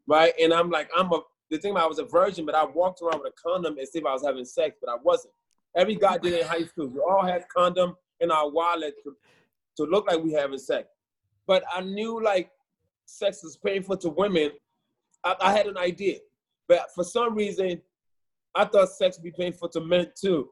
right? 0.08 0.34
And 0.42 0.54
I'm 0.54 0.70
like, 0.70 0.90
I'm 0.98 1.12
a 1.12 1.20
the 1.50 1.58
thing 1.58 1.72
about 1.72 1.84
I 1.84 1.88
was 1.88 2.00
a 2.00 2.06
virgin, 2.06 2.46
but 2.46 2.56
I 2.56 2.66
walked 2.66 3.02
around 3.02 3.22
with 3.24 3.32
a 3.34 3.42
condom 3.42 3.78
as 3.80 3.96
if 3.96 4.06
I 4.06 4.12
was 4.12 4.26
having 4.26 4.44
sex, 4.44 4.76
but 4.82 4.92
I 4.92 4.98
wasn't. 5.02 5.34
Every 5.78 5.96
guy 5.96 6.18
did 6.18 6.34
it 6.34 6.42
in 6.42 6.48
high 6.48 6.64
school. 6.66 6.88
We 6.88 7.00
all 7.00 7.24
had 7.24 7.46
condom 7.48 7.96
in 8.20 8.32
our 8.32 8.50
wallet 8.50 8.96
to, 9.04 9.16
to 9.78 9.84
look 9.90 10.08
like 10.08 10.22
we 10.22 10.34
having 10.34 10.58
sex. 10.58 10.90
But 11.46 11.64
I 11.74 11.82
knew 11.82 12.22
like 12.22 12.52
sex 13.06 13.46
is 13.46 13.56
painful 13.56 13.96
to 13.98 14.10
women. 14.10 14.52
I, 15.24 15.36
I 15.40 15.54
had 15.54 15.68
an 15.68 15.78
idea, 15.78 16.18
but 16.68 16.88
for 16.94 17.06
some 17.06 17.34
reason, 17.34 17.82
I 18.54 18.66
thought 18.66 18.90
sex 18.90 19.18
would 19.18 19.24
be 19.24 19.32
painful 19.32 19.70
to 19.70 19.80
men 19.80 20.12
too. 20.20 20.50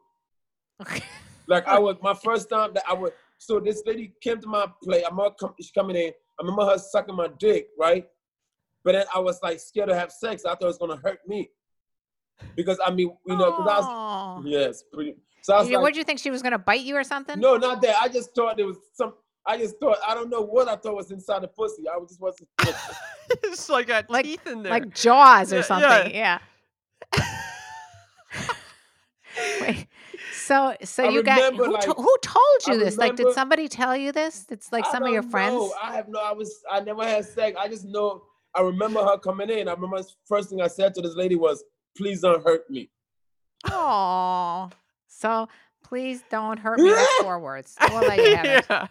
Okay. 0.81 1.01
Like 1.47 1.67
I 1.67 1.77
oh. 1.77 1.81
was 1.81 1.97
my 2.01 2.13
first 2.13 2.49
time 2.49 2.71
that 2.73 2.83
I 2.89 2.93
would. 2.93 3.13
So 3.37 3.59
this 3.59 3.83
lady 3.85 4.13
came 4.21 4.39
to 4.41 4.47
my 4.47 4.67
place. 4.83 5.03
I'm 5.09 5.19
all 5.19 5.31
come, 5.31 5.53
she's 5.59 5.71
coming 5.71 5.95
in. 5.95 6.11
I 6.39 6.43
remember 6.43 6.65
her 6.65 6.77
sucking 6.77 7.15
my 7.15 7.27
dick, 7.39 7.67
right? 7.79 8.05
But 8.83 8.93
then 8.93 9.05
I 9.13 9.19
was 9.19 9.39
like 9.41 9.59
scared 9.59 9.89
to 9.89 9.95
have 9.95 10.11
sex. 10.11 10.45
I 10.45 10.49
thought 10.51 10.63
it 10.63 10.65
was 10.65 10.77
gonna 10.77 10.97
hurt 11.03 11.19
me 11.27 11.49
because 12.55 12.79
I 12.85 12.91
mean, 12.91 13.11
you 13.25 13.35
know, 13.37 13.51
because 13.51 13.67
I 13.67 13.79
was 13.79 14.43
yes, 14.45 14.83
pretty. 14.93 15.15
So 15.41 15.53
I 15.55 15.59
was 15.59 15.69
You- 15.69 15.75
like, 15.77 15.83
What'd 15.83 15.97
you 15.97 16.03
think 16.03 16.19
she 16.19 16.31
was 16.31 16.41
gonna 16.41 16.57
bite 16.59 16.81
you 16.81 16.95
or 16.95 17.03
something? 17.03 17.39
no, 17.39 17.57
not 17.57 17.81
that. 17.81 17.95
I 18.01 18.07
just 18.09 18.33
thought 18.35 18.57
there 18.57 18.67
was 18.67 18.77
some. 18.93 19.13
I 19.47 19.57
just 19.57 19.79
thought 19.79 19.97
I 20.07 20.15
don't 20.15 20.29
know 20.29 20.41
what 20.41 20.67
I 20.67 20.75
thought 20.75 20.95
was 20.95 21.11
inside 21.11 21.43
the 21.43 21.47
pussy. 21.47 21.83
I 21.87 21.97
was 21.97 22.09
just 22.09 22.21
wasn't. 22.21 22.49
it's 23.43 23.69
like 23.69 23.87
got 23.87 24.09
Like- 24.09 24.25
teeth 24.25 24.47
in 24.47 24.63
there. 24.63 24.71
like 24.71 24.93
Jaws 24.93 25.53
or 25.53 25.57
Yeah, 25.57 25.61
something. 25.61 26.15
Yeah. 26.15 26.39
Wait, 27.15 27.23
so 30.45 30.75
so 30.83 31.05
I 31.05 31.09
you 31.09 31.23
got 31.23 31.55
who, 31.55 31.71
like- 31.71 31.81
to- 31.81 31.93
who 31.93 32.15
told 32.21 32.59
you 32.67 32.73
I 32.73 32.77
this? 32.77 32.97
Like, 32.97 33.15
did 33.15 33.33
somebody 33.33 33.67
tell 33.67 33.95
you 33.97 34.11
this? 34.11 34.45
It's 34.49 34.71
like 34.71 34.85
I 34.87 34.91
some 34.91 35.03
of 35.03 35.11
your 35.11 35.23
friends. 35.23 35.53
know. 35.55 35.73
I 35.81 35.95
have 35.95 36.07
no. 36.07 36.19
I 36.19 36.33
was. 36.33 36.61
I 36.71 36.79
never 36.81 37.03
had 37.03 37.25
sex. 37.25 37.57
I 37.59 37.67
just 37.67 37.85
know. 37.85 38.23
I 38.53 38.61
remember 38.61 39.03
her 39.03 39.17
coming 39.17 39.49
in. 39.49 39.67
I 39.67 39.73
remember 39.73 39.97
the 40.01 40.09
first 40.27 40.49
thing 40.49 40.61
I 40.61 40.67
said 40.67 40.93
to 40.95 41.01
this 41.01 41.15
lady 41.15 41.35
was, 41.35 41.63
"Please 41.97 42.21
don't 42.21 42.43
hurt 42.43 42.69
me." 42.69 42.89
Oh, 43.69 44.69
so 45.07 45.47
please 45.83 46.23
don't 46.29 46.57
hurt 46.59 46.79
me. 46.79 46.91
That's 46.91 47.13
four 47.21 47.39
words. 47.39 47.75
We'll 47.89 47.99
let 48.07 48.17
you 48.19 48.35
have 48.35 48.45
it. 48.45 48.65
yeah. 48.69 48.87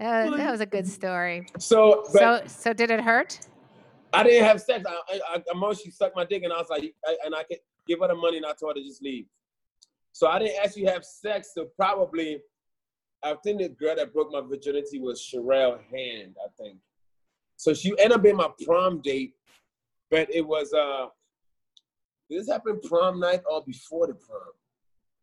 Uh, 0.00 0.30
Like- 0.30 0.36
that 0.40 0.50
was 0.50 0.60
a 0.60 0.66
good 0.66 0.86
story. 0.86 1.46
So, 1.58 2.04
but 2.12 2.20
So 2.20 2.42
so 2.46 2.72
did 2.72 2.90
it 2.90 3.00
hurt? 3.00 3.40
I 4.12 4.22
didn't 4.22 4.44
have 4.44 4.60
sex. 4.60 4.84
I, 4.86 4.92
I, 5.14 5.20
I, 5.36 5.42
I 5.68 5.72
she 5.74 5.90
sucked 5.90 6.14
my 6.16 6.24
dick, 6.24 6.42
and 6.42 6.52
I 6.52 6.58
was 6.58 6.68
like, 6.70 6.94
I, 7.06 7.16
and 7.24 7.34
I 7.34 7.42
could 7.44 7.58
give 7.86 7.98
her 8.00 8.08
the 8.08 8.14
money, 8.14 8.36
and 8.38 8.46
I 8.46 8.52
told 8.52 8.76
her 8.76 8.82
to 8.82 8.86
just 8.86 9.02
leave. 9.02 9.26
So 10.18 10.26
I 10.26 10.40
didn't 10.40 10.56
actually 10.64 10.86
have 10.86 11.04
sex. 11.04 11.52
So 11.54 11.66
probably, 11.76 12.40
I 13.22 13.36
think 13.44 13.60
the 13.60 13.68
girl 13.68 13.94
that 13.94 14.12
broke 14.12 14.32
my 14.32 14.40
virginity 14.40 14.98
was 14.98 15.22
Sherelle 15.22 15.78
Hand. 15.94 16.34
I 16.44 16.48
think. 16.60 16.78
So 17.54 17.72
she 17.72 17.90
ended 18.00 18.14
up 18.14 18.22
being 18.24 18.34
my 18.34 18.48
prom 18.66 19.00
date, 19.00 19.34
but 20.10 20.28
it 20.34 20.44
was 20.44 20.72
uh, 20.72 21.06
did 22.28 22.40
this 22.40 22.48
happen 22.48 22.80
prom 22.82 23.20
night 23.20 23.42
or 23.48 23.62
before 23.64 24.08
the 24.08 24.14
prom? 24.14 24.40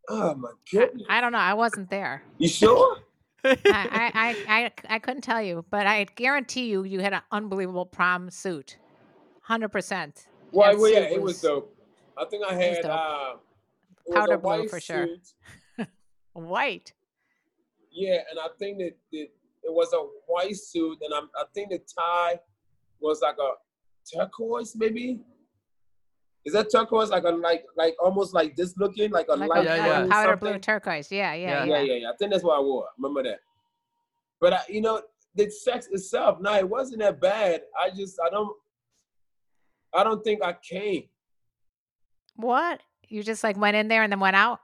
Oh 0.08 0.36
my 0.36 0.48
I, 0.48 0.54
goodness! 0.72 1.08
I 1.10 1.20
don't 1.20 1.34
know. 1.34 1.40
I 1.40 1.56
wasn't 1.56 1.90
there. 1.90 2.24
You 2.38 2.48
sure? 2.48 3.00
I, 3.44 3.58
I, 3.66 4.12
I, 4.14 4.36
I, 4.48 4.72
I 4.96 5.00
couldn't 5.00 5.24
tell 5.24 5.42
you, 5.42 5.66
but 5.72 5.88
I 5.88 6.06
guarantee 6.16 6.70
you, 6.70 6.86
you 6.86 7.02
had 7.02 7.12
an 7.12 7.22
unbelievable 7.34 7.86
prom 7.86 8.30
suit. 8.32 8.78
100%. 9.50 10.26
Well, 10.52 10.78
well 10.80 10.92
yeah, 10.92 11.00
it 11.00 11.22
was 11.22 11.42
dope. 11.42 11.78
I 12.18 12.26
think 12.26 12.44
I 12.44 12.56
had 12.56 12.86
uh, 12.86 13.34
Powder 14.14 14.38
blue 14.38 14.50
white 14.50 14.70
for 14.70 14.80
sure. 14.80 15.08
White. 16.34 16.94
Yeah, 17.92 18.20
and 18.30 18.40
I 18.40 18.48
think 18.60 18.80
that 18.80 18.92
it, 19.12 19.32
it 19.64 19.72
was 19.72 19.94
a 19.94 20.00
white 20.28 20.56
suit, 20.58 20.98
and 21.02 21.14
I'm, 21.14 21.30
I 21.38 21.46
think 21.54 21.70
the 21.70 21.80
tie 21.80 22.40
was 23.00 23.22
like 23.22 23.38
a 23.40 23.52
turquoise, 24.14 24.76
maybe. 24.76 25.22
Is 26.46 26.54
that 26.54 26.70
turquoise 26.72 27.10
like 27.10 27.24
a 27.24 27.30
like 27.30 27.64
like 27.76 27.96
almost 28.04 28.34
like 28.34 28.56
this 28.56 28.76
looking 28.78 29.12
like 29.12 29.28
a 29.30 29.36
Like 29.36 29.50
light 29.50 29.62
a, 29.62 29.64
Yeah, 29.64 29.78
like 29.78 29.86
yeah. 29.88 29.98
a 29.98 30.02
blue 30.04 30.12
powder 30.12 30.36
blue 30.38 30.60
turquoise. 30.60 31.12
Yeah, 31.12 31.34
yeah, 31.34 31.48
Yeah. 31.48 31.64
yeah. 31.64 31.76
Yeah, 31.78 31.82
yeah, 31.82 31.94
yeah. 32.02 32.10
I 32.10 32.14
think 32.18 32.32
that's 32.32 32.44
what 32.44 32.58
I 32.60 32.62
wore. 32.62 32.88
Remember 32.98 33.24
that. 33.24 33.40
But 34.40 34.54
I, 34.54 34.60
you 34.70 34.82
know, 34.82 35.02
the 35.34 35.50
sex 35.50 35.88
itself, 35.92 36.40
no, 36.42 36.54
it 36.54 36.70
wasn't 36.70 37.00
that 37.02 37.20
bad. 37.20 37.62
I 37.82 37.90
just 37.90 38.20
I 38.24 38.30
don't 38.30 38.56
I 39.94 40.04
don't 40.04 40.24
think 40.24 40.44
I 40.44 40.54
came. 40.62 41.06
What? 42.36 42.82
You 43.10 43.24
just 43.24 43.44
like 43.44 43.58
went 43.58 43.76
in 43.76 43.88
there 43.88 44.04
and 44.04 44.12
then 44.12 44.20
went 44.20 44.36
out? 44.36 44.60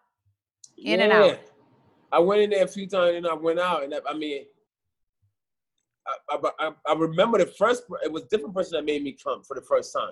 In 0.78 1.00
and 1.00 1.12
out. 1.12 1.40
I 2.12 2.20
went 2.20 2.42
in 2.42 2.50
there 2.50 2.64
a 2.64 2.68
few 2.68 2.88
times 2.88 3.16
and 3.18 3.28
I 3.28 3.34
went 3.34 3.60
out, 3.60 3.84
and 3.84 3.94
I, 3.94 4.00
I 4.10 4.14
mean, 4.14 4.44
I, 6.30 6.38
I, 6.60 6.72
I, 6.88 6.94
remember 6.94 7.38
the 7.38 7.46
first. 7.46 7.84
It 8.04 8.12
was 8.12 8.24
a 8.24 8.28
different 8.28 8.54
person 8.54 8.74
that 8.74 8.86
made 8.86 9.04
me 9.04 9.16
come 9.24 9.44
for 9.44 9.56
the 9.56 9.62
first 9.62 9.94
time. 9.94 10.12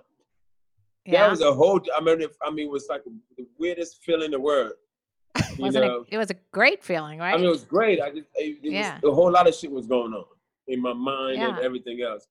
Yeah. 1.05 1.23
That 1.23 1.31
was 1.31 1.41
a 1.41 1.53
whole. 1.53 1.81
I 1.95 1.99
mean, 2.01 2.21
I 2.41 2.51
mean, 2.51 2.67
it 2.67 2.71
was 2.71 2.87
like 2.89 3.03
the 3.37 3.45
weirdest 3.57 4.03
feeling 4.03 4.25
in 4.25 4.31
the 4.31 4.39
world. 4.39 4.73
You 5.57 5.65
Wasn't 5.65 5.85
know, 5.85 6.01
it? 6.01 6.07
It 6.11 6.17
was 6.17 6.29
a 6.29 6.35
great 6.51 6.83
feeling, 6.83 7.19
right? 7.19 7.33
I 7.33 7.37
mean, 7.37 7.47
it 7.47 7.49
was 7.49 7.65
great. 7.65 7.99
I 7.99 8.11
just, 8.11 8.27
it, 8.35 8.59
it 8.63 8.71
Yeah. 8.71 8.97
was, 9.01 9.11
a 9.11 9.13
whole 9.13 9.29
lot 9.29 9.47
of 9.47 9.53
shit 9.53 9.69
was 9.69 9.87
going 9.87 10.13
on 10.13 10.23
in 10.67 10.81
my 10.81 10.93
mind 10.93 11.37
and 11.41 11.59
everything 11.59 12.01
else. 12.01 12.27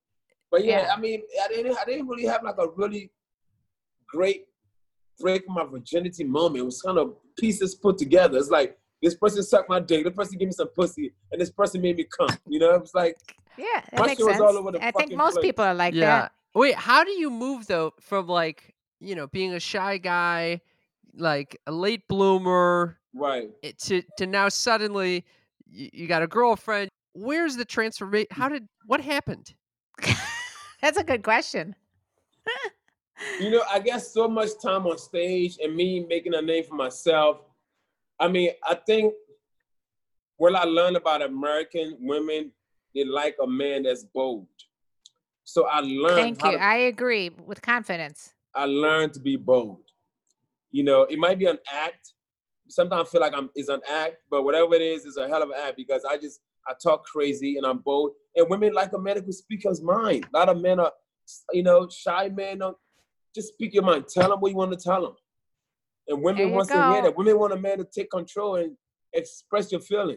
But 0.51 0.65
yeah, 0.65 0.83
Yeah. 0.83 0.95
I 0.95 0.99
mean, 0.99 1.23
I 1.45 1.49
didn't, 1.49 1.77
I 1.77 1.85
didn't 1.85 2.09
really 2.09 2.25
have 2.25 2.43
like 2.43 2.57
a 2.59 2.69
really 2.77 3.11
great 4.09 4.47
break 5.21 5.49
my 5.49 5.65
virginity 5.65 6.25
moment. 6.25 6.63
It 6.63 6.65
was 6.65 6.83
kind 6.83 6.99
of 6.99 7.15
pieces 7.39 7.75
put 7.75 7.99
together. 7.99 8.39
It's 8.39 8.51
like 8.51 8.79
this 9.03 9.15
person 9.15 9.43
sucked 9.43 9.69
my 9.69 9.81
dick, 9.81 10.05
this 10.05 10.15
person 10.15 10.39
gave 10.39 10.49
me 10.49 10.53
some 10.53 10.69
pussy, 10.69 11.13
and 11.33 11.41
this 11.41 11.51
person 11.51 11.81
made 11.81 11.97
me 11.97 12.05
come. 12.05 12.37
You 12.47 12.59
know, 12.59 12.75
it 12.75 12.81
was 12.81 12.95
like 12.95 13.17
yeah, 13.59 13.83
that 13.93 14.07
makes 14.07 14.19
shit 14.19 14.27
was 14.27 14.37
sense. 14.37 14.41
all 14.41 14.57
over 14.57 14.73
the 14.73 14.85
I 14.85 14.91
think 14.93 15.13
most 15.13 15.35
place. 15.35 15.45
people 15.45 15.65
are 15.65 15.75
like 15.75 15.95
yeah. 15.95 16.21
that. 16.21 16.33
Wait, 16.55 16.75
how 16.75 17.05
do 17.05 17.11
you 17.11 17.31
move 17.31 17.67
though 17.67 17.93
from 18.01 18.27
like 18.27 18.75
you 19.01 19.15
know 19.15 19.27
being 19.29 19.55
a 19.55 19.61
shy 19.61 19.99
guy, 19.99 20.61
like 21.15 21.59
a 21.67 21.73
late 21.73 22.07
bloomer, 22.09 22.99
right. 23.15 23.51
to 23.79 24.03
to 24.17 24.27
now 24.27 24.49
suddenly 24.49 25.25
you, 25.67 25.89
you 25.93 26.07
got 26.07 26.23
a 26.23 26.27
girlfriend? 26.27 26.89
Where's 27.13 27.57
the 27.57 27.65
transformation? 27.65 28.29
How 28.31 28.49
did 28.49 28.69
what 28.87 29.01
happened? 29.01 29.55
That's 30.81 30.99
a 30.99 31.05
good 31.05 31.23
question. 31.23 31.75
You 33.41 33.51
know, 33.51 33.63
I 33.71 33.79
guess 33.79 34.13
so 34.13 34.29
much 34.29 34.51
time 34.63 34.87
on 34.87 34.99
stage 34.99 35.59
and 35.63 35.75
me 35.75 36.05
making 36.09 36.35
a 36.35 36.43
name 36.43 36.65
for 36.65 36.75
myself. 36.75 37.39
I 38.21 38.29
mean, 38.29 38.51
I 38.65 38.75
think 38.75 39.15
what 40.37 40.55
I 40.55 40.65
learned 40.65 40.97
about 40.97 41.23
American 41.23 41.97
women, 42.01 42.53
they 42.95 43.05
like 43.05 43.37
a 43.43 43.47
man 43.47 43.85
that's 43.85 44.05
bold. 44.05 44.47
So 45.45 45.67
I 45.67 45.81
learned 45.81 46.39
Thank 46.39 46.45
you. 46.45 46.59
to, 46.59 46.65
I 46.65 46.75
agree 46.77 47.31
with 47.47 47.63
confidence. 47.63 48.35
I 48.55 48.65
learned 48.65 49.15
to 49.15 49.21
be 49.21 49.37
bold. 49.37 49.81
You 50.71 50.85
know, 50.85 51.03
it 51.03 51.19
might 51.19 51.39
be 51.39 51.47
an 51.47 51.59
act. 51.73 52.13
Sometimes 52.69 53.09
I 53.09 53.11
feel 53.11 53.21
like 53.21 53.33
I'm 53.35 53.49
it's 53.55 53.71
an 53.71 53.81
act, 53.91 54.17
but 54.31 54.43
whatever 54.43 54.75
it 54.75 54.83
is, 54.83 55.07
it's 55.07 55.17
a 55.17 55.27
hell 55.27 55.43
of 55.43 55.51
an 55.51 55.57
act 55.59 55.77
because 55.77 56.05
I 56.05 56.19
just 56.19 56.41
I 56.69 56.75
talk 56.83 57.05
crazy 57.05 57.57
and 57.57 57.65
I'm 57.65 57.79
bold. 57.79 58.13
And 58.37 58.49
women 58.51 58.75
like 58.75 58.93
a 58.93 58.99
man 58.99 59.23
who 59.25 59.33
speak 59.33 59.63
his 59.63 59.81
mind. 59.81 60.27
A 60.35 60.39
lot 60.39 60.49
of 60.51 60.61
men 60.61 60.79
are, 60.79 60.87
uh, 60.87 61.35
you 61.53 61.63
know, 61.63 61.89
shy 61.89 62.29
men. 62.29 62.59
Don't, 62.59 62.77
just 63.39 63.55
speak 63.55 63.73
your 63.75 63.85
mind. 63.85 64.07
Tell 64.09 64.31
them 64.31 64.41
what 64.41 64.51
you 64.51 64.57
want 64.57 64.73
to 64.73 64.79
tell 64.79 65.03
them. 65.03 65.15
And 66.09 66.23
women 66.23 66.49
you 66.49 66.55
wants 66.55 66.71
to 66.73 66.83
hear 66.89 67.03
that. 67.03 67.17
Women 67.17 67.39
want 67.39 67.53
a 67.53 67.57
man 67.57 67.79
to 67.79 67.85
take 67.85 68.11
control 68.11 68.57
and 68.57 68.77
express 69.13 69.71
your 69.71 69.81
feeling. 69.81 70.17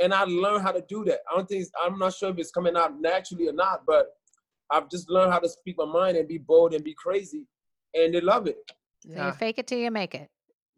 And 0.00 0.14
I 0.14 0.24
learned 0.24 0.62
how 0.62 0.72
to 0.72 0.82
do 0.88 1.04
that. 1.04 1.20
I 1.30 1.36
don't 1.36 1.48
think 1.48 1.66
I'm 1.82 1.98
not 1.98 2.14
sure 2.14 2.30
if 2.30 2.38
it's 2.38 2.50
coming 2.50 2.76
out 2.76 3.00
naturally 3.00 3.48
or 3.48 3.52
not, 3.52 3.82
but 3.86 4.06
I've 4.70 4.88
just 4.88 5.10
learned 5.10 5.32
how 5.32 5.38
to 5.40 5.48
speak 5.48 5.76
my 5.78 5.84
mind 5.84 6.16
and 6.16 6.26
be 6.26 6.38
bold 6.38 6.72
and 6.74 6.82
be 6.82 6.94
crazy, 6.94 7.44
and 7.94 8.14
they 8.14 8.20
love 8.20 8.46
it. 8.46 8.56
So 9.04 9.10
Yeah. 9.10 9.26
you 9.26 9.32
fake 9.32 9.58
it 9.58 9.66
till 9.66 9.78
you 9.78 9.90
make 9.90 10.14
it. 10.14 10.30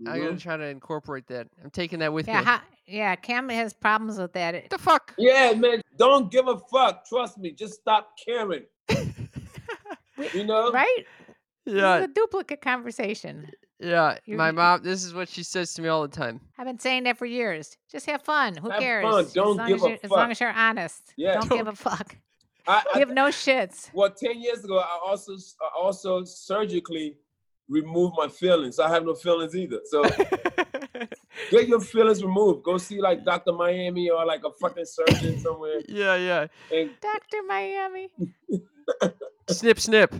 I'm 0.06 0.18
gonna 0.20 0.32
Mhm. 0.32 0.40
try 0.40 0.56
to 0.56 0.64
incorporate 0.64 1.26
that. 1.28 1.46
I'm 1.62 1.70
taking 1.70 2.00
that 2.00 2.12
with 2.12 2.26
Yeah, 2.26 2.40
me. 2.40 2.44
ha, 2.44 2.64
yeah. 2.86 3.14
Cam 3.14 3.48
has 3.50 3.72
problems 3.72 4.18
with 4.18 4.32
that. 4.32 4.54
What 4.54 4.70
the 4.70 4.78
fuck? 4.78 5.14
Yeah, 5.16 5.52
man. 5.54 5.80
Don't 5.96 6.30
give 6.32 6.48
a 6.48 6.58
fuck. 6.58 7.06
Trust 7.06 7.38
me. 7.38 7.52
Just 7.52 7.74
stop 7.74 8.16
caring. 8.26 8.64
You 10.32 10.44
know? 10.44 10.70
Right? 10.72 11.04
This 11.64 11.74
yeah, 11.76 11.98
is 11.98 12.04
a 12.04 12.08
duplicate 12.08 12.60
conversation. 12.60 13.50
yeah. 13.80 14.18
You- 14.26 14.36
My 14.36 14.50
mom. 14.50 14.82
This 14.82 15.04
is 15.04 15.14
what 15.14 15.28
she 15.28 15.42
says 15.42 15.72
to 15.74 15.82
me 15.82 15.88
all 15.88 16.02
the 16.02 16.08
time. 16.08 16.40
I've 16.58 16.66
been 16.66 16.78
saying 16.78 17.04
that 17.04 17.16
for 17.16 17.26
years. 17.26 17.76
Just 17.90 18.06
have 18.06 18.22
fun. 18.22 18.56
Who 18.56 18.68
Have 18.70 18.80
cares? 18.80 19.04
fun. 19.04 19.24
Don't 19.34 19.50
as 19.52 19.56
long 19.56 19.68
give 19.68 19.76
as 19.76 19.82
a 19.84 19.88
you're, 19.88 19.98
As 20.04 20.10
long 20.10 20.30
as 20.30 20.40
you're 20.40 20.52
honest. 20.52 21.14
Yeah. 21.16 21.34
Don't 21.40 21.48
give 21.50 21.66
a 21.68 21.74
fuck. 21.74 22.16
I, 22.66 22.82
I, 22.94 22.98
Give 22.98 23.10
no 23.10 23.26
shits. 23.26 23.90
well, 23.92 24.10
ten 24.10 24.40
years 24.42 24.64
ago, 24.64 24.78
I 24.78 24.98
also 25.06 25.34
I 25.60 25.68
also 25.78 26.24
surgically 26.24 27.18
removed 27.68 28.14
my 28.16 28.28
feelings. 28.28 28.78
I 28.78 28.88
have 28.88 29.04
no 29.04 29.14
feelings 29.14 29.54
either. 29.54 29.80
So 29.84 30.02
get 31.50 31.68
your 31.68 31.80
feelings 31.80 32.22
removed. 32.22 32.62
Go 32.62 32.78
see 32.78 33.00
like 33.00 33.24
Dr. 33.24 33.52
Miami 33.52 34.08
or 34.10 34.24
like 34.24 34.42
a 34.44 34.50
fucking 34.60 34.84
surgeon 34.86 35.38
somewhere, 35.40 35.80
yeah, 35.88 36.16
yeah. 36.16 36.46
and 36.72 36.90
Dr. 37.00 37.42
Miami. 37.46 38.08
Snip, 39.50 39.78
snip. 39.80 40.14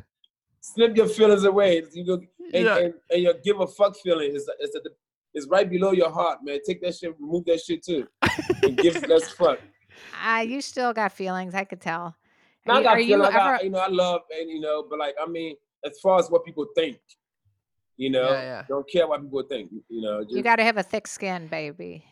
Snip 0.73 0.97
your 0.97 1.09
feelings 1.09 1.45
away. 1.45 1.83
You 1.93 2.05
go 2.07 2.15
and, 2.15 2.65
Yeah. 2.65 2.79
and, 2.79 2.95
and 3.11 3.23
your 3.23 3.35
give 3.45 3.61
a 3.61 3.67
fuck 3.67 3.97
feeling 3.97 4.31
is 4.35 4.49
is, 4.61 4.77
is 5.35 5.47
right 5.49 5.69
below 5.69 5.93
your 5.93 6.11
heart, 6.11 6.39
man. 6.43 6.59
Take 6.67 6.81
that 6.83 6.95
shit, 6.97 7.15
remove 7.21 7.45
that 7.47 7.61
shit 7.61 7.85
too, 7.85 8.07
and 8.63 8.77
give 8.77 8.97
less 9.13 9.29
fuck. 9.31 9.59
Ah, 10.21 10.41
you 10.41 10.61
still 10.61 10.93
got 10.93 11.13
feelings. 11.13 11.55
I 11.55 11.65
could 11.65 11.81
tell. 11.81 12.17
Now 12.67 12.75
Are 12.75 12.77
I 12.77 12.79
you, 12.79 12.85
got 12.85 12.93
are 12.97 13.01
you 13.01 13.07
feelings, 13.09 13.29
I 13.29 13.33
got- 13.33 13.55
ever? 13.55 13.65
you 13.65 13.71
know, 13.71 13.79
I 13.79 13.89
love 13.89 14.21
and 14.39 14.51
you 14.51 14.61
know, 14.61 14.87
but 14.89 14.99
like 14.99 15.15
I 15.23 15.27
mean, 15.27 15.57
as 15.85 15.99
far 16.01 16.19
as 16.19 16.29
what 16.31 16.45
people 16.45 16.67
think, 16.75 16.97
you 17.97 18.11
know, 18.11 18.31
Yeah, 18.31 18.43
yeah. 18.43 18.63
don't 18.69 18.89
care 18.91 19.07
what 19.07 19.21
people 19.23 19.43
think, 19.49 19.71
you 19.89 20.01
know. 20.01 20.23
Just, 20.25 20.35
You 20.37 20.43
got 20.43 20.57
to 20.57 20.65
have 20.65 20.79
a 20.79 20.83
thick 20.83 21.07
skin, 21.07 21.47
baby. 21.49 22.05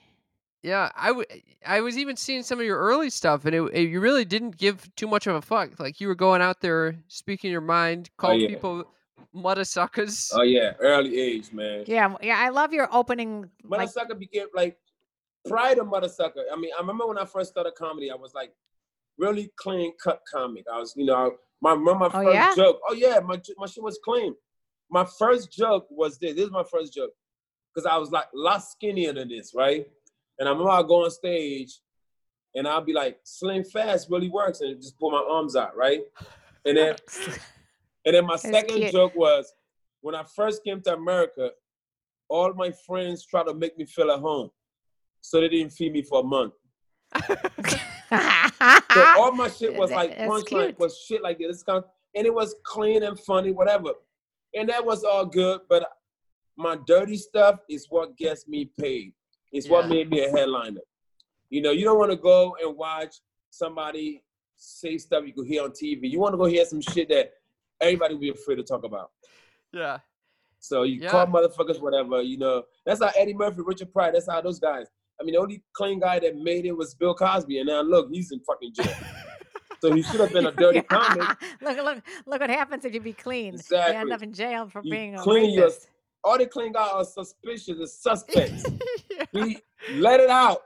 Yeah, 0.63 0.91
I, 0.95 1.09
w- 1.09 1.27
I 1.67 1.81
was 1.81 1.99
even 1.99 2.17
seeing 2.17 2.45
some 2.45 2.61
of 2.61 2.65
your 2.65 2.79
early 2.79 3.11
stuff, 3.11 3.47
and 3.47 3.55
it, 3.55 3.63
it- 3.73 3.89
you 3.91 4.01
really 4.01 4.25
didn't 4.25 4.57
give 4.57 4.89
too 4.95 5.09
much 5.09 5.27
of 5.27 5.35
a 5.35 5.43
fuck. 5.43 5.79
Like 5.81 6.01
you 6.01 6.07
were 6.09 6.15
going 6.15 6.41
out 6.41 6.61
there 6.61 6.97
speaking 7.09 7.51
your 7.51 7.61
mind, 7.61 8.11
oh, 8.13 8.15
calling 8.17 8.41
yeah. 8.41 8.49
people 8.49 8.85
mudda 9.35 9.67
suckers. 9.67 10.31
oh 10.35 10.43
yeah, 10.43 10.73
early 10.79 11.19
age, 11.21 11.53
man. 11.53 11.85
Yeah, 11.87 12.15
yeah. 12.23 12.39
I 12.39 12.51
love 12.51 12.73
your 12.73 12.89
opening. 12.93 13.51
Mother 13.65 13.83
Like, 13.85 13.91
sucker 13.91 14.15
became 14.15 14.47
like 14.55 14.77
prior 15.49 15.75
to 15.75 15.85
mother 15.85 16.09
sucker. 16.09 16.45
I 16.53 16.57
mean, 16.57 16.71
I 16.77 16.81
remember 16.81 17.07
when 17.07 17.19
I 17.19 17.25
first 17.25 17.51
started 17.51 17.75
comedy, 17.75 18.11
I 18.11 18.15
was 18.15 18.33
like 18.35 18.53
really 19.19 19.51
clean 19.57 19.93
cut 20.03 20.21
comic. 20.33 20.65
I 20.73 20.79
was, 20.79 20.95
you 20.97 21.07
know, 21.07 21.15
I, 21.15 21.31
my 21.61 21.71
remember 21.73 21.95
my 21.95 22.07
Oh, 22.07 22.23
first 22.23 22.35
yeah? 22.35 22.55
joke. 22.55 22.81
Oh 22.89 22.95
yeah, 22.95 23.19
my 23.21 23.37
j- 23.37 23.55
my 23.57 23.67
shit 23.67 23.83
was 23.83 23.99
clean. 24.05 24.35
My 24.91 25.05
first 25.19 25.51
joke 25.53 25.87
was 25.91 26.19
this. 26.19 26.35
This 26.37 26.45
is 26.45 26.51
my 26.53 26.65
first 26.71 26.95
joke 26.95 27.11
because 27.75 27.85
I 27.91 27.97
was 27.97 28.13
like 28.13 28.27
a 28.33 28.39
lot 28.39 28.63
skinnier 28.63 29.13
than 29.13 29.29
this, 29.29 29.55
right? 29.57 29.87
And 30.39 30.49
I 30.49 30.53
remember 30.53 30.71
I 30.71 30.83
go 30.83 31.05
on 31.05 31.11
stage 31.11 31.81
and 32.55 32.67
I'll 32.67 32.85
be 32.85 32.93
like, 32.93 33.19
Slim 33.25 33.65
Fast 33.65 34.09
really 34.11 34.29
works, 34.29 34.61
and 34.61 34.81
just 34.81 34.99
pull 34.99 35.11
my 35.11 35.25
arms 35.29 35.57
out, 35.57 35.77
right? 35.77 36.01
And 36.65 36.77
then 36.77 36.97
and 38.05 38.15
then 38.15 38.27
my 38.27 38.35
That's 38.35 38.43
second 38.43 38.77
cute. 38.77 38.93
joke 38.93 39.15
was 39.15 39.53
when 40.01 40.15
I 40.15 40.25
first 40.25 40.65
came 40.65 40.81
to 40.83 40.95
America, 40.95 41.51
all 42.29 42.53
my 42.55 42.73
friends 42.87 43.25
tried 43.25 43.45
to 43.45 43.55
make 43.55 43.79
me 43.79 43.87
feel 43.87 44.11
at 44.11 44.21
home. 44.21 44.51
So 45.21 45.41
they 45.41 45.49
didn't 45.49 45.73
feed 45.73 45.93
me 45.93 46.03
for 46.03 46.21
a 46.21 46.25
month. 46.25 46.55
So 47.29 47.37
all 49.17 49.33
my 49.33 49.49
shit 49.59 49.75
was 49.75 49.91
like 49.91 50.17
punchline 50.19 50.79
was 50.79 50.99
shit 51.07 51.23
like 51.23 51.39
this. 51.39 51.63
Kind 51.63 51.79
of, 51.79 51.85
and 52.15 52.27
it 52.27 52.35
was 52.35 52.57
clean 52.65 53.03
and 53.05 53.19
funny, 53.21 53.53
whatever. 53.53 53.91
And 54.55 54.69
that 54.69 54.85
was 54.85 55.05
all 55.05 55.25
good. 55.25 55.61
But 55.69 55.89
my 56.57 56.77
dirty 56.87 57.17
stuff 57.17 57.61
is 57.71 57.87
what 57.89 58.17
gets 58.17 58.49
me 58.49 58.71
paid. 58.79 59.13
It's 59.53 59.69
what 59.69 59.89
made 59.89 60.11
me 60.11 60.25
a 60.25 60.31
headliner. 60.31 60.81
You 61.51 61.61
know, 61.63 61.71
you 61.71 61.85
don't 61.85 61.99
want 61.99 62.11
to 62.11 62.17
go 62.17 62.57
and 62.63 62.77
watch 62.77 63.17
somebody 63.51 64.23
say 64.57 64.97
stuff 64.99 65.25
you 65.27 65.33
could 65.35 65.47
hear 65.47 65.63
on 65.65 65.71
TV. 65.71 66.11
You 66.11 66.19
want 66.21 66.33
to 66.33 66.39
go 66.39 66.45
hear 66.47 66.65
some 66.65 66.81
shit 66.81 67.09
that 67.11 67.33
everybody 67.81 68.15
will 68.15 68.21
be 68.21 68.31
afraid 68.31 68.57
to 68.57 68.63
talk 68.63 68.85
about. 68.85 69.11
yeah, 69.73 69.99
So 70.59 70.83
you 70.85 71.01
Yeah. 71.01 71.11
call 71.11 71.27
motherfuckers 71.27 71.81
whatever, 71.81 72.23
you 72.23 72.39
know. 72.39 72.63
That's 72.87 73.03
how 73.03 73.11
Eddie 73.17 73.35
Murphy, 73.35 73.63
Richard 73.63 73.93
Pryor, 73.93 74.13
that's 74.13 74.29
how 74.31 74.41
those 74.41 74.59
guys. 74.61 74.87
I 75.21 75.25
mean, 75.25 75.35
the 75.35 75.41
only 75.41 75.63
clean 75.75 75.99
guy 76.01 76.19
that 76.21 76.37
made 76.37 76.65
it 76.67 76.73
was 76.73 76.95
Bill 76.95 77.15
Cosby, 77.15 77.59
and 77.59 77.67
now 77.69 77.83
look, 77.83 78.09
he's 78.11 78.33
in 78.33 78.41
fucking 78.41 78.73
jail. 78.75 78.95
so 79.81 79.93
he 79.93 80.03
should 80.03 80.21
have 80.21 80.33
been 80.33 80.47
a 80.47 80.53
dirty 80.53 80.81
comic. 80.83 81.23
look, 81.61 81.77
look, 81.77 82.03
look 82.27 82.41
what 82.41 82.51
happens 82.51 82.85
if 82.85 82.95
you 82.95 83.01
be 83.01 83.13
clean. 83.13 83.55
You 83.55 83.59
Exactly. 83.59 83.97
end 83.97 84.13
up 84.13 84.23
in 84.23 84.33
jail 84.33 84.69
for 84.69 84.81
You 84.85 84.91
being 84.91 85.15
a 85.17 85.19
clean 85.23 85.51
your- 85.51 85.71
All 86.25 86.39
the 86.39 86.47
clean 86.47 86.73
guys 86.73 86.91
are 86.93 87.05
suspicious 87.05 87.69
and 87.79 87.89
suspects. 87.89 88.65
yeah. 89.33 89.45
he 89.45 89.59
let 89.89 90.21
it 90.21 90.31
out. 90.31 90.61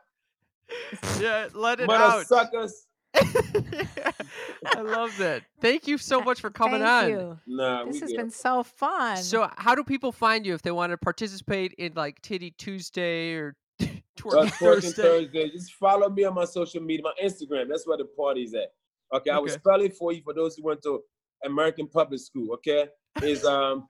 yeah, 1.20 1.48
let 1.54 1.80
it 1.80 1.86
Mother 1.86 2.04
out. 2.04 2.26
suckers. 2.26 2.86
I 3.14 4.80
love 4.82 5.16
that. 5.18 5.44
Thank 5.60 5.86
you 5.86 5.96
so 5.98 6.20
much 6.20 6.40
for 6.40 6.50
coming 6.50 6.80
Thank 6.82 6.90
on. 7.04 7.10
you. 7.10 7.38
Nah, 7.46 7.84
This 7.86 8.00
has 8.00 8.10
good. 8.10 8.16
been 8.16 8.30
so 8.30 8.62
fun. 8.62 9.16
So, 9.18 9.48
how 9.56 9.74
do 9.74 9.82
people 9.84 10.12
find 10.12 10.44
you 10.44 10.54
if 10.54 10.62
they 10.62 10.70
want 10.70 10.90
to 10.90 10.98
participate 10.98 11.72
in 11.74 11.92
like 11.94 12.20
Titty 12.22 12.52
Tuesday 12.58 13.34
or 13.34 13.56
Uh, 13.80 13.86
Twerking 14.16 14.46
Twerking 14.48 14.58
Thursday? 14.58 15.02
Thursday. 15.02 15.50
Just 15.50 15.72
follow 15.74 16.08
me 16.10 16.24
on 16.24 16.34
my 16.34 16.44
social 16.44 16.82
media, 16.82 17.04
my 17.04 17.12
Instagram. 17.22 17.68
That's 17.68 17.86
where 17.86 17.96
the 17.98 18.04
party's 18.16 18.54
at. 18.54 18.72
Okay, 19.14 19.30
I 19.30 19.38
will 19.38 19.44
Okay. 19.44 19.52
spell 19.52 19.80
it 19.82 19.94
for 19.96 20.12
you 20.12 20.22
for 20.22 20.34
those 20.34 20.56
who 20.56 20.64
went 20.64 20.82
to 20.82 21.00
American 21.44 21.86
Public 21.86 22.20
School. 22.20 22.52
Okay, 22.54 22.88
is 23.22 23.44
um 23.44 23.88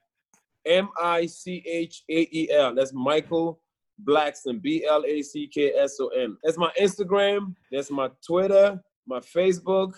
M 0.66 0.88
I 1.00 1.26
C 1.26 1.64
H 1.66 2.02
A 2.08 2.28
E 2.32 2.50
L. 2.52 2.74
That's 2.74 2.92
Michael 2.92 3.60
Blackson. 4.04 4.60
B 4.60 4.84
L 4.88 5.04
A 5.06 5.22
C 5.22 5.46
K 5.46 5.72
S 5.72 5.98
O 6.00 6.08
N. 6.08 6.36
That's 6.42 6.58
my 6.58 6.70
Instagram. 6.80 7.54
That's 7.72 7.90
my 7.90 8.10
Twitter. 8.26 8.80
My 9.06 9.20
Facebook. 9.20 9.92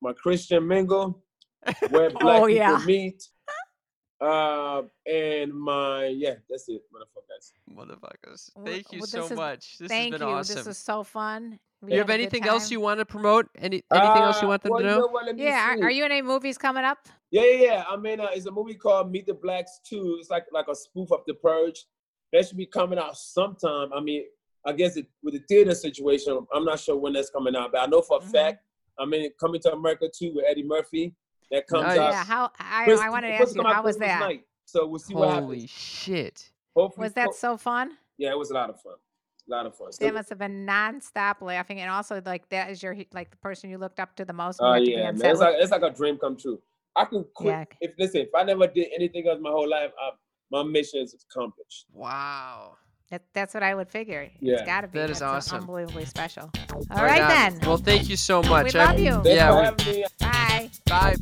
My 0.00 0.12
Christian 0.12 0.66
Mingle. 0.66 1.22
Where 1.90 2.10
black 2.10 2.42
Oh, 2.42 2.46
people 2.46 2.50
yeah. 2.50 2.80
meet. 2.86 3.22
Uh, 4.20 4.82
and 5.06 5.52
my 5.52 6.06
yeah, 6.06 6.34
that's 6.50 6.68
it, 6.68 6.82
motherfuckers. 6.92 7.52
Motherfuckers. 7.72 8.50
Thank 8.64 8.92
you 8.92 8.98
well, 9.00 9.06
so 9.06 9.24
is- 9.26 9.30
much. 9.32 9.78
This 9.78 9.88
Thank 9.88 10.12
has 10.14 10.18
been 10.20 10.28
you. 10.28 10.34
awesome. 10.34 10.56
This 10.56 10.66
is 10.66 10.78
so 10.78 11.04
fun. 11.04 11.58
We 11.82 11.90
Do 11.90 11.94
you 11.94 11.98
have 12.00 12.08
had 12.08 12.14
a 12.20 12.24
good 12.24 12.32
anything 12.34 12.48
else 12.48 12.70
you 12.72 12.80
want 12.80 12.98
to 12.98 13.04
promote? 13.06 13.46
Any 13.56 13.84
anything 13.92 14.22
else 14.22 14.40
you 14.42 14.48
Uh, 14.48 14.50
want 14.50 14.62
them 14.64 14.72
well, 14.72 14.80
to 14.82 14.88
you 14.88 14.90
know? 14.98 15.06
what, 15.06 15.38
Yeah, 15.38 15.74
are, 15.76 15.84
are 15.84 15.90
you 15.90 16.04
in 16.04 16.10
any 16.10 16.22
movies 16.22 16.58
coming 16.58 16.82
up? 16.82 16.98
Yeah, 17.30 17.42
yeah, 17.44 17.64
yeah. 17.64 17.84
I 17.88 17.96
mean, 17.96 18.18
uh, 18.18 18.26
it's 18.32 18.46
a 18.46 18.50
movie 18.50 18.74
called 18.74 19.12
Meet 19.12 19.26
the 19.26 19.34
Blacks 19.34 19.78
2. 19.84 20.16
It's 20.18 20.30
like 20.30 20.46
like 20.52 20.66
a 20.68 20.74
spoof 20.74 21.12
of 21.12 21.20
The 21.28 21.34
Purge. 21.34 21.84
That 22.32 22.46
should 22.46 22.56
be 22.56 22.66
coming 22.66 22.98
out 22.98 23.16
sometime. 23.16 23.92
I 23.94 24.00
mean, 24.00 24.24
I 24.66 24.72
guess 24.72 24.96
it, 24.96 25.06
with 25.22 25.34
the 25.34 25.40
theater 25.48 25.74
situation, 25.74 26.46
I'm 26.52 26.64
not 26.64 26.80
sure 26.80 26.96
when 26.96 27.12
that's 27.14 27.30
coming 27.30 27.56
out, 27.56 27.72
but 27.72 27.80
I 27.82 27.86
know 27.86 28.02
for 28.02 28.18
a 28.18 28.20
Mhm. 28.20 28.30
fact. 28.32 28.64
I 28.98 29.04
mean, 29.06 29.30
coming 29.40 29.60
to 29.62 29.72
America 29.72 30.08
too 30.12 30.32
with 30.34 30.44
Eddie 30.48 30.64
Murphy. 30.64 31.14
That 31.50 31.66
comes 31.66 31.86
Nice. 31.86 31.98
out. 31.98 32.10
Yeah, 32.12 32.24
how 32.24 32.50
I, 32.58 32.84
Chris- 32.84 33.00
I 33.00 33.08
wanted 33.08 33.28
to 33.28 33.34
ask 33.34 33.54
you, 33.54 33.62
come 33.62 33.72
how 33.72 33.82
was 33.82 33.96
Christmas 33.96 34.08
that? 34.18 34.20
night. 34.20 34.44
So 34.66 34.86
we'll 34.86 34.98
see 34.98 35.14
what 35.14 35.28
happens. 35.28 35.44
Holy 35.46 35.56
happens. 35.60 35.70
shit. 35.70 36.52
Hopefully, 36.76 37.04
Was 37.06 37.14
that 37.14 37.26
ho- 37.26 37.32
so 37.32 37.56
fun? 37.56 37.96
Yeah, 38.18 38.30
it 38.32 38.38
was 38.38 38.50
a 38.50 38.54
lot 38.54 38.68
of 38.68 38.78
fun. 38.82 38.94
A 39.48 39.50
lot 39.50 39.64
of 39.64 39.74
fun. 39.74 39.90
That 39.98 40.12
must 40.12 40.28
have 40.28 40.38
been 40.38 40.66
nonstop 40.66 41.40
laughing, 41.40 41.80
and 41.80 41.90
also 41.90 42.20
like 42.26 42.46
that 42.50 42.70
is 42.70 42.82
your 42.82 42.94
like 43.14 43.30
the 43.30 43.38
person 43.38 43.70
you 43.70 43.78
looked 43.78 43.98
up 43.98 44.14
to 44.16 44.26
the 44.26 44.34
most. 44.34 44.60
Oh 44.60 44.74
you 44.74 44.74
had 44.74 44.78
to 44.78 44.84
be 44.84 44.90
yeah, 44.90 45.12
man. 45.12 45.30
It's 45.30 45.40
like 45.40 45.54
it's 45.58 45.70
like 45.70 45.82
a 45.82 45.90
dream 45.90 46.18
come 46.18 46.36
true. 46.36 46.60
I 46.94 47.06
can 47.06 47.24
quit 47.32 47.54
Yeah. 47.54 47.64
if 47.80 47.92
listen. 47.98 48.20
If 48.22 48.34
I 48.34 48.42
never 48.42 48.66
did 48.66 48.88
anything 48.94 49.26
else 49.26 49.38
my 49.40 49.50
whole 49.50 49.68
life, 49.68 49.90
I, 49.98 50.10
my 50.50 50.62
mission 50.62 51.00
is 51.00 51.14
accomplished. 51.30 51.86
Wow. 51.92 52.76
That, 53.10 53.22
that's 53.32 53.54
what 53.54 53.62
I 53.62 53.74
would 53.74 53.88
figure. 53.88 54.20
It's 54.22 54.34
Yeah. 54.40 54.64
got 54.66 54.82
to 54.82 54.88
be. 54.88 54.98
That 54.98 55.08
is 55.10 55.20
That's 55.20 55.46
awesome. 55.46 55.60
Unbelievably 55.60 56.04
special. 56.04 56.50
All 56.90 57.02
right, 57.02 57.22
on. 57.22 57.28
then. 57.28 57.58
Well, 57.66 57.78
thank 57.78 58.08
you 58.10 58.16
so 58.16 58.42
much. 58.42 58.74
we 58.74 58.80
I- 58.80 58.84
love 58.86 58.98
you. 58.98 59.12
Thanks 59.12 59.28
Yeah, 59.28 59.50
for 59.50 59.58
we- 59.58 59.64
having 59.64 60.02
me. 60.02 60.04
Bye. 60.20 60.70
Bye. 60.86 61.16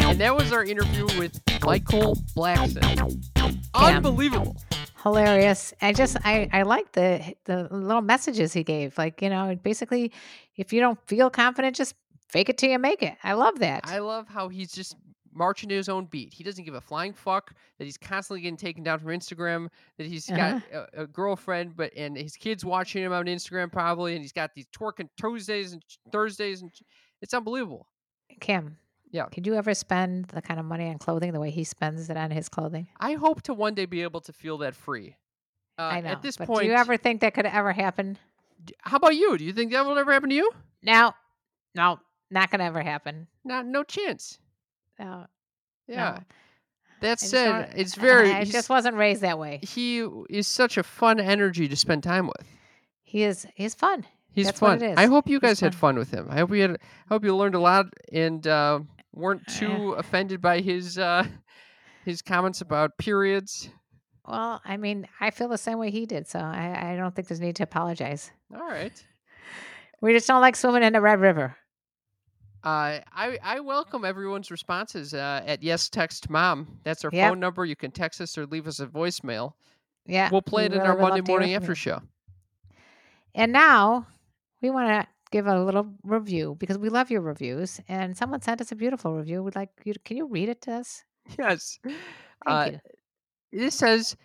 And 0.00 0.20
that 0.20 0.34
was 0.34 0.52
our 0.52 0.64
interview 0.64 1.04
with 1.18 1.40
Michael 1.64 2.16
Blackson. 2.36 3.62
Unbelievable. 3.74 4.56
Hilarious. 5.02 5.72
I 5.82 5.92
just 5.92 6.16
I 6.24 6.48
I 6.52 6.62
like 6.62 6.92
the 6.92 7.34
the 7.44 7.68
little 7.70 8.00
messages 8.02 8.52
he 8.52 8.64
gave. 8.64 8.96
Like 8.98 9.22
you 9.22 9.30
know, 9.30 9.56
basically, 9.62 10.12
if 10.56 10.72
you 10.72 10.80
don't 10.80 10.98
feel 11.06 11.30
confident, 11.30 11.76
just 11.76 11.94
fake 12.28 12.48
it 12.48 12.58
till 12.58 12.70
you 12.70 12.78
make 12.78 13.02
it. 13.02 13.14
I 13.22 13.34
love 13.34 13.58
that. 13.60 13.82
I 13.84 13.98
love 13.98 14.26
how 14.28 14.48
he's 14.48 14.72
just 14.72 14.96
marching 15.36 15.68
to 15.68 15.74
his 15.74 15.88
own 15.88 16.06
beat. 16.06 16.32
He 16.32 16.42
doesn't 16.42 16.64
give 16.64 16.74
a 16.74 16.80
flying 16.80 17.12
fuck 17.12 17.52
that 17.78 17.84
he's 17.84 17.96
constantly 17.96 18.40
getting 18.40 18.56
taken 18.56 18.82
down 18.82 18.98
from 18.98 19.08
Instagram, 19.08 19.68
that 19.98 20.06
he's 20.06 20.26
got 20.26 20.62
a, 20.72 21.02
a 21.02 21.06
girlfriend, 21.06 21.76
but 21.76 21.92
and 21.96 22.16
his 22.16 22.36
kids 22.36 22.64
watching 22.64 23.02
him 23.02 23.12
on 23.12 23.26
Instagram 23.26 23.70
probably, 23.70 24.14
and 24.14 24.22
he's 24.22 24.32
got 24.32 24.54
these 24.54 24.66
twerking 24.66 25.08
Tuesdays 25.20 25.72
and 25.72 25.82
Thursdays, 26.10 26.62
and 26.62 26.70
it's 27.20 27.34
unbelievable. 27.34 27.86
Kim. 28.40 28.78
Yeah. 29.12 29.26
Could 29.26 29.46
you 29.46 29.54
ever 29.54 29.72
spend 29.72 30.26
the 30.28 30.42
kind 30.42 30.58
of 30.58 30.66
money 30.66 30.88
on 30.88 30.98
clothing 30.98 31.32
the 31.32 31.40
way 31.40 31.50
he 31.50 31.64
spends 31.64 32.10
it 32.10 32.16
on 32.16 32.30
his 32.30 32.48
clothing? 32.48 32.88
I 32.98 33.14
hope 33.14 33.42
to 33.42 33.54
one 33.54 33.74
day 33.74 33.86
be 33.86 34.02
able 34.02 34.20
to 34.22 34.32
feel 34.32 34.58
that 34.58 34.74
free. 34.74 35.16
Uh, 35.78 35.82
I 35.82 36.00
know. 36.00 36.10
At 36.10 36.22
this 36.22 36.36
point, 36.36 36.62
do 36.62 36.66
you 36.66 36.74
ever 36.74 36.96
think 36.96 37.20
that 37.20 37.34
could 37.34 37.46
ever 37.46 37.72
happen? 37.72 38.18
how 38.80 38.96
about 38.96 39.14
you? 39.14 39.36
Do 39.36 39.44
you 39.44 39.52
think 39.52 39.72
that 39.72 39.84
will 39.84 39.98
ever 39.98 40.12
happen 40.12 40.30
to 40.30 40.34
you? 40.34 40.50
No, 40.82 41.12
no, 41.74 42.00
not 42.30 42.50
gonna 42.50 42.64
ever 42.64 42.82
happen. 42.82 43.26
Not, 43.44 43.66
no 43.66 43.82
chance. 43.82 44.38
No, 44.98 45.26
Yeah. 45.86 45.96
no. 46.18 46.22
That 47.02 47.20
said, 47.20 47.74
it's 47.76 47.94
very. 47.94 48.32
I 48.32 48.44
just 48.44 48.70
wasn't 48.70 48.96
raised 48.96 49.20
that 49.20 49.38
way. 49.38 49.60
he 49.62 49.98
is 50.30 50.48
such 50.48 50.78
a 50.78 50.82
fun 50.82 51.20
energy 51.20 51.68
to 51.68 51.76
spend 51.76 52.02
time 52.02 52.26
with. 52.26 52.46
He 53.02 53.22
is. 53.22 53.46
He's 53.54 53.74
fun. 53.74 54.06
He's 54.32 54.46
That's 54.46 54.60
fun. 54.60 54.82
I 54.82 55.06
hope 55.06 55.28
you 55.28 55.38
guys 55.40 55.60
had 55.60 55.74
fun. 55.74 55.94
fun 55.94 55.98
with 55.98 56.10
him. 56.10 56.26
I 56.30 56.38
hope 56.38 56.50
you 56.54 56.62
had. 56.62 56.70
I 56.72 56.76
hope 57.08 57.24
you 57.24 57.36
learned 57.36 57.54
a 57.54 57.60
lot 57.60 57.86
and 58.12 58.46
uh, 58.46 58.80
weren't 59.12 59.42
Uh, 59.46 59.52
too 59.52 59.92
offended 59.92 60.40
by 60.40 60.60
his 60.60 60.96
uh, 60.98 61.26
his 62.04 62.22
comments 62.22 62.62
about 62.62 62.96
periods. 62.98 63.68
Well, 64.26 64.60
I 64.64 64.76
mean, 64.78 65.06
I 65.20 65.30
feel 65.30 65.48
the 65.48 65.58
same 65.58 65.78
way 65.78 65.90
he 65.90 66.04
did, 66.06 66.26
so 66.26 66.38
I, 66.40 66.92
I 66.92 66.96
don't 66.96 67.14
think 67.14 67.28
there's 67.28 67.40
need 67.40 67.56
to 67.56 67.62
apologize. 67.62 68.30
All 68.54 68.66
right. 68.66 68.92
We 70.00 70.12
just 70.12 70.26
don't 70.26 70.40
like 70.40 70.56
swimming 70.56 70.82
in 70.82 70.92
the 70.94 71.00
Red 71.00 71.20
River. 71.20 71.56
Uh, 72.66 72.98
I 73.12 73.38
I 73.44 73.60
welcome 73.60 74.04
everyone's 74.04 74.50
responses 74.50 75.14
uh, 75.14 75.40
at 75.46 75.62
yes 75.62 75.88
text 75.88 76.28
mom. 76.28 76.66
That's 76.82 77.04
our 77.04 77.10
Yep. 77.12 77.30
phone 77.30 77.38
number. 77.40 77.64
You 77.64 77.76
can 77.76 77.92
text 77.92 78.20
us 78.20 78.36
or 78.36 78.44
leave 78.46 78.66
us 78.66 78.80
a 78.80 78.86
voicemail. 78.88 79.52
Yeah, 80.04 80.28
We'll 80.32 80.42
play 80.42 80.64
it 80.66 80.72
in 80.72 80.80
our 80.80 80.98
Monday 80.98 81.20
morning 81.20 81.54
after 81.54 81.70
you. 81.70 81.74
show. 81.76 82.00
And 83.36 83.52
now 83.52 84.06
we 84.62 84.70
want 84.70 84.88
to 84.88 85.06
give 85.30 85.46
a 85.46 85.62
little 85.62 85.86
review 86.02 86.56
because 86.58 86.76
we 86.76 86.88
love 86.88 87.08
your 87.08 87.20
reviews. 87.20 87.80
And 87.88 88.16
someone 88.16 88.40
sent 88.40 88.60
us 88.60 88.72
a 88.72 88.76
beautiful 88.76 89.14
review. 89.14 89.44
We'd 89.44 89.54
like 89.54 89.70
you. 89.84 89.92
To, 89.92 89.98
can 90.00 90.16
you 90.16 90.26
read 90.26 90.48
it 90.48 90.60
to 90.62 90.72
us? 90.72 91.04
Yes. 91.38 91.78
Thank 91.84 91.96
Uh, 92.46 92.70
you. 93.52 93.60
this 93.60 93.76
says 93.76 94.16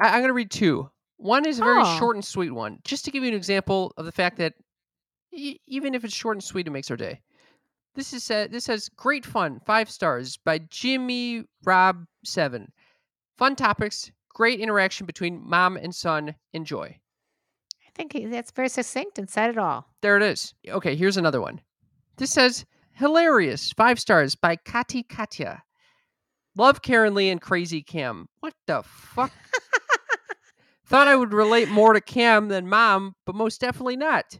I, 0.00 0.08
I'm 0.08 0.20
going 0.20 0.28
to 0.28 0.32
read 0.34 0.50
two. 0.50 0.88
One 1.18 1.46
is 1.46 1.58
a 1.58 1.64
very 1.64 1.82
Oh. 1.84 1.98
short 1.98 2.16
and 2.16 2.24
sweet 2.24 2.50
one, 2.50 2.78
just 2.82 3.04
to 3.04 3.10
give 3.10 3.22
you 3.22 3.28
an 3.28 3.34
example 3.36 3.92
of 3.98 4.06
the 4.06 4.12
fact 4.12 4.38
that 4.38 4.54
e- 5.32 5.58
even 5.66 5.94
if 5.94 6.02
it's 6.02 6.14
short 6.14 6.36
and 6.36 6.42
sweet, 6.44 6.66
it 6.66 6.70
makes 6.70 6.90
our 6.90 6.96
day. 6.96 7.20
This 7.94 8.12
is 8.12 8.30
uh, 8.30 8.46
this 8.50 8.64
says 8.64 8.88
great 8.88 9.26
fun, 9.26 9.60
five 9.66 9.90
stars 9.90 10.36
by 10.36 10.58
Jimmy 10.58 11.44
Rob 11.64 12.04
Seven. 12.24 12.72
Fun 13.36 13.56
topics, 13.56 14.10
great 14.28 14.60
interaction 14.60 15.06
between 15.06 15.42
mom 15.42 15.76
and 15.76 15.94
son. 15.94 16.34
Enjoy. 16.52 16.96
I 17.86 17.90
think 17.94 18.12
he, 18.12 18.26
that's 18.26 18.52
very 18.52 18.68
succinct 18.68 19.18
and 19.18 19.28
said 19.28 19.50
it 19.50 19.58
all. 19.58 19.86
There 20.02 20.16
it 20.16 20.22
is. 20.22 20.54
Okay, 20.68 20.94
here's 20.94 21.16
another 21.16 21.40
one. 21.40 21.60
This 22.16 22.30
says 22.30 22.64
hilarious, 22.92 23.72
five 23.72 23.98
stars 23.98 24.34
by 24.34 24.56
Kati 24.56 25.08
Katya. 25.08 25.62
Love 26.56 26.82
Karen 26.82 27.14
Lee 27.14 27.30
and 27.30 27.40
Crazy 27.40 27.82
Cam. 27.82 28.28
What 28.40 28.54
the 28.66 28.82
fuck? 28.84 29.32
Thought 30.86 31.08
I 31.08 31.16
would 31.16 31.32
relate 31.32 31.68
more 31.68 31.92
to 31.92 32.00
Cam 32.00 32.48
than 32.48 32.68
mom, 32.68 33.14
but 33.24 33.34
most 33.34 33.60
definitely 33.60 33.96
not. 33.96 34.38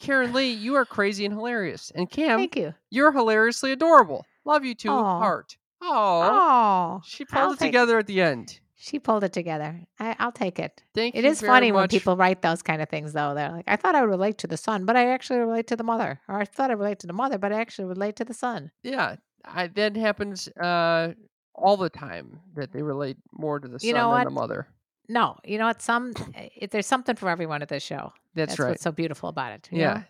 Karen 0.00 0.32
Lee, 0.32 0.50
you 0.50 0.74
are 0.74 0.84
crazy 0.84 1.24
and 1.24 1.34
hilarious. 1.34 1.92
And 1.94 2.10
Cam, 2.10 2.38
Thank 2.38 2.56
you. 2.56 2.74
you're 2.90 3.12
hilariously 3.12 3.70
adorable. 3.72 4.26
Love 4.44 4.64
you 4.64 4.74
too, 4.74 4.88
Aw. 4.90 5.18
heart. 5.20 5.56
Oh, 5.82 7.00
she 7.04 7.24
I'll 7.32 7.42
pulled 7.46 7.56
it 7.56 7.58
take- 7.60 7.68
together 7.68 7.98
at 7.98 8.06
the 8.06 8.20
end. 8.20 8.58
She 8.82 8.98
pulled 8.98 9.24
it 9.24 9.34
together. 9.34 9.78
I, 9.98 10.16
I'll 10.18 10.32
take 10.32 10.58
it. 10.58 10.82
Thank 10.94 11.14
It 11.14 11.24
you. 11.24 11.30
is 11.30 11.40
very 11.42 11.50
funny 11.52 11.70
when 11.70 11.86
people 11.88 12.16
write 12.16 12.40
those 12.40 12.62
kind 12.62 12.80
of 12.80 12.88
things, 12.88 13.12
though. 13.12 13.34
They're 13.34 13.50
like, 13.50 13.66
I 13.68 13.76
thought 13.76 13.94
I 13.94 14.00
would 14.00 14.08
relate 14.08 14.38
to 14.38 14.46
the 14.46 14.56
son, 14.56 14.86
but 14.86 14.96
I 14.96 15.08
actually 15.10 15.38
relate 15.40 15.66
to 15.66 15.76
the 15.76 15.84
mother. 15.84 16.18
Or 16.28 16.40
I 16.40 16.46
thought 16.46 16.70
I 16.70 16.72
relate 16.72 16.98
to 17.00 17.06
the 17.06 17.12
mother, 17.12 17.36
but 17.36 17.52
I 17.52 17.60
actually 17.60 17.84
relate 17.84 18.16
to 18.16 18.24
the 18.24 18.32
son. 18.32 18.70
Yeah, 18.82 19.16
I, 19.44 19.66
that 19.66 19.96
happens 19.96 20.48
uh, 20.58 21.12
all 21.54 21.76
the 21.76 21.90
time. 21.90 22.40
That 22.54 22.72
they 22.72 22.80
relate 22.82 23.18
more 23.32 23.60
to 23.60 23.68
the 23.68 23.78
You 23.82 23.92
son 23.92 24.14
than 24.14 24.24
the 24.24 24.30
mother. 24.30 24.66
No, 25.10 25.36
you 25.44 25.58
know 25.58 25.66
what? 25.66 25.82
Some 25.82 26.14
it, 26.56 26.70
there's 26.70 26.86
something 26.86 27.16
for 27.16 27.28
everyone 27.28 27.62
at 27.62 27.68
this 27.68 27.82
show. 27.82 28.12
That's, 28.36 28.60
right. 28.60 28.70
what's 28.70 28.82
so 28.84 28.92
beautiful 28.92 29.28
about 29.28 29.52
it. 29.52 29.68
Yeah. 29.72 29.94
know? 29.94 30.02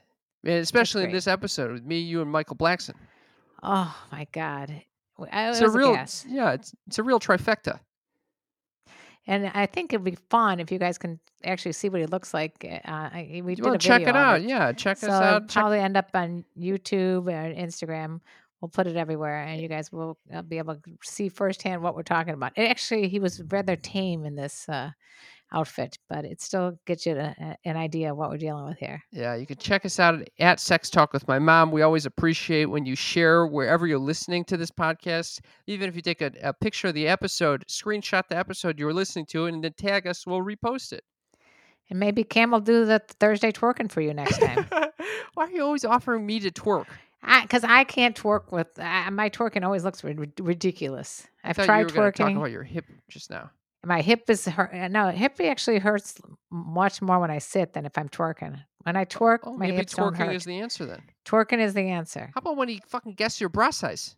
And 0.53 0.61
especially 0.61 1.05
in 1.05 1.13
this 1.13 1.27
episode 1.27 1.73
with 1.73 1.85
me, 1.85 2.01
you, 2.01 2.21
and 2.21 2.31
Michael 2.31 2.57
Blackson. 2.57 2.95
Oh 3.63 3.97
my 4.13 4.27
God. 4.31 4.83
I, 5.33 5.49
It's 5.49 5.61
it 5.61 5.65
a 5.65 5.71
real, 5.71 5.95
gas. 5.95 6.27
yeah, 6.29 6.53
it's 6.53 6.75
it's 6.87 6.99
a 6.99 7.03
real 7.03 7.19
trifecta. 7.19 7.81
And 9.27 9.51
I 9.55 9.67
think 9.67 9.93
it'd 9.93 10.05
be 10.05 10.19
fun 10.29 10.61
if 10.61 10.71
you 10.71 10.79
guys 10.79 10.99
can 10.99 11.19
actually 11.45 11.73
see 11.73 11.89
what 11.89 12.01
he 12.01 12.07
looks 12.07 12.35
like. 12.35 12.63
Uh, 12.63 12.91
I, 12.91 13.43
we 13.45 13.55
did 13.55 13.65
want 13.65 13.77
a 13.77 13.79
check 13.79 14.03
it 14.03 14.17
out? 14.17 14.43
Yeah, 14.43 14.73
check 14.73 14.99
so 14.99 15.09
us 15.09 15.13
out. 15.13 15.49
Check, 15.49 15.61
probably 15.61 15.79
end 15.79 15.97
up 15.97 16.11
on 16.13 16.45
YouTube 16.59 17.27
or 17.27 17.55
Instagram. 17.55 18.21
We'll 18.61 18.69
put 18.69 18.87
it 18.87 18.97
everywhere, 18.97 19.43
and 19.43 19.61
you 19.61 19.69
guys 19.69 19.91
will 19.91 20.19
uh, 20.33 20.43
be 20.43 20.59
able 20.59 20.75
to 20.75 20.81
see 21.03 21.29
firsthand 21.29 21.83
what 21.83 21.95
we're 21.95 22.03
talking 22.03 22.35
about. 22.35 22.53
And 22.57 22.69
actually, 22.69 23.09
he 23.09 23.19
was 23.19 23.43
rather 23.49 23.75
tame 23.75 24.27
in 24.27 24.35
this 24.35 24.69
uh, 24.69 24.91
outfit, 25.53 25.99
but 26.09 26.25
it 26.25 26.41
still 26.41 26.79
gets 26.87 27.07
you 27.07 27.13
uh, 27.13 27.55
an 27.65 27.77
idea 27.77 28.13
of 28.13 28.17
what 28.17 28.31
we're 28.31 28.37
dealing 28.37 28.67
with 28.67 28.79
here. 28.79 29.03
yeah, 29.13 29.35
you 29.35 29.47
can 29.47 29.57
check 29.57 29.85
us 29.85 29.99
out 29.99 30.15
at, 30.15 30.29
at 30.39 30.61
Sex 30.61 30.91
Talk 30.91 31.13
with 31.13 31.27
My 31.27 31.39
Mom. 31.39 31.71
We 31.71 31.83
always 31.83 32.07
appreciate 32.07 32.67
when 32.67 32.85
you 32.85 32.95
share 32.95 33.47
wherever 33.47 33.87
you're 33.87 33.99
listening 33.99 34.45
to 34.45 34.57
this 34.57 34.71
podcast. 34.71 35.41
Even 35.67 35.89
if 35.89 35.97
you 35.97 36.03
take 36.03 36.21
a, 36.21 36.33
a 36.43 36.53
picture 36.53 36.89
of 36.89 36.95
the 36.95 37.09
episode, 37.09 37.65
screenshot 37.67 38.29
the 38.29 38.37
episode 38.37 38.79
you 38.79 38.87
were 38.87 38.95
listening 38.95 39.27
to, 39.27 39.47
and 39.47 39.65
then 39.65 39.73
tag 39.73 40.07
us, 40.07 40.27
we'll 40.27 40.43
repost 40.43 40.93
it. 40.93 41.03
And 41.89 41.99
maybe 41.99 42.23
Cam 42.23 42.53
will 42.53 42.61
do 42.61 42.85
the 42.85 43.01
Thursday 43.19 43.51
twerking 43.51 43.91
for 43.91 44.01
you 44.01 44.15
next 44.15 44.39
time. 44.39 44.67
Why 45.35 45.45
are 45.47 45.51
you 45.51 45.63
always 45.63 45.85
offering 45.85 46.25
me 46.25 46.39
to 46.41 46.51
twerk? 46.51 46.87
Because 47.23 47.65
I, 47.65 47.85
can't 47.85 48.17
twerk 48.17 48.51
with 48.51 48.79
my 48.79 49.29
twerking 49.31 49.65
always 49.65 49.85
looks 49.85 50.03
rid- 50.03 50.33
ridiculous. 50.41 51.27
I 51.45 51.51
I've 51.51 51.57
thought 51.57 51.67
tried 51.67 51.79
you 51.81 51.87
were 51.87 51.93
gonna 51.93 52.13
talk 52.13 52.31
about 52.33 52.51
your 52.51 52.63
hip 52.65 52.87
just 53.09 53.31
now. 53.31 53.51
My 53.85 54.01
hip 54.03 54.29
is 54.29 54.45
hurt. 54.47 54.75
uh, 54.75 54.89
No, 54.89 55.09
hip 55.11 55.41
actually 55.41 55.79
hurts 55.79 56.21
much 56.51 57.01
more 57.01 57.19
when 57.19 57.31
I 57.31 57.39
sit 57.39 57.73
than 57.73 57.87
if 57.87 57.97
I'm 57.97 58.09
twerking. 58.11 58.63
When 58.83 58.97
I 58.97 59.05
twerk, 59.05 59.41
Oh, 59.45 59.53
my 59.57 59.67
maybe 59.67 59.77
hips 59.79 59.95
don't 59.95 60.15
twerking 60.15 60.27
hurt. 60.27 60.35
is 60.37 60.45
the 60.45 60.59
answer 60.61 60.87
then. 60.87 61.03
Twerking 61.27 61.61
is 61.61 61.75
the 61.75 61.83
answer. 61.89 62.31
How 62.35 62.39
about 62.41 62.57
when 62.57 62.69
he 62.69 62.83
fucking 62.89 63.15
guessed 63.15 63.41
your 63.41 63.49
bra 63.51 63.71
size? 63.71 64.17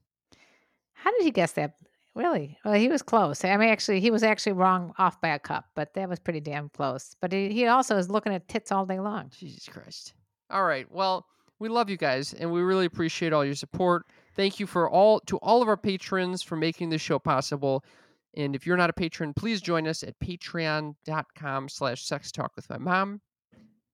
How 0.94 1.10
did 1.12 1.22
he 1.22 1.30
guess 1.30 1.52
that? 1.52 1.74
Really? 2.14 2.58
Well, 2.64 2.74
he 2.74 2.88
was 2.88 3.02
close. 3.02 3.44
I 3.44 3.56
mean, 3.56 3.70
actually, 3.70 4.00
he 4.00 4.10
was 4.10 4.22
actually 4.22 4.52
wrong 4.52 4.92
off 4.98 5.20
by 5.20 5.28
a 5.28 5.38
cup, 5.38 5.64
but 5.74 5.94
that 5.94 6.08
was 6.08 6.18
pretty 6.18 6.40
damn 6.40 6.68
close. 6.68 7.16
But 7.20 7.32
he, 7.32 7.48
he 7.52 7.66
also 7.66 7.96
is 7.96 8.10
looking 8.10 8.34
at 8.34 8.48
tits 8.48 8.70
all 8.70 8.84
day 8.84 9.00
long. 9.00 9.30
Jesus 9.36 9.66
Christ. 9.68 10.12
All 10.50 10.64
right. 10.64 10.86
Well, 10.90 11.26
we 11.62 11.68
love 11.68 11.88
you 11.88 11.96
guys 11.96 12.34
and 12.34 12.50
we 12.50 12.60
really 12.60 12.86
appreciate 12.86 13.32
all 13.32 13.44
your 13.44 13.54
support. 13.54 14.06
Thank 14.34 14.58
you 14.58 14.66
for 14.66 14.90
all 14.90 15.20
to 15.20 15.36
all 15.38 15.62
of 15.62 15.68
our 15.68 15.76
patrons 15.76 16.42
for 16.42 16.56
making 16.56 16.90
this 16.90 17.00
show 17.00 17.20
possible. 17.20 17.84
And 18.36 18.56
if 18.56 18.66
you're 18.66 18.76
not 18.76 18.90
a 18.90 18.94
patron, 18.94 19.32
please 19.32 19.60
join 19.60 19.86
us 19.86 20.02
at 20.02 20.18
patreon.com 20.18 21.68
slash 21.68 22.04
sex 22.04 22.32
talk 22.32 22.52
with 22.56 22.68
my 22.68 22.78
mom. 22.78 23.20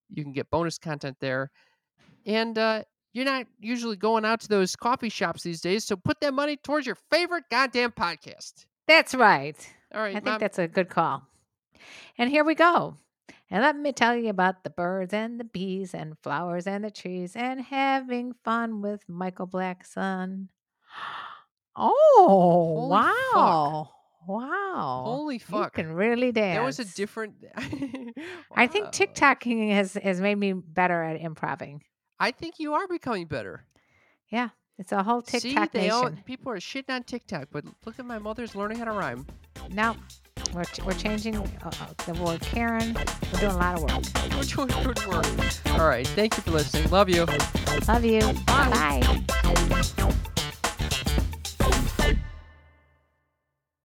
You 0.09 0.23
can 0.23 0.33
get 0.33 0.49
bonus 0.49 0.79
content 0.79 1.17
there. 1.19 1.51
And 2.25 2.57
uh, 2.57 2.83
you're 3.13 3.25
not 3.25 3.45
usually 3.59 3.97
going 3.97 4.25
out 4.25 4.41
to 4.41 4.47
those 4.47 4.75
coffee 4.75 5.09
shops 5.09 5.43
these 5.43 5.61
days, 5.61 5.85
so 5.85 5.95
put 5.95 6.19
that 6.21 6.33
money 6.33 6.57
towards 6.57 6.87
your 6.87 6.97
favorite 7.11 7.43
goddamn 7.51 7.91
podcast. 7.91 8.65
That's 8.87 9.13
right. 9.13 9.55
All 9.93 10.01
right, 10.01 10.15
I 10.15 10.19
think 10.19 10.39
that's 10.39 10.57
a 10.57 10.67
good 10.67 10.89
call. 10.89 11.23
And 12.17 12.31
here 12.31 12.43
we 12.43 12.55
go. 12.55 12.95
And 13.51 13.63
let 13.63 13.75
me 13.75 13.91
tell 13.91 14.15
you 14.15 14.29
about 14.29 14.63
the 14.63 14.69
birds 14.69 15.13
and 15.13 15.39
the 15.39 15.43
bees 15.43 15.93
and 15.95 16.17
flowers 16.21 16.67
and 16.67 16.83
the 16.83 16.91
trees 16.91 17.35
and 17.35 17.61
having 17.61 18.33
fun 18.43 18.81
with 18.81 19.07
Michael 19.09 19.47
Blackson. 19.47 20.47
Oh, 21.81 22.75
Holy 22.75 22.99
fuck. 23.03 23.35
wow. 23.35 23.89
Wow. 24.27 25.03
Holy 25.05 25.35
You 25.49 25.67
can 25.73 25.93
really 25.93 26.31
dance. 26.33 26.57
That 26.57 26.65
was 26.65 26.79
a 26.79 26.85
different. 26.95 27.35
I 28.53 28.67
think 28.67 28.85
Wow. 28.85 28.91
TikToking 28.91 29.71
has, 29.73 29.93
has 29.93 30.19
made 30.19 30.35
me 30.35 30.53
better 30.53 31.01
at 31.01 31.21
improving. 31.21 31.83
I 32.19 32.31
think 32.31 32.55
you 32.59 32.73
are 32.73 32.87
becoming 32.87 33.27
better. 33.27 33.65
Yeah. 34.29 34.49
It's 34.77 34.91
a 34.91 35.03
whole 35.03 35.21
See, 35.23 35.39
TikTok 35.39 35.71
they 35.71 35.89
all 35.89 36.09
nation. 36.09 36.23
people 36.25 36.51
are 36.51 36.57
shitting 36.59 36.89
on 36.89 37.03
TikTok, 37.03 37.47
but 37.51 37.63
look 37.85 37.97
at 37.99 38.05
my 38.05 38.19
mother's 38.19 38.55
learning 38.55 38.77
how 38.79 38.85
to 38.85 38.91
rhyme. 38.91 39.25
Now 39.69 39.95
we're, 40.53 40.63
ch- 40.63 40.83
we're 40.83 40.93
changing 40.93 41.37
uh, 41.37 41.41
uh, 41.63 41.71
the 42.05 42.13
word 42.21 42.41
Karen. 42.41 42.95
We're 43.33 43.39
doing 43.39 43.51
a 43.53 43.57
lot 43.57 43.75
of 43.75 43.81
work. 43.83 44.35
We're 44.35 44.43
doing 44.43 44.83
good 44.83 45.05
work. 45.07 45.79
All 45.79 45.87
right, 45.87 46.07
thank 46.07 46.37
you 46.37 46.43
for 46.43 46.51
listening. 46.51 46.89
Love 46.89 47.09
you. 47.09 47.25
Love 47.87 48.05
you. 48.05 48.21
Bye. 48.45 49.23